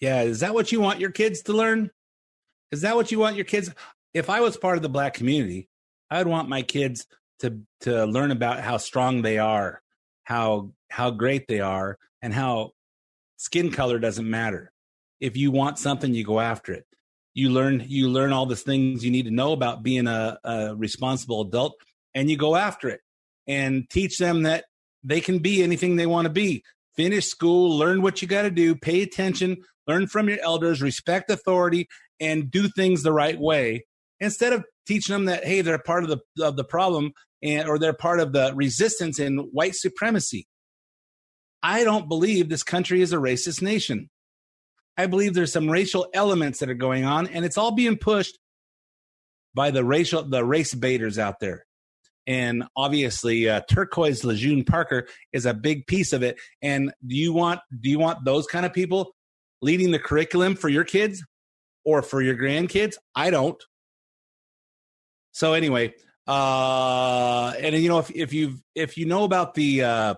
Yeah, 0.00 0.22
is 0.22 0.40
that 0.40 0.54
what 0.54 0.72
you 0.72 0.80
want 0.80 0.98
your 0.98 1.12
kids 1.12 1.42
to 1.42 1.52
learn? 1.52 1.92
Is 2.72 2.80
that 2.80 2.96
what 2.96 3.12
you 3.12 3.20
want 3.20 3.36
your 3.36 3.44
kids? 3.44 3.70
If 4.12 4.28
I 4.28 4.40
was 4.40 4.56
part 4.56 4.76
of 4.76 4.82
the 4.82 4.88
black 4.88 5.14
community, 5.14 5.68
I'd 6.10 6.26
want 6.26 6.48
my 6.48 6.62
kids 6.62 7.06
to 7.38 7.60
to 7.82 8.04
learn 8.06 8.32
about 8.32 8.58
how 8.58 8.78
strong 8.78 9.22
they 9.22 9.38
are, 9.38 9.80
how 10.24 10.72
how 10.90 11.12
great 11.12 11.46
they 11.46 11.60
are, 11.60 11.96
and 12.20 12.34
how 12.34 12.72
skin 13.36 13.70
color 13.70 14.00
doesn't 14.00 14.28
matter. 14.28 14.72
If 15.20 15.36
you 15.36 15.52
want 15.52 15.78
something, 15.78 16.12
you 16.12 16.24
go 16.24 16.40
after 16.40 16.72
it. 16.72 16.86
You 17.34 17.50
learn 17.50 17.84
you 17.86 18.08
learn 18.08 18.32
all 18.32 18.46
the 18.46 18.56
things 18.56 19.04
you 19.04 19.12
need 19.12 19.26
to 19.26 19.30
know 19.30 19.52
about 19.52 19.84
being 19.84 20.08
a, 20.08 20.38
a 20.42 20.74
responsible 20.74 21.42
adult, 21.42 21.74
and 22.16 22.28
you 22.28 22.36
go 22.36 22.56
after 22.56 22.88
it 22.88 23.00
and 23.46 23.88
teach 23.88 24.18
them 24.18 24.42
that 24.42 24.64
they 25.04 25.20
can 25.20 25.38
be 25.38 25.62
anything 25.62 25.94
they 25.94 26.06
want 26.06 26.26
to 26.26 26.32
be 26.32 26.64
finish 26.96 27.26
school, 27.26 27.76
learn 27.76 28.02
what 28.02 28.22
you 28.22 28.28
got 28.28 28.42
to 28.42 28.50
do, 28.50 28.74
pay 28.74 29.02
attention, 29.02 29.58
learn 29.86 30.06
from 30.06 30.28
your 30.28 30.38
elders, 30.42 30.82
respect 30.82 31.30
authority, 31.30 31.88
and 32.20 32.50
do 32.50 32.68
things 32.68 33.02
the 33.02 33.12
right 33.12 33.38
way 33.38 33.84
instead 34.20 34.52
of 34.52 34.64
teaching 34.86 35.12
them 35.12 35.24
that 35.26 35.44
hey 35.44 35.60
they're 35.60 35.78
part 35.78 36.04
of 36.04 36.10
the 36.10 36.44
of 36.44 36.56
the 36.56 36.64
problem 36.64 37.12
and 37.42 37.68
or 37.68 37.78
they're 37.78 37.92
part 37.92 38.20
of 38.20 38.32
the 38.32 38.52
resistance 38.54 39.18
in 39.18 39.38
white 39.38 39.74
supremacy. 39.74 40.46
I 41.62 41.84
don't 41.84 42.08
believe 42.08 42.48
this 42.48 42.62
country 42.62 43.02
is 43.02 43.12
a 43.12 43.16
racist 43.16 43.62
nation. 43.62 44.10
I 44.96 45.06
believe 45.06 45.34
there's 45.34 45.52
some 45.52 45.70
racial 45.70 46.08
elements 46.12 46.58
that 46.58 46.70
are 46.70 46.74
going 46.74 47.04
on 47.04 47.26
and 47.28 47.44
it's 47.44 47.58
all 47.58 47.72
being 47.72 47.96
pushed 47.96 48.38
by 49.54 49.70
the 49.70 49.84
racial 49.84 50.22
the 50.22 50.44
race 50.44 50.74
baiters 50.74 51.18
out 51.18 51.40
there 51.40 51.66
and 52.26 52.64
obviously 52.76 53.48
uh, 53.48 53.60
turquoise 53.68 54.24
lejeune 54.24 54.64
parker 54.64 55.06
is 55.32 55.46
a 55.46 55.54
big 55.54 55.86
piece 55.86 56.12
of 56.12 56.22
it. 56.22 56.38
And 56.60 56.92
do 57.06 57.16
you 57.16 57.32
want 57.32 57.60
do 57.80 57.88
you 57.88 57.98
want 57.98 58.24
those 58.24 58.46
kind 58.46 58.66
of 58.66 58.72
people 58.72 59.14
leading 59.60 59.90
the 59.90 59.98
curriculum 59.98 60.54
for 60.54 60.68
your 60.68 60.84
kids 60.84 61.24
or 61.84 62.02
for 62.02 62.22
your 62.22 62.36
grandkids? 62.36 62.94
I 63.14 63.30
don't. 63.30 63.62
So 65.32 65.54
anyway 65.54 65.94
uh 66.26 67.52
and 67.58 67.74
you 67.74 67.88
know 67.88 67.98
if 67.98 68.10
if 68.14 68.32
you 68.32 68.56
if 68.76 68.96
you 68.96 69.06
know 69.06 69.24
about 69.24 69.54
the 69.54 69.82
uh 69.82 70.14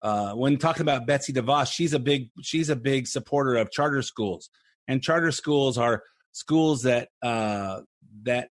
uh 0.00 0.32
when 0.32 0.56
talking 0.56 0.80
about 0.80 1.06
betsy 1.06 1.34
devos 1.34 1.70
she's 1.70 1.92
a 1.92 1.98
big 1.98 2.30
she's 2.42 2.70
a 2.70 2.76
big 2.76 3.06
supporter 3.06 3.56
of 3.56 3.70
charter 3.70 4.00
schools. 4.00 4.48
And 4.88 5.02
charter 5.02 5.32
schools 5.32 5.76
are 5.76 6.02
schools 6.32 6.82
that 6.82 7.08
uh 7.22 7.80
that 8.22 8.48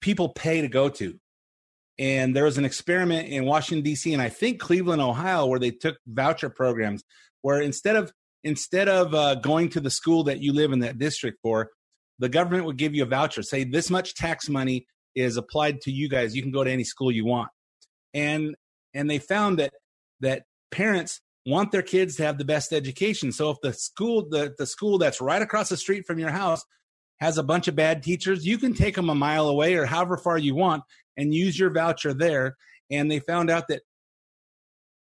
people 0.00 0.30
pay 0.30 0.60
to 0.62 0.68
go 0.68 0.88
to 0.88 1.18
and 1.98 2.36
there 2.36 2.44
was 2.44 2.58
an 2.58 2.64
experiment 2.64 3.28
in 3.28 3.44
Washington 3.44 3.82
D.C. 3.82 4.12
and 4.12 4.22
I 4.22 4.28
think 4.28 4.60
Cleveland, 4.60 5.00
Ohio, 5.00 5.46
where 5.46 5.58
they 5.58 5.70
took 5.70 5.96
voucher 6.06 6.50
programs, 6.50 7.02
where 7.42 7.60
instead 7.60 7.96
of 7.96 8.12
instead 8.44 8.88
of 8.88 9.14
uh, 9.14 9.36
going 9.36 9.68
to 9.70 9.80
the 9.80 9.90
school 9.90 10.24
that 10.24 10.40
you 10.40 10.52
live 10.52 10.72
in 10.72 10.80
that 10.80 10.98
district 10.98 11.38
for, 11.42 11.70
the 12.18 12.28
government 12.28 12.64
would 12.64 12.76
give 12.76 12.94
you 12.94 13.02
a 13.02 13.06
voucher. 13.06 13.42
Say 13.42 13.64
this 13.64 13.90
much 13.90 14.14
tax 14.14 14.48
money 14.48 14.86
is 15.14 15.36
applied 15.36 15.80
to 15.82 15.90
you 15.90 16.08
guys. 16.08 16.36
You 16.36 16.42
can 16.42 16.52
go 16.52 16.64
to 16.64 16.70
any 16.70 16.84
school 16.84 17.10
you 17.10 17.24
want, 17.24 17.48
and 18.12 18.54
and 18.94 19.08
they 19.08 19.18
found 19.18 19.58
that 19.58 19.72
that 20.20 20.42
parents 20.70 21.20
want 21.46 21.72
their 21.72 21.82
kids 21.82 22.16
to 22.16 22.24
have 22.24 22.36
the 22.36 22.44
best 22.44 22.72
education. 22.72 23.32
So 23.32 23.50
if 23.50 23.56
the 23.62 23.72
school 23.72 24.28
the 24.28 24.54
the 24.58 24.66
school 24.66 24.98
that's 24.98 25.20
right 25.20 25.40
across 25.40 25.70
the 25.70 25.76
street 25.78 26.04
from 26.06 26.18
your 26.18 26.30
house 26.30 26.62
has 27.20 27.38
a 27.38 27.42
bunch 27.42 27.68
of 27.68 27.74
bad 27.74 28.02
teachers, 28.02 28.44
you 28.44 28.58
can 28.58 28.74
take 28.74 28.94
them 28.94 29.08
a 29.08 29.14
mile 29.14 29.48
away 29.48 29.74
or 29.74 29.86
however 29.86 30.18
far 30.18 30.36
you 30.36 30.54
want 30.54 30.82
and 31.16 31.34
use 31.34 31.58
your 31.58 31.70
voucher 31.72 32.14
there. 32.14 32.56
And 32.90 33.10
they 33.10 33.18
found 33.18 33.50
out 33.50 33.68
that 33.68 33.82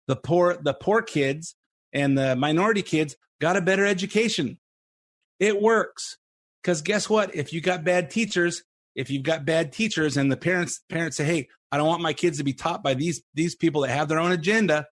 the 0.06 0.16
poor 0.16 0.56
the 0.62 0.74
poor 0.74 1.02
kids 1.02 1.56
and 1.92 2.16
the 2.16 2.36
minority 2.36 2.82
kids 2.82 3.16
got 3.40 3.56
a 3.56 3.62
better 3.62 3.84
education. 3.84 4.58
It 5.40 5.60
works. 5.60 6.18
Cuz 6.62 6.82
guess 6.82 7.08
what? 7.08 7.34
If 7.34 7.52
you 7.52 7.60
got 7.60 7.84
bad 7.84 8.10
teachers, 8.10 8.62
if 8.94 9.10
you've 9.10 9.22
got 9.22 9.44
bad 9.44 9.72
teachers 9.72 10.16
and 10.16 10.30
the 10.30 10.36
parents 10.36 10.80
parents 10.88 11.16
say, 11.16 11.24
"Hey, 11.24 11.48
I 11.72 11.76
don't 11.76 11.88
want 11.88 12.02
my 12.02 12.12
kids 12.12 12.38
to 12.38 12.44
be 12.44 12.52
taught 12.54 12.82
by 12.82 12.94
these 12.94 13.22
these 13.34 13.54
people 13.54 13.82
that 13.82 13.90
have 13.90 14.08
their 14.08 14.20
own 14.20 14.32
agenda." 14.32 14.86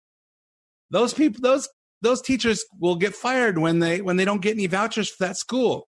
Those 0.90 1.14
people 1.14 1.40
those 1.42 1.68
those 2.02 2.22
teachers 2.22 2.64
will 2.78 2.96
get 2.96 3.14
fired 3.14 3.58
when 3.58 3.78
they 3.78 4.00
when 4.00 4.16
they 4.16 4.24
don't 4.24 4.42
get 4.42 4.54
any 4.54 4.66
vouchers 4.66 5.08
for 5.08 5.26
that 5.26 5.36
school. 5.36 5.88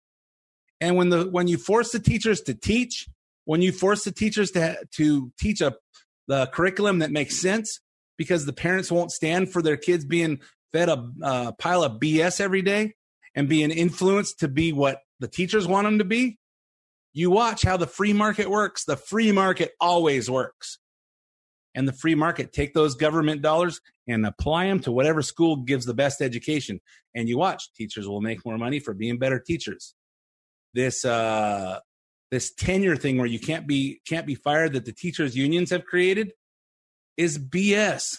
And 0.81 0.97
when 0.97 1.11
the 1.11 1.29
when 1.31 1.47
you 1.49 1.59
force 1.59 1.93
the 1.93 2.01
teachers 2.01 2.41
to 2.43 2.55
teach, 2.55 3.07
when 3.45 3.63
you 3.63 3.73
force 3.73 4.05
the 4.05 4.13
teachers 4.13 4.51
to 4.53 4.79
to 4.97 5.33
teach 5.39 5.61
a 5.61 5.75
the 6.29 6.47
curriculum 6.47 7.01
that 7.01 7.11
makes 7.11 7.41
sense, 7.41 7.81
because 8.17 8.47
the 8.47 8.53
parents 8.53 8.91
won't 8.91 9.11
stand 9.11 9.53
for 9.53 9.63
their 9.63 9.77
kids 9.77 10.05
being 10.05 10.41
fed 10.73 10.89
a 10.89 11.53
pile 11.59 11.83
of 11.83 11.99
BS 11.99 12.41
every 12.41 12.63
day 12.63 12.95
and 13.35 13.49
being 13.49 13.71
influenced 13.71 14.41
to 14.41 14.49
be 14.49 14.73
what 14.73 15.01
the 15.19 15.27
teachers 15.27 15.67
want 15.67 15.87
them 15.87 15.99
to 15.99 16.05
be. 16.05 16.39
You 17.13 17.31
watch 17.31 17.63
how 17.63 17.77
the 17.77 17.89
free 17.89 18.13
market 18.13 18.49
works. 18.49 18.85
The 18.85 18.97
free 18.97 19.33
market 19.33 19.73
always 19.81 20.31
works. 20.31 20.79
And 21.75 21.89
the 21.89 21.93
free 21.93 22.15
market 22.15 22.53
take 22.53 22.75
those 22.75 22.95
government 22.95 23.43
dollars 23.43 23.81
and 24.07 24.25
apply 24.25 24.67
them 24.67 24.81
to 24.81 24.93
whatever 24.93 25.23
school 25.23 25.57
gives 25.57 25.87
the 25.87 25.95
best 25.95 26.21
education. 26.21 26.81
And 27.15 27.29
you 27.29 27.39
watch 27.39 27.73
teachers 27.75 28.07
will 28.07 28.21
make 28.21 28.45
more 28.45 28.59
money 28.59 28.79
for 28.79 28.95
being 28.95 29.19
better 29.19 29.41
teachers 29.41 29.95
this 30.75 31.05
uh, 31.05 31.81
this 32.31 32.53
tenure 32.53 32.97
thing 32.97 33.19
where 33.19 33.27
you 33.27 33.41
can't 33.41 33.67
be 33.67 34.01
can't 34.07 34.27
be 34.27 34.35
fired 34.35 34.73
that 34.75 34.85
the 34.85 34.93
teachers 34.93 35.37
unions 35.37 35.71
have 35.71 35.85
created 35.85 36.33
is 37.17 37.39
BS. 37.39 38.19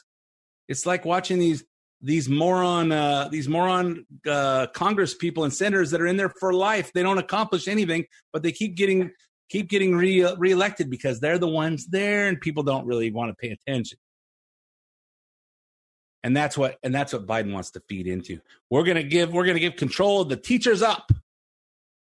It's 0.68 0.86
like 0.86 1.06
watching 1.06 1.40
these 1.40 1.64
these 2.02 2.28
moron 2.28 2.92
uh, 2.92 3.30
these 3.30 3.48
moron 3.48 4.06
uh, 4.28 4.68
Congress 4.68 5.14
people 5.14 5.44
and 5.44 5.54
senators 5.54 5.92
that 5.92 6.02
are 6.02 6.08
in 6.08 6.18
there 6.18 6.32
for 6.40 6.54
life. 6.54 6.92
They 6.94 7.04
don't 7.04 7.18
accomplish 7.18 7.68
anything, 7.68 8.06
but 8.34 8.44
they 8.44 8.52
keep 8.52 8.76
getting 8.76 9.12
keep 9.50 9.70
getting 9.70 9.96
re 9.96 10.26
reelected 10.38 10.90
because 10.90 11.20
they're 11.20 11.38
the 11.38 11.48
ones 11.48 11.88
there, 11.88 12.28
and 12.28 12.40
people 12.40 12.64
don't 12.64 12.86
really 12.86 13.12
want 13.12 13.30
to 13.30 13.36
pay 13.36 13.52
attention. 13.52 13.98
And 16.24 16.36
that's 16.36 16.58
what 16.58 16.78
and 16.84 16.94
that's 16.94 17.14
what 17.14 17.26
Biden 17.26 17.54
wants 17.54 17.72
to 17.72 17.82
feed 17.88 18.08
into. 18.08 18.40
We're 18.70 18.84
gonna 18.84 19.04
give 19.04 19.32
we're 19.32 19.46
gonna 19.46 19.60
give 19.60 19.76
control 19.76 20.22
of 20.22 20.30
the 20.30 20.38
teachers 20.38 20.82
up 20.82 21.12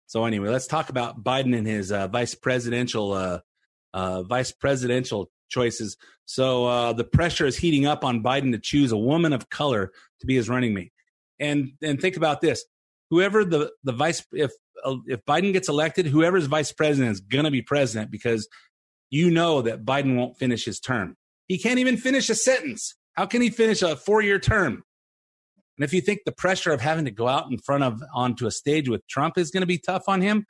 so 0.07 0.23
anyway, 0.23 0.49
let's 0.49 0.67
talk 0.67 0.89
about 0.89 1.21
Biden 1.23 1.55
and 1.55 1.67
his 1.67 1.91
uh, 1.91 2.07
vice 2.07 2.33
presidential 2.33 3.11
uh, 3.11 3.39
uh, 3.93 4.23
vice 4.23 4.51
presidential 4.51 5.29
choices. 5.49 5.97
So 6.25 6.65
uh, 6.65 6.93
the 6.93 7.03
pressure 7.03 7.45
is 7.45 7.57
heating 7.57 7.85
up 7.85 8.03
on 8.03 8.23
Biden 8.23 8.53
to 8.53 8.59
choose 8.59 8.91
a 8.93 8.97
woman 8.97 9.33
of 9.33 9.49
color 9.49 9.91
to 10.21 10.25
be 10.25 10.35
his 10.35 10.49
running 10.49 10.73
mate. 10.73 10.93
And 11.39 11.73
and 11.81 11.99
think 11.99 12.15
about 12.15 12.39
this: 12.39 12.65
whoever 13.09 13.43
the 13.43 13.71
the 13.83 13.91
vice 13.91 14.25
if 14.31 14.51
uh, 14.83 14.95
if 15.07 15.23
Biden 15.25 15.51
gets 15.51 15.67
elected, 15.67 16.07
whoever's 16.07 16.45
vice 16.45 16.71
president 16.71 17.11
is 17.11 17.19
to 17.43 17.51
be 17.51 17.61
president 17.61 18.09
because 18.09 18.47
you 19.09 19.29
know 19.29 19.61
that 19.61 19.83
Biden 19.83 20.15
won't 20.15 20.37
finish 20.37 20.63
his 20.63 20.79
term. 20.79 21.17
He 21.47 21.57
can't 21.57 21.79
even 21.79 21.97
finish 21.97 22.29
a 22.29 22.35
sentence. 22.35 22.95
How 23.13 23.25
can 23.25 23.41
he 23.41 23.49
finish 23.49 23.81
a 23.81 23.97
four 23.97 24.21
year 24.21 24.39
term? 24.39 24.83
And 25.77 25.83
if 25.83 25.93
you 25.93 26.01
think 26.01 26.21
the 26.25 26.31
pressure 26.31 26.71
of 26.71 26.81
having 26.81 27.05
to 27.05 27.11
go 27.11 27.27
out 27.27 27.51
in 27.51 27.57
front 27.59 27.83
of 27.83 28.01
onto 28.13 28.47
a 28.47 28.51
stage 28.51 28.89
with 28.89 29.07
Trump 29.07 29.37
is 29.37 29.51
going 29.51 29.61
to 29.61 29.67
be 29.67 29.77
tough 29.77 30.03
on 30.07 30.21
him, 30.21 30.45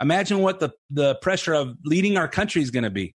imagine 0.00 0.40
what 0.40 0.60
the, 0.60 0.70
the 0.90 1.14
pressure 1.16 1.54
of 1.54 1.76
leading 1.84 2.16
our 2.16 2.28
country 2.28 2.62
is 2.62 2.70
going 2.70 2.84
to 2.84 2.90
be. 2.90 3.14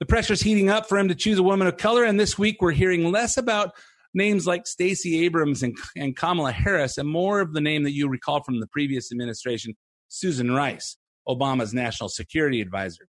The 0.00 0.06
pressure's 0.06 0.42
heating 0.42 0.70
up 0.70 0.88
for 0.88 0.98
him 0.98 1.08
to 1.08 1.14
choose 1.14 1.38
a 1.38 1.42
woman 1.42 1.66
of 1.66 1.76
color, 1.76 2.04
and 2.04 2.18
this 2.18 2.38
week 2.38 2.60
we're 2.60 2.72
hearing 2.72 3.10
less 3.10 3.36
about 3.36 3.72
names 4.12 4.46
like 4.46 4.66
Stacey 4.66 5.24
Abrams 5.24 5.62
and, 5.62 5.76
and 5.96 6.16
Kamala 6.16 6.52
Harris, 6.52 6.98
and 6.98 7.08
more 7.08 7.40
of 7.40 7.52
the 7.52 7.60
name 7.60 7.82
that 7.84 7.92
you 7.92 8.08
recall 8.08 8.42
from 8.42 8.60
the 8.60 8.66
previous 8.68 9.10
administration, 9.10 9.74
Susan 10.08 10.52
Rice, 10.52 10.96
Obama's 11.28 11.74
national 11.74 12.08
security 12.08 12.60
advisor. 12.60 13.08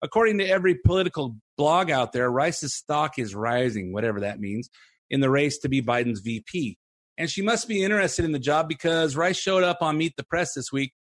According 0.00 0.38
to 0.38 0.48
every 0.48 0.74
political 0.74 1.36
blog 1.56 1.90
out 1.90 2.12
there, 2.12 2.30
Rice's 2.30 2.74
stock 2.74 3.18
is 3.18 3.34
rising, 3.34 3.92
whatever 3.92 4.20
that 4.20 4.40
means, 4.40 4.70
in 5.10 5.20
the 5.20 5.30
race 5.30 5.58
to 5.58 5.68
be 5.68 5.82
Biden's 5.82 6.20
VP. 6.20 6.78
And 7.18 7.28
she 7.28 7.42
must 7.42 7.66
be 7.66 7.82
interested 7.82 8.24
in 8.24 8.32
the 8.32 8.38
job 8.38 8.68
because 8.68 9.16
Rice 9.16 9.36
showed 9.36 9.64
up 9.64 9.82
on 9.82 9.98
Meet 9.98 10.16
the 10.16 10.22
Press 10.22 10.54
this 10.54 10.72
week 10.72 10.92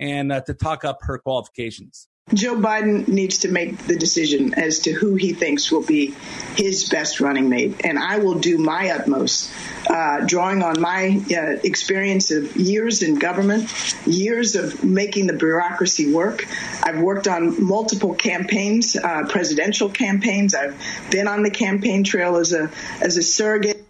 and 0.00 0.32
uh, 0.32 0.40
to 0.40 0.54
talk 0.54 0.84
up 0.84 0.98
her 1.02 1.18
qualifications. 1.18 2.08
Joe 2.34 2.56
Biden 2.56 3.06
needs 3.06 3.38
to 3.38 3.48
make 3.48 3.78
the 3.86 3.94
decision 3.94 4.54
as 4.54 4.80
to 4.80 4.92
who 4.92 5.14
he 5.14 5.32
thinks 5.32 5.70
will 5.70 5.84
be 5.84 6.12
his 6.56 6.88
best 6.88 7.20
running 7.20 7.48
mate. 7.48 7.82
And 7.84 8.00
I 8.00 8.18
will 8.18 8.40
do 8.40 8.58
my 8.58 8.90
utmost, 8.90 9.52
uh, 9.88 10.26
drawing 10.26 10.60
on 10.64 10.80
my 10.80 11.22
uh, 11.30 11.60
experience 11.62 12.32
of 12.32 12.56
years 12.56 13.04
in 13.04 13.20
government, 13.20 13.72
years 14.06 14.56
of 14.56 14.82
making 14.82 15.28
the 15.28 15.34
bureaucracy 15.34 16.12
work. 16.12 16.44
I've 16.82 17.00
worked 17.00 17.28
on 17.28 17.64
multiple 17.64 18.14
campaigns, 18.14 18.96
uh, 18.96 19.28
presidential 19.28 19.88
campaigns. 19.88 20.52
I've 20.52 20.76
been 21.12 21.28
on 21.28 21.44
the 21.44 21.50
campaign 21.50 22.02
trail 22.02 22.38
as 22.38 22.52
a 22.52 22.72
as 23.00 23.18
a 23.18 23.22
surrogate. 23.22 23.85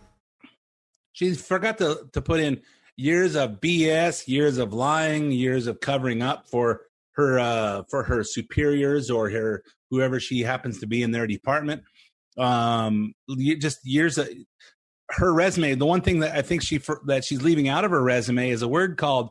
She 1.17 1.33
forgot 1.33 1.79
to, 1.79 2.11
to 2.13 2.21
put 2.21 2.41
in 2.41 2.61
years 2.95 3.37
of 3.37 3.53
BS, 3.53 4.29
years 4.29 4.59
of 4.59 4.75
lying, 4.75 5.33
years 5.33 5.67
of 5.67 5.81
covering 5.81 6.21
up 6.21 6.47
for 6.47 6.83
her 7.13 7.39
uh, 7.39 7.85
for 7.89 8.03
her 8.03 8.23
superiors 8.23 9.11
or 9.11 9.31
her 9.31 9.63
whoever 9.91 10.21
she 10.21 10.43
happens 10.43 10.79
to 10.81 10.87
be 10.87 11.03
in 11.03 11.13
their 11.13 11.27
department. 11.27 11.85
Um, 12.37 13.15
just 13.59 13.79
years 13.83 14.19
of 14.19 14.29
her 15.13 15.33
resume. 15.33 15.75
The 15.77 15.87
one 15.87 16.03
thing 16.03 16.21
that 16.21 16.37
I 16.37 16.43
think 16.43 16.63
she 16.63 16.77
for, 16.77 17.01
that 17.07 17.25
she's 17.25 17.41
leaving 17.41 17.67
out 17.67 17.87
of 17.87 17.93
her 17.93 18.03
resume 18.03 18.51
is 18.51 18.61
a 18.61 18.69
word 18.69 18.99
called 18.99 19.31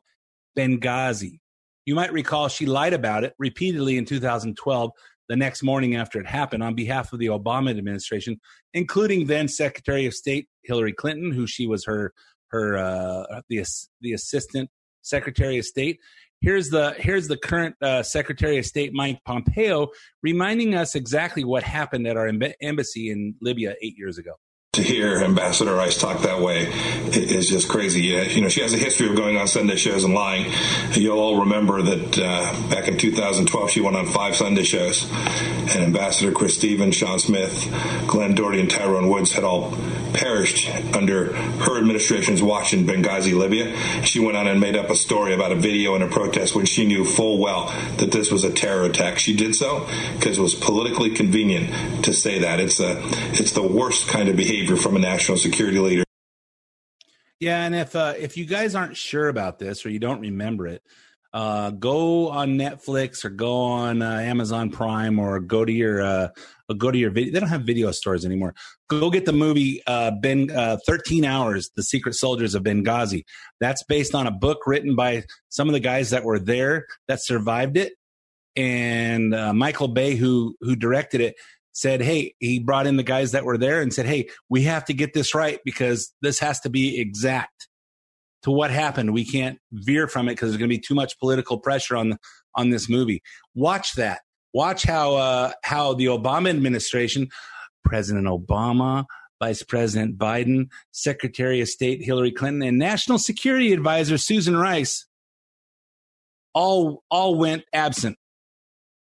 Benghazi. 0.58 1.40
You 1.86 1.94
might 1.94 2.12
recall 2.12 2.48
she 2.48 2.66
lied 2.66 2.94
about 2.94 3.24
it 3.24 3.36
repeatedly 3.38 3.98
in 3.98 4.06
2012, 4.06 4.90
the 5.30 5.36
next 5.36 5.64
morning 5.64 5.96
after 5.96 6.20
it 6.20 6.28
happened, 6.28 6.64
on 6.64 6.76
behalf 6.76 7.14
of 7.14 7.20
the 7.20 7.28
Obama 7.28 7.76
administration, 7.76 8.40
including 8.74 9.28
then 9.28 9.48
Secretary 9.48 10.06
of 10.06 10.14
State 10.14 10.48
Hillary 10.64 10.94
Clinton, 10.94 11.32
who 11.32 11.48
she 11.48 11.68
was 11.68 11.86
her 11.86 12.14
her 12.50 12.78
uh, 12.78 13.42
the 13.50 13.66
the 14.02 14.14
assistant 14.14 14.70
Secretary 15.02 15.58
of 15.58 15.66
State. 15.66 16.00
Here's 16.42 16.70
the 16.70 16.96
here's 16.98 17.28
the 17.28 17.38
current 17.38 17.76
uh, 17.82 18.04
Secretary 18.04 18.58
of 18.58 18.66
State 18.66 18.94
Mike 18.94 19.20
Pompeo 19.26 19.90
reminding 20.22 20.76
us 20.76 20.96
exactly 20.96 21.44
what 21.44 21.64
happened 21.64 22.08
at 22.08 22.18
our 22.18 22.32
embassy 22.62 23.10
in 23.10 23.36
Libya 23.42 23.76
eight 23.82 23.98
years 23.98 24.18
ago 24.18 24.34
to 24.76 24.84
hear 24.84 25.20
Ambassador 25.20 25.74
Rice 25.74 25.98
talk 25.98 26.22
that 26.22 26.40
way 26.42 26.68
is 27.14 27.50
just 27.50 27.70
crazy. 27.70 28.04
You 28.04 28.42
know, 28.42 28.50
she 28.50 28.62
has 28.62 28.74
a 28.74 28.78
history 28.78 29.08
of 29.10 29.16
going 29.16 29.38
on 29.38 29.48
Sunday 29.48 29.76
shows 29.76 30.04
and 30.04 30.14
lying. 30.14 30.52
You'll 30.92 31.20
all 31.20 31.42
remember 31.42 31.82
that 31.82 32.20
uh, 32.20 32.70
back 32.70 32.88
in 32.88 32.98
2012, 32.98 33.72
she 33.72 33.82
went 33.82 33.96
on 33.96 34.06
five 34.06 34.36
Sunday 34.36 34.64
shows, 34.64 35.10
and 35.12 35.84
Ambassador 35.84 36.32
Chris 36.32 36.56
Stevens, 36.56 36.96
Sean 36.96 37.20
Smith, 37.20 37.72
Glenn 38.08 38.36
Doherty, 38.36 38.60
and 38.60 38.70
Tyrone 38.70 39.10
Woods 39.10 39.32
had 39.32 39.44
all 39.44 39.72
perished 40.16 40.70
under 40.96 41.34
her 41.34 41.78
administration's 41.78 42.42
watch 42.42 42.74
in 42.74 42.86
Benghazi, 42.86 43.38
Libya. 43.38 43.76
She 44.04 44.20
went 44.20 44.38
on 44.38 44.48
and 44.48 44.60
made 44.60 44.76
up 44.76 44.90
a 44.90 44.96
story 44.96 45.34
about 45.34 45.52
a 45.52 45.56
video 45.56 45.94
and 45.94 46.04
a 46.04 46.08
protest 46.08 46.56
when 46.56 46.66
she 46.66 46.86
knew 46.86 47.04
full 47.04 47.38
well 47.38 47.68
that 47.98 48.12
this 48.12 48.32
was 48.32 48.44
a 48.44 48.52
terror 48.52 48.86
attack. 48.86 49.20
She 49.20 49.36
did 49.36 49.56
so 49.56 49.88
because 50.18 50.38
it 50.38 50.42
was 50.42 50.56
politically 50.56 51.12
convenient 51.12 52.06
to 52.06 52.14
say 52.14 52.40
that. 52.40 52.60
It's 52.60 52.80
a, 52.80 53.00
it's 53.34 53.52
the 53.52 53.68
worst 53.68 54.08
kind 54.08 54.30
of 54.30 54.38
behavior 54.38 54.78
from 54.78 54.96
a 54.96 55.00
national 55.00 55.38
security 55.38 55.80
leader. 55.80 56.04
Yeah, 57.40 57.66
and 57.66 57.76
if 57.76 57.96
uh, 57.96 58.14
if 58.18 58.38
you 58.38 58.46
guys 58.46 58.76
aren't 58.76 58.96
sure 58.96 59.28
about 59.28 59.60
this 59.60 59.86
or 59.86 59.90
you 59.90 60.00
don't 60.00 60.22
remember 60.22 60.68
it, 60.68 60.82
uh, 61.36 61.70
go 61.70 62.30
on 62.30 62.58
Netflix 62.58 63.26
or 63.26 63.30
go 63.30 63.58
on 63.64 64.02
uh, 64.02 64.20
Amazon 64.20 64.70
Prime 64.70 65.20
or 65.20 65.42
go 65.42 65.66
to 65.66 65.72
your 65.72 66.02
uh, 66.02 66.30
go 66.78 66.90
to 66.90 66.98
your 66.98 67.12
video. 67.12 67.34
They 67.34 67.40
don't 67.42 67.50
have 67.50 67.64
video 67.64 67.92
stores 67.92 68.24
anymore. 68.26 68.56
Go 68.88 69.10
get 69.10 69.26
the 69.26 69.34
movie 69.34 69.82
uh, 69.86 70.12
Ben 70.12 70.50
uh, 70.50 70.78
Thirteen 70.88 71.26
Hours: 71.26 71.72
The 71.76 71.84
Secret 71.84 72.16
Soldiers 72.16 72.56
of 72.56 72.64
Benghazi. 72.64 73.26
That's 73.60 73.84
based 73.84 74.16
on 74.16 74.28
a 74.28 74.32
book 74.32 74.60
written 74.66 74.96
by 74.96 75.26
some 75.50 75.68
of 75.68 75.74
the 75.74 75.82
guys 75.82 76.12
that 76.12 76.24
were 76.24 76.40
there 76.40 76.86
that 77.10 77.22
survived 77.22 77.76
it, 77.76 77.92
and 78.56 79.36
uh, 79.36 79.54
Michael 79.54 79.90
Bay, 79.90 80.16
who 80.16 80.56
who 80.62 80.78
directed 80.78 81.20
it, 81.20 81.36
said, 81.74 82.02
Hey, 82.02 82.34
he 82.40 82.60
brought 82.60 82.88
in 82.88 82.96
the 82.96 83.04
guys 83.04 83.34
that 83.34 83.44
were 83.44 83.58
there 83.58 83.82
and 83.82 83.94
said, 83.94 84.06
Hey, 84.06 84.30
we 84.48 84.64
have 84.64 84.86
to 84.86 84.94
get 84.94 85.14
this 85.14 85.36
right 85.36 85.60
because 85.66 86.14
this 86.22 86.40
has 86.40 86.62
to 86.62 86.70
be 86.70 86.98
exact 86.98 87.68
to 88.46 88.52
what 88.52 88.70
happened. 88.70 89.12
We 89.12 89.26
can't 89.26 89.58
veer 89.72 90.08
from 90.08 90.28
it 90.30 90.34
because 90.34 90.50
there's 90.52 90.60
going 90.60 90.70
to 90.70 90.76
be 90.76 90.80
too 90.80 90.94
much 90.94 91.18
political 91.20 91.60
pressure 91.60 91.96
on, 91.96 92.20
on 92.54 92.70
this 92.70 92.88
movie. 92.88 93.24
Watch 93.56 93.94
that. 93.94 94.22
Watch 94.54 94.84
how, 94.84 95.16
uh, 95.16 95.52
how 95.64 95.96
the 95.96 96.06
Obama 96.06 96.52
administration, 96.52 97.28
President 97.84 98.28
Obama, 98.28 99.06
Vice 99.42 99.64
President 99.64 100.20
Biden, 100.20 100.68
Secretary 100.92 101.60
of 101.60 101.68
State 101.68 102.04
Hillary 102.04 102.32
Clinton, 102.32 102.62
and 102.62 102.78
National 102.78 103.18
Security 103.18 103.74
Advisor 103.74 104.20
Susan 104.20 104.56
Rice 104.56 105.08
all, 106.54 107.04
all 107.10 107.36
went 107.36 107.64
absent. 107.74 108.16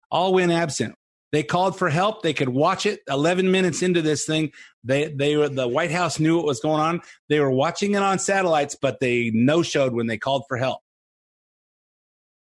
All 0.09 0.33
went 0.33 0.51
absent. 0.51 0.95
They 1.35 1.43
called 1.43 1.77
for 1.77 1.89
help. 1.89 2.23
They 2.23 2.31
could 2.31 2.47
watch 2.47 2.85
it. 2.85 3.01
Eleven 3.09 3.51
minutes 3.51 3.81
into 3.81 4.01
this 4.01 4.23
thing, 4.23 4.53
they 4.85 5.09
they 5.09 5.35
were 5.35 5.49
the 5.49 5.67
White 5.67 5.91
House 5.91 6.17
knew 6.17 6.37
what 6.37 6.45
was 6.45 6.61
going 6.61 6.79
on. 6.79 7.01
They 7.27 7.41
were 7.41 7.51
watching 7.51 7.93
it 7.93 8.01
on 8.01 8.19
satellites, 8.19 8.77
but 8.81 9.01
they 9.01 9.31
no 9.33 9.61
showed 9.61 9.91
when 9.91 10.07
they 10.07 10.17
called 10.17 10.45
for 10.47 10.55
help. 10.55 10.79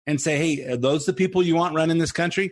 And 0.05 0.19
say, 0.19 0.35
hey, 0.35 0.73
are 0.73 0.75
those 0.75 1.05
the 1.05 1.13
people 1.13 1.41
you 1.41 1.55
want 1.55 1.73
running 1.73 1.99
this 1.99 2.11
country? 2.11 2.51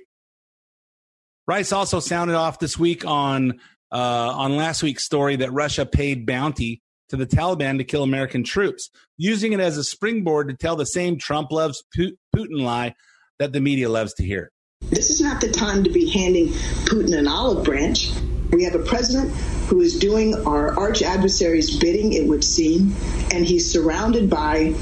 Rice 1.46 1.74
also 1.74 2.00
sounded 2.00 2.38
off 2.38 2.58
this 2.60 2.80
week 2.80 3.06
on 3.06 3.60
uh, 3.92 4.32
on 4.34 4.56
last 4.56 4.82
week's 4.82 5.04
story 5.04 5.36
that 5.36 5.52
Russia 5.52 5.86
paid 5.86 6.26
bounty 6.26 6.82
to 7.10 7.18
the 7.18 7.28
Taliban 7.28 7.80
to 7.80 7.84
kill 7.84 8.04
American 8.04 8.46
troops, 8.46 8.90
using 9.18 9.52
it 9.52 9.60
as 9.60 9.78
a 9.78 9.84
springboard 9.84 10.48
to 10.48 10.56
tell 10.56 10.78
the 10.78 10.86
same 10.86 11.18
Trump 11.18 11.52
loves 11.52 11.84
Putin 11.94 12.62
lie 12.62 12.96
that 13.40 13.52
the 13.52 13.60
media 13.60 13.90
loves 13.90 14.14
to 14.14 14.24
hear. 14.24 14.54
This 15.00 15.12
is 15.12 15.22
not 15.22 15.40
the 15.40 15.50
time 15.50 15.84
to 15.84 15.90
be 15.90 16.10
handing 16.10 16.48
Putin 16.48 17.18
an 17.18 17.28
olive 17.28 17.64
branch. 17.64 18.12
We 18.52 18.64
have 18.64 18.76
a 18.76 18.84
president 18.84 19.34
who 19.68 19.82
is 19.82 20.00
doing 20.00 20.36
our 20.48 20.78
arch 20.78 21.04
adversary's 21.04 21.78
bidding, 21.78 22.12
it 22.14 22.28
would 22.28 22.44
seem, 22.44 22.96
and 23.32 23.46
he's 23.46 23.72
surrounded 23.72 24.30
by 24.30 24.74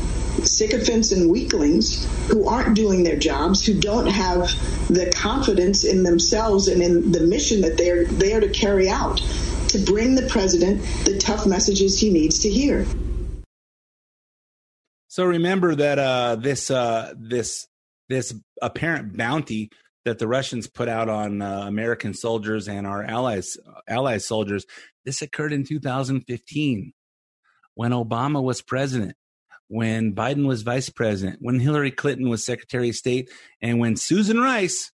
sycophants 0.43 1.11
and 1.11 1.29
weaklings 1.29 2.07
who 2.29 2.47
aren't 2.47 2.75
doing 2.75 3.03
their 3.03 3.17
jobs, 3.17 3.65
who 3.65 3.79
don't 3.79 4.07
have 4.07 4.49
the 4.87 5.11
confidence 5.13 5.83
in 5.83 6.03
themselves 6.03 6.67
and 6.67 6.81
in 6.81 7.11
the 7.11 7.21
mission 7.21 7.61
that 7.61 7.77
they're 7.77 8.05
there 8.05 8.39
to 8.39 8.49
carry 8.49 8.89
out 8.89 9.17
to 9.67 9.77
bring 9.77 10.15
the 10.15 10.25
president 10.27 10.81
the 11.03 11.17
tough 11.19 11.45
messages 11.45 11.99
he 11.99 12.11
needs 12.11 12.39
to 12.39 12.49
hear. 12.49 12.87
So 15.09 15.25
remember 15.25 15.75
that 15.75 15.99
uh, 15.99 16.37
this 16.37 16.71
uh, 16.71 17.13
this 17.17 17.67
this 18.09 18.33
apparent 18.61 19.17
bounty 19.17 19.69
that 20.07 20.19
the 20.19 20.27
Russians 20.27 20.67
put 20.67 20.89
out 20.89 21.09
on 21.09 21.41
uh, 21.41 21.61
American 21.67 22.13
soldiers 22.13 22.67
and 22.67 22.87
our 22.87 23.03
allies 23.03 23.57
allies 23.87 24.27
soldiers. 24.27 24.65
This 25.05 25.21
occurred 25.21 25.53
in 25.53 25.63
2015 25.63 26.93
when 27.75 27.91
Obama 27.91 28.41
was 28.41 28.61
president, 28.61 29.15
when 29.67 30.13
Biden 30.15 30.47
was 30.47 30.63
vice 30.63 30.89
president, 30.89 31.37
when 31.41 31.59
Hillary 31.59 31.91
Clinton 31.91 32.29
was 32.29 32.43
Secretary 32.43 32.89
of 32.89 32.95
State, 32.95 33.29
and 33.61 33.79
when 33.79 33.95
Susan 33.95 34.39
Rice 34.39 34.91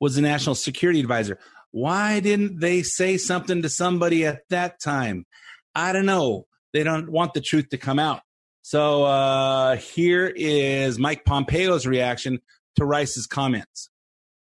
was 0.00 0.14
the 0.14 0.22
national 0.22 0.54
security 0.54 1.00
advisor. 1.00 1.38
Why 1.72 2.20
didn't 2.20 2.60
they 2.60 2.82
say 2.82 3.16
something 3.16 3.62
to 3.62 3.68
somebody 3.68 4.24
at 4.24 4.42
that 4.50 4.80
time? 4.80 5.26
I 5.74 5.92
don't 5.92 6.06
know. 6.06 6.46
They 6.72 6.84
don't 6.84 7.10
want 7.10 7.34
the 7.34 7.40
truth 7.40 7.70
to 7.70 7.78
come 7.78 7.98
out. 7.98 8.20
So 8.62 9.04
uh, 9.04 9.76
here 9.76 10.32
is 10.34 10.98
Mike 10.98 11.24
Pompeo's 11.24 11.86
reaction 11.86 12.40
to 12.76 12.84
Rice's 12.84 13.26
comments. 13.26 13.90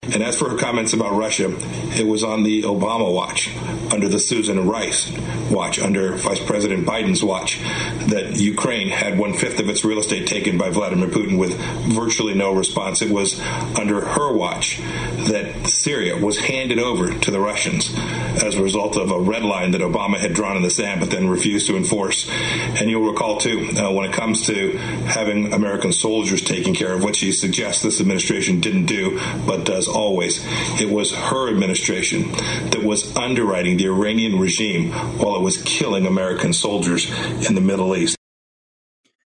And 0.03 0.23
as 0.23 0.35
for 0.35 0.49
her 0.49 0.57
comments 0.57 0.93
about 0.93 1.13
Russia, 1.13 1.55
it 1.95 2.07
was 2.07 2.23
on 2.23 2.41
the 2.41 2.63
Obama 2.63 3.13
watch, 3.13 3.55
under 3.93 4.09
the 4.09 4.17
Susan 4.17 4.67
Rice 4.67 5.15
watch, 5.51 5.77
under 5.77 6.15
Vice 6.15 6.43
President 6.43 6.87
Biden's 6.87 7.23
watch, 7.23 7.59
that 8.07 8.35
Ukraine 8.35 8.87
had 8.87 9.19
one 9.19 9.33
fifth 9.33 9.59
of 9.59 9.69
its 9.69 9.85
real 9.85 9.99
estate 9.99 10.25
taken 10.25 10.57
by 10.57 10.71
Vladimir 10.71 11.07
Putin 11.07 11.37
with 11.37 11.53
virtually 11.93 12.33
no 12.33 12.51
response. 12.51 13.03
It 13.03 13.11
was 13.11 13.39
under 13.77 14.01
her 14.01 14.33
watch 14.33 14.79
that 14.79 15.67
Syria 15.67 16.17
was 16.17 16.39
handed 16.39 16.79
over 16.79 17.13
to 17.19 17.29
the 17.29 17.39
Russians. 17.39 17.93
as 18.41 18.55
a 18.55 18.63
result 18.63 18.97
of 18.97 19.11
a 19.11 19.19
red 19.19 19.43
line 19.43 19.71
that 19.71 19.81
Obama 19.81 20.17
had 20.17 20.33
drawn 20.33 20.57
in 20.57 20.63
the 20.63 20.69
sand, 20.71 20.99
but 20.99 21.11
then 21.11 21.29
refused 21.29 21.67
to 21.67 21.77
enforce. 21.77 22.27
And 22.29 22.89
you'll 22.89 23.07
recall 23.07 23.37
too, 23.37 23.69
uh, 23.77 23.91
when 23.91 24.09
it 24.09 24.13
comes 24.13 24.47
to 24.47 24.77
having 25.05 25.53
American 25.53 25.91
soldiers 25.93 26.41
taken 26.41 26.73
care 26.73 26.93
of, 26.93 27.03
which 27.03 27.17
she 27.17 27.31
suggests 27.31 27.83
this 27.83 28.01
administration 28.01 28.61
didn't 28.61 28.85
do, 28.85 29.19
but 29.45 29.63
does 29.63 29.87
always, 29.91 30.39
it 30.81 30.89
was 30.89 31.13
her 31.13 31.49
administration 31.49 32.31
that 32.71 32.83
was 32.83 33.15
underwriting 33.15 33.77
the 33.77 33.87
Iranian 33.87 34.39
regime 34.39 34.91
while 34.91 35.35
it 35.35 35.41
was 35.41 35.61
killing 35.63 36.05
American 36.05 36.53
soldiers 36.53 37.09
in 37.47 37.55
the 37.55 37.61
Middle 37.61 37.95
East. 37.95 38.17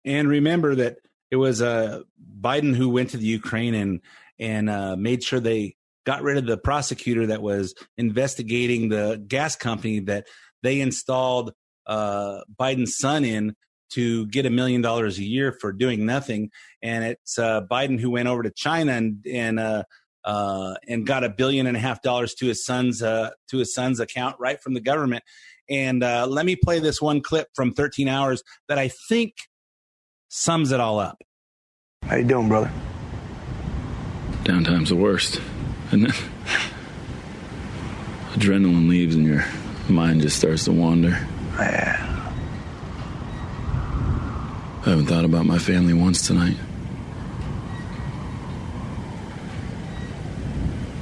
And 0.04 0.28
remember 0.28 0.74
that 0.76 0.98
it 1.30 1.36
was 1.36 1.60
uh, 1.60 2.02
Biden 2.40 2.74
who 2.74 2.88
went 2.88 3.10
to 3.10 3.16
the 3.16 3.26
Ukraine 3.26 3.74
and 3.74 4.00
and 4.38 4.68
uh, 4.68 4.96
made 4.96 5.24
sure 5.24 5.40
they 5.40 5.76
got 6.04 6.22
rid 6.22 6.36
of 6.36 6.46
the 6.46 6.58
prosecutor 6.58 7.26
that 7.26 7.42
was 7.42 7.74
investigating 7.96 8.88
the 8.88 9.22
gas 9.26 9.56
company 9.56 10.00
that 10.00 10.26
they 10.62 10.80
installed 10.80 11.52
uh, 11.86 12.40
Biden's 12.58 12.96
son 12.96 13.24
in 13.24 13.56
to 13.90 14.26
get 14.26 14.46
a 14.46 14.50
million 14.50 14.82
dollars 14.82 15.18
a 15.18 15.24
year 15.24 15.52
for 15.52 15.72
doing 15.72 16.06
nothing. 16.06 16.50
And 16.82 17.04
it's 17.04 17.38
uh, 17.38 17.62
Biden 17.62 18.00
who 18.00 18.10
went 18.10 18.28
over 18.28 18.42
to 18.42 18.50
China 18.50 18.92
and 18.92 19.24
and 19.26 19.58
uh, 19.58 19.84
uh, 20.26 20.74
and 20.88 21.06
got 21.06 21.24
a 21.24 21.30
billion 21.30 21.66
and 21.66 21.76
a 21.76 21.80
half 21.80 22.02
dollars 22.02 22.34
to 22.34 22.46
his 22.46 22.64
son's 22.64 23.02
uh, 23.02 23.30
to 23.48 23.58
his 23.58 23.72
son's 23.72 24.00
account 24.00 24.36
right 24.38 24.60
from 24.60 24.74
the 24.74 24.80
government. 24.80 25.22
And 25.70 26.02
uh, 26.02 26.26
let 26.28 26.44
me 26.44 26.56
play 26.56 26.80
this 26.80 27.00
one 27.00 27.20
clip 27.20 27.48
from 27.54 27.72
13 27.72 28.08
Hours 28.08 28.42
that 28.68 28.78
I 28.78 28.88
think 29.08 29.34
sums 30.28 30.72
it 30.72 30.80
all 30.80 30.98
up. 30.98 31.22
How 32.04 32.16
you 32.16 32.24
doing, 32.24 32.48
brother? 32.48 32.70
Downtime's 34.44 34.90
the 34.90 34.96
worst, 34.96 35.40
isn't? 35.88 36.12
Adrenaline 38.32 38.88
leaves 38.88 39.14
and 39.14 39.26
your 39.26 39.44
mind 39.88 40.20
just 40.20 40.36
starts 40.36 40.64
to 40.64 40.72
wander. 40.72 41.18
Yeah. 41.58 42.12
I 44.84 44.90
haven't 44.90 45.06
thought 45.06 45.24
about 45.24 45.46
my 45.46 45.58
family 45.58 45.94
once 45.94 46.24
tonight. 46.24 46.56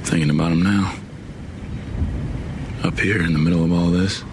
Thinking 0.05 0.29
about 0.29 0.51
him 0.51 0.61
now. 0.61 0.95
Up 2.83 2.99
here 2.99 3.23
in 3.23 3.33
the 3.33 3.39
middle 3.39 3.65
of 3.65 3.73
all 3.73 3.89
this. 3.89 4.23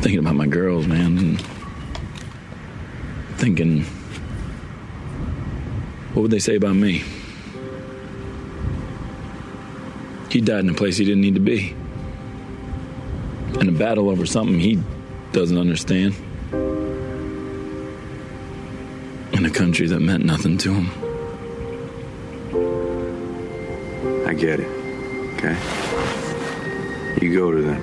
Thinking 0.00 0.18
about 0.18 0.36
my 0.36 0.46
girls, 0.46 0.86
man, 0.86 1.18
and 1.18 1.40
thinking, 3.36 3.82
what 6.14 6.22
would 6.22 6.30
they 6.30 6.38
say 6.38 6.56
about 6.56 6.76
me? 6.76 7.04
He 10.30 10.40
died 10.40 10.60
in 10.60 10.70
a 10.70 10.74
place 10.74 10.96
he 10.96 11.04
didn't 11.04 11.20
need 11.20 11.34
to 11.34 11.40
be. 11.40 11.76
In 13.60 13.68
a 13.68 13.72
battle 13.72 14.08
over 14.08 14.24
something 14.24 14.58
he 14.58 14.82
doesn't 15.32 15.58
understand. 15.58 16.14
In 19.32 19.44
a 19.44 19.50
country 19.50 19.86
that 19.88 20.00
meant 20.00 20.24
nothing 20.24 20.56
to 20.58 20.72
him. 20.72 21.13
Get 24.44 24.60
it. 24.60 24.68
Okay? 25.36 25.56
You 27.22 27.32
go 27.34 27.50
to 27.50 27.62
them. 27.62 27.82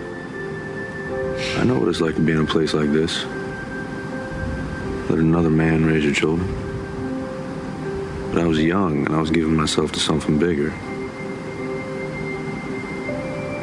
I 1.57 1.63
know 1.63 1.79
what 1.79 1.87
it's 1.87 2.01
like 2.01 2.15
to 2.15 2.21
be 2.21 2.33
in 2.33 2.39
a 2.39 2.45
place 2.45 2.73
like 2.73 2.91
this. 2.91 3.23
Let 5.09 5.19
another 5.19 5.49
man 5.49 5.85
raise 5.85 6.03
your 6.03 6.13
children. 6.13 6.47
But 8.31 8.43
I 8.43 8.45
was 8.45 8.59
young 8.59 9.05
and 9.07 9.15
I 9.15 9.19
was 9.19 9.31
giving 9.31 9.55
myself 9.55 9.91
to 9.93 9.99
something 9.99 10.37
bigger. 10.37 10.69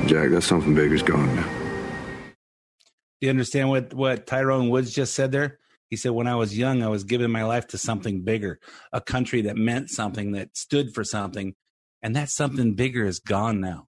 Jack, 0.08 0.30
that 0.30 0.42
something 0.42 0.74
bigger's 0.74 1.02
gone 1.02 1.36
now. 1.36 1.48
Do 3.20 3.26
you 3.26 3.30
understand 3.30 3.68
what 3.68 3.94
what 3.94 4.26
Tyrone 4.26 4.70
Woods 4.70 4.92
just 4.92 5.14
said 5.14 5.32
there? 5.32 5.58
He 5.90 5.96
said, 5.96 6.12
"When 6.12 6.26
I 6.26 6.34
was 6.34 6.56
young, 6.56 6.82
I 6.82 6.88
was 6.88 7.04
giving 7.04 7.30
my 7.30 7.44
life 7.44 7.66
to 7.68 7.78
something 7.78 8.22
bigger, 8.22 8.58
a 8.92 9.00
country 9.00 9.42
that 9.42 9.56
meant 9.56 9.90
something, 9.90 10.32
that 10.32 10.56
stood 10.56 10.94
for 10.94 11.04
something, 11.04 11.54
and 12.02 12.14
that 12.16 12.30
something 12.30 12.74
bigger 12.74 13.04
is 13.04 13.20
gone 13.20 13.60
now." 13.60 13.86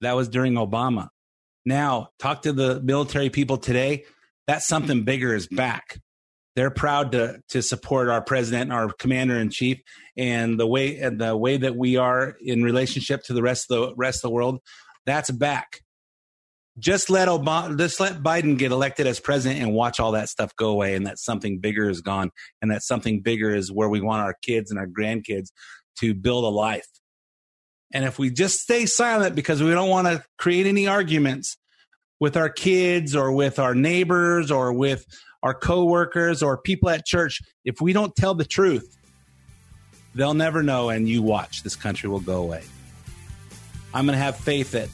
That 0.00 0.16
was 0.16 0.28
during 0.28 0.54
Obama. 0.54 1.08
Now, 1.64 2.08
talk 2.18 2.42
to 2.42 2.52
the 2.52 2.80
military 2.82 3.30
people 3.30 3.56
today. 3.56 4.04
That 4.46 4.62
something 4.62 5.04
bigger 5.04 5.34
is 5.34 5.46
back. 5.46 6.00
They're 6.56 6.70
proud 6.70 7.12
to 7.12 7.40
to 7.48 7.62
support 7.62 8.08
our 8.08 8.22
president 8.22 8.72
our 8.72 8.92
commander 8.92 9.38
in 9.38 9.50
chief, 9.50 9.78
and 10.16 10.58
the 10.58 10.66
way 10.66 10.98
and 10.98 11.20
the 11.20 11.36
way 11.36 11.56
that 11.56 11.76
we 11.76 11.96
are 11.96 12.36
in 12.40 12.62
relationship 12.62 13.22
to 13.24 13.32
the 13.32 13.42
rest 13.42 13.70
of 13.70 13.88
the 13.88 13.94
rest 13.94 14.18
of 14.24 14.28
the 14.28 14.34
world. 14.34 14.60
That's 15.06 15.30
back 15.30 15.82
just 16.78 17.10
let 17.10 17.28
Obama, 17.28 17.76
just 17.76 18.00
let 18.00 18.22
Biden 18.22 18.56
get 18.56 18.72
elected 18.72 19.06
as 19.06 19.20
president 19.20 19.60
and 19.60 19.74
watch 19.74 20.00
all 20.00 20.12
that 20.12 20.28
stuff 20.28 20.54
go 20.56 20.70
away, 20.70 20.94
and 20.94 21.06
that 21.06 21.18
something 21.18 21.58
bigger 21.58 21.88
is 21.88 22.00
gone, 22.00 22.30
and 22.60 22.70
that 22.70 22.82
something 22.82 23.20
bigger 23.20 23.54
is 23.54 23.70
where 23.70 23.88
we 23.88 24.00
want 24.00 24.22
our 24.22 24.34
kids 24.42 24.70
and 24.70 24.78
our 24.78 24.86
grandkids 24.86 25.48
to 25.98 26.14
build 26.14 26.44
a 26.44 26.48
life. 26.48 26.86
And 27.92 28.04
if 28.04 28.18
we 28.18 28.30
just 28.30 28.60
stay 28.60 28.86
silent 28.86 29.34
because 29.34 29.62
we 29.62 29.70
don't 29.70 29.90
want 29.90 30.06
to 30.08 30.24
create 30.38 30.66
any 30.66 30.86
arguments 30.86 31.56
with 32.20 32.36
our 32.36 32.48
kids 32.48 33.14
or 33.14 33.32
with 33.32 33.58
our 33.58 33.74
neighbors 33.74 34.50
or 34.50 34.72
with 34.72 35.04
our 35.42 35.54
coworkers 35.54 36.42
or 36.42 36.56
people 36.56 36.88
at 36.88 37.04
church, 37.04 37.40
if 37.64 37.80
we 37.80 37.92
don't 37.92 38.14
tell 38.16 38.34
the 38.34 38.44
truth, 38.44 38.96
they'll 40.14 40.34
never 40.34 40.62
know, 40.62 40.88
and 40.88 41.08
you 41.08 41.22
watch, 41.22 41.62
this 41.62 41.76
country 41.76 42.08
will 42.08 42.20
go 42.20 42.42
away. 42.42 42.62
I'm 43.94 44.06
going 44.06 44.16
to 44.16 44.22
have 44.24 44.36
faith 44.36 44.72
that 44.72 44.88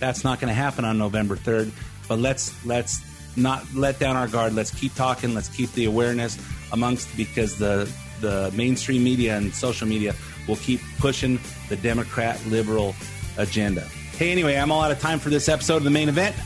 that's 0.00 0.24
not 0.24 0.40
going 0.40 0.48
to 0.48 0.54
happen 0.54 0.84
on 0.84 0.98
November 0.98 1.36
3rd. 1.36 1.70
But 2.08 2.18
let's 2.18 2.52
let's 2.66 3.00
not 3.36 3.64
let 3.74 3.98
down 3.98 4.16
our 4.16 4.28
guard. 4.28 4.54
Let's 4.54 4.72
keep 4.72 4.94
talking. 4.94 5.32
Let's 5.32 5.48
keep 5.48 5.72
the 5.72 5.84
awareness 5.84 6.38
amongst 6.72 7.16
because 7.16 7.56
the 7.56 7.90
the 8.20 8.52
mainstream 8.54 9.04
media 9.04 9.36
and 9.36 9.54
social 9.54 9.86
media 9.86 10.14
will 10.48 10.56
keep 10.56 10.80
pushing 10.98 11.38
the 11.68 11.76
Democrat 11.76 12.44
liberal 12.46 12.94
agenda. 13.38 13.82
Hey, 14.16 14.30
anyway, 14.30 14.56
I'm 14.56 14.70
all 14.70 14.82
out 14.82 14.90
of 14.90 15.00
time 15.00 15.18
for 15.18 15.30
this 15.30 15.48
episode 15.48 15.76
of 15.76 15.84
the 15.84 15.90
main 15.90 16.08
event. 16.08 16.36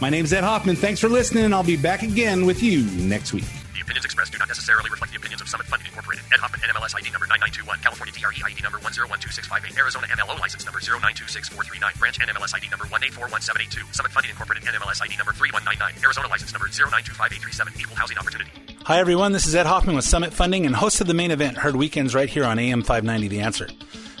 My 0.00 0.10
name's 0.10 0.32
Ed 0.32 0.44
Hoffman. 0.44 0.76
Thanks 0.76 1.00
for 1.00 1.08
listening, 1.08 1.44
and 1.44 1.54
I'll 1.54 1.64
be 1.64 1.76
back 1.76 2.02
again 2.02 2.44
with 2.44 2.62
you 2.62 2.84
next 3.00 3.32
week. 3.32 3.48
The 3.72 3.80
opinions 3.80 4.04
expressed 4.04 4.32
do 4.32 4.38
not 4.38 4.48
necessarily 4.48 4.90
reflect 4.90 5.12
the 5.12 5.18
opinions 5.18 5.40
of 5.40 5.48
Summit 5.48 5.66
Funding 5.66 5.88
Incorporated. 5.88 6.24
Ed 6.32 6.40
Hoffman, 6.40 6.60
NMLS 6.60 6.92
ID 6.96 7.08
number 7.12 7.24
9921, 7.32 7.80
California 7.80 8.12
DRE 8.12 8.36
ID 8.44 8.60
number 8.60 8.78
1012658, 8.84 9.76
Arizona 9.78 10.06
MLO 10.12 10.38
license 10.40 10.64
number 10.68 10.80
0926439, 10.80 11.98
Branch 11.98 12.18
NMLS 12.20 12.52
ID 12.52 12.68
number 12.68 12.84
1841782, 12.92 13.94
Summit 13.96 14.12
Funding 14.12 14.30
Incorporated 14.30 14.68
NMLS 14.68 15.00
ID 15.00 15.16
number 15.16 15.32
3199, 15.32 16.04
Arizona 16.04 16.28
license 16.28 16.52
number 16.52 16.68
0925837, 16.68 17.80
Equal 17.80 17.96
Housing 17.96 18.18
Opportunity. 18.18 18.75
Hi, 18.86 19.00
everyone. 19.00 19.32
This 19.32 19.48
is 19.48 19.54
Ed 19.56 19.66
Hoffman 19.66 19.96
with 19.96 20.04
Summit 20.04 20.32
Funding 20.32 20.64
and 20.64 20.72
host 20.72 21.00
of 21.00 21.08
the 21.08 21.12
main 21.12 21.32
event, 21.32 21.56
heard 21.56 21.74
weekends 21.74 22.14
right 22.14 22.28
here 22.28 22.44
on 22.44 22.56
AM 22.60 22.84
590 22.84 23.26
The 23.26 23.40
Answer. 23.40 23.66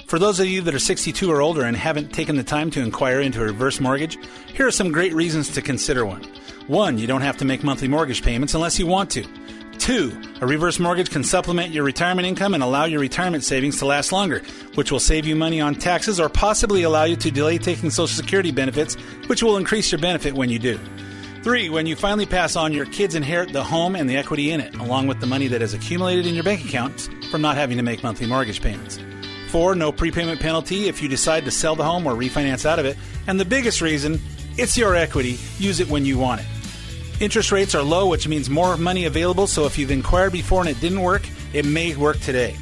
For 0.08 0.18
those 0.18 0.40
of 0.40 0.48
you 0.48 0.60
that 0.62 0.74
are 0.74 0.80
62 0.80 1.30
or 1.30 1.40
older 1.40 1.62
and 1.62 1.76
haven't 1.76 2.12
taken 2.12 2.36
the 2.36 2.42
time 2.42 2.72
to 2.72 2.80
inquire 2.80 3.20
into 3.20 3.40
a 3.40 3.44
reverse 3.44 3.78
mortgage, 3.78 4.18
here 4.52 4.66
are 4.66 4.72
some 4.72 4.90
great 4.90 5.14
reasons 5.14 5.50
to 5.50 5.62
consider 5.62 6.04
one. 6.04 6.24
One, 6.66 6.98
you 6.98 7.06
don't 7.06 7.20
have 7.20 7.36
to 7.36 7.44
make 7.44 7.62
monthly 7.62 7.86
mortgage 7.86 8.24
payments 8.24 8.54
unless 8.54 8.76
you 8.76 8.88
want 8.88 9.08
to. 9.10 9.24
Two, 9.78 10.20
a 10.40 10.46
reverse 10.48 10.80
mortgage 10.80 11.10
can 11.10 11.22
supplement 11.22 11.72
your 11.72 11.84
retirement 11.84 12.26
income 12.26 12.52
and 12.52 12.62
allow 12.64 12.86
your 12.86 12.98
retirement 12.98 13.44
savings 13.44 13.78
to 13.78 13.86
last 13.86 14.10
longer, 14.10 14.42
which 14.74 14.90
will 14.90 14.98
save 14.98 15.26
you 15.26 15.36
money 15.36 15.60
on 15.60 15.76
taxes 15.76 16.18
or 16.18 16.28
possibly 16.28 16.82
allow 16.82 17.04
you 17.04 17.14
to 17.14 17.30
delay 17.30 17.58
taking 17.58 17.88
Social 17.88 18.08
Security 18.08 18.50
benefits, 18.50 18.96
which 19.28 19.44
will 19.44 19.58
increase 19.58 19.92
your 19.92 20.00
benefit 20.00 20.34
when 20.34 20.50
you 20.50 20.58
do. 20.58 20.80
Three, 21.46 21.68
when 21.68 21.86
you 21.86 21.94
finally 21.94 22.26
pass 22.26 22.56
on, 22.56 22.72
your 22.72 22.86
kids 22.86 23.14
inherit 23.14 23.52
the 23.52 23.62
home 23.62 23.94
and 23.94 24.10
the 24.10 24.16
equity 24.16 24.50
in 24.50 24.60
it, 24.60 24.74
along 24.74 25.06
with 25.06 25.20
the 25.20 25.28
money 25.28 25.46
that 25.46 25.60
has 25.60 25.74
accumulated 25.74 26.26
in 26.26 26.34
your 26.34 26.42
bank 26.42 26.64
account 26.64 27.08
from 27.30 27.40
not 27.40 27.54
having 27.54 27.76
to 27.76 27.84
make 27.84 28.02
monthly 28.02 28.26
mortgage 28.26 28.60
payments. 28.60 28.98
Four, 29.50 29.76
no 29.76 29.92
prepayment 29.92 30.40
penalty 30.40 30.88
if 30.88 31.00
you 31.00 31.08
decide 31.08 31.44
to 31.44 31.52
sell 31.52 31.76
the 31.76 31.84
home 31.84 32.04
or 32.04 32.14
refinance 32.14 32.66
out 32.66 32.80
of 32.80 32.84
it. 32.84 32.98
And 33.28 33.38
the 33.38 33.44
biggest 33.44 33.80
reason, 33.80 34.20
it's 34.58 34.76
your 34.76 34.96
equity. 34.96 35.38
Use 35.58 35.78
it 35.78 35.88
when 35.88 36.04
you 36.04 36.18
want 36.18 36.40
it. 36.40 36.48
Interest 37.20 37.52
rates 37.52 37.76
are 37.76 37.82
low, 37.84 38.08
which 38.08 38.26
means 38.26 38.50
more 38.50 38.76
money 38.76 39.04
available, 39.04 39.46
so 39.46 39.66
if 39.66 39.78
you've 39.78 39.92
inquired 39.92 40.32
before 40.32 40.62
and 40.62 40.68
it 40.68 40.80
didn't 40.80 41.00
work, 41.00 41.28
it 41.52 41.64
may 41.64 41.94
work 41.94 42.18
today. 42.18 42.56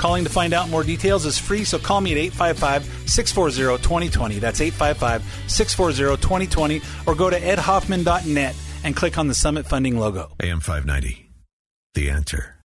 Calling 0.00 0.24
to 0.24 0.30
find 0.30 0.54
out 0.54 0.70
more 0.70 0.82
details 0.82 1.26
is 1.26 1.38
free, 1.38 1.62
so 1.62 1.78
call 1.78 2.00
me 2.00 2.12
at 2.12 2.18
855 2.18 3.10
640 3.10 3.82
2020. 3.82 4.38
That's 4.38 4.62
855 4.62 5.50
640 5.50 6.22
2020, 6.22 6.80
or 7.06 7.14
go 7.14 7.28
to 7.28 7.38
edhoffman.net 7.38 8.56
and 8.82 8.96
click 8.96 9.18
on 9.18 9.28
the 9.28 9.34
Summit 9.34 9.66
Funding 9.66 9.98
logo. 9.98 10.32
AM 10.42 10.60
590. 10.60 11.30
The 11.92 12.08
answer. 12.08 12.59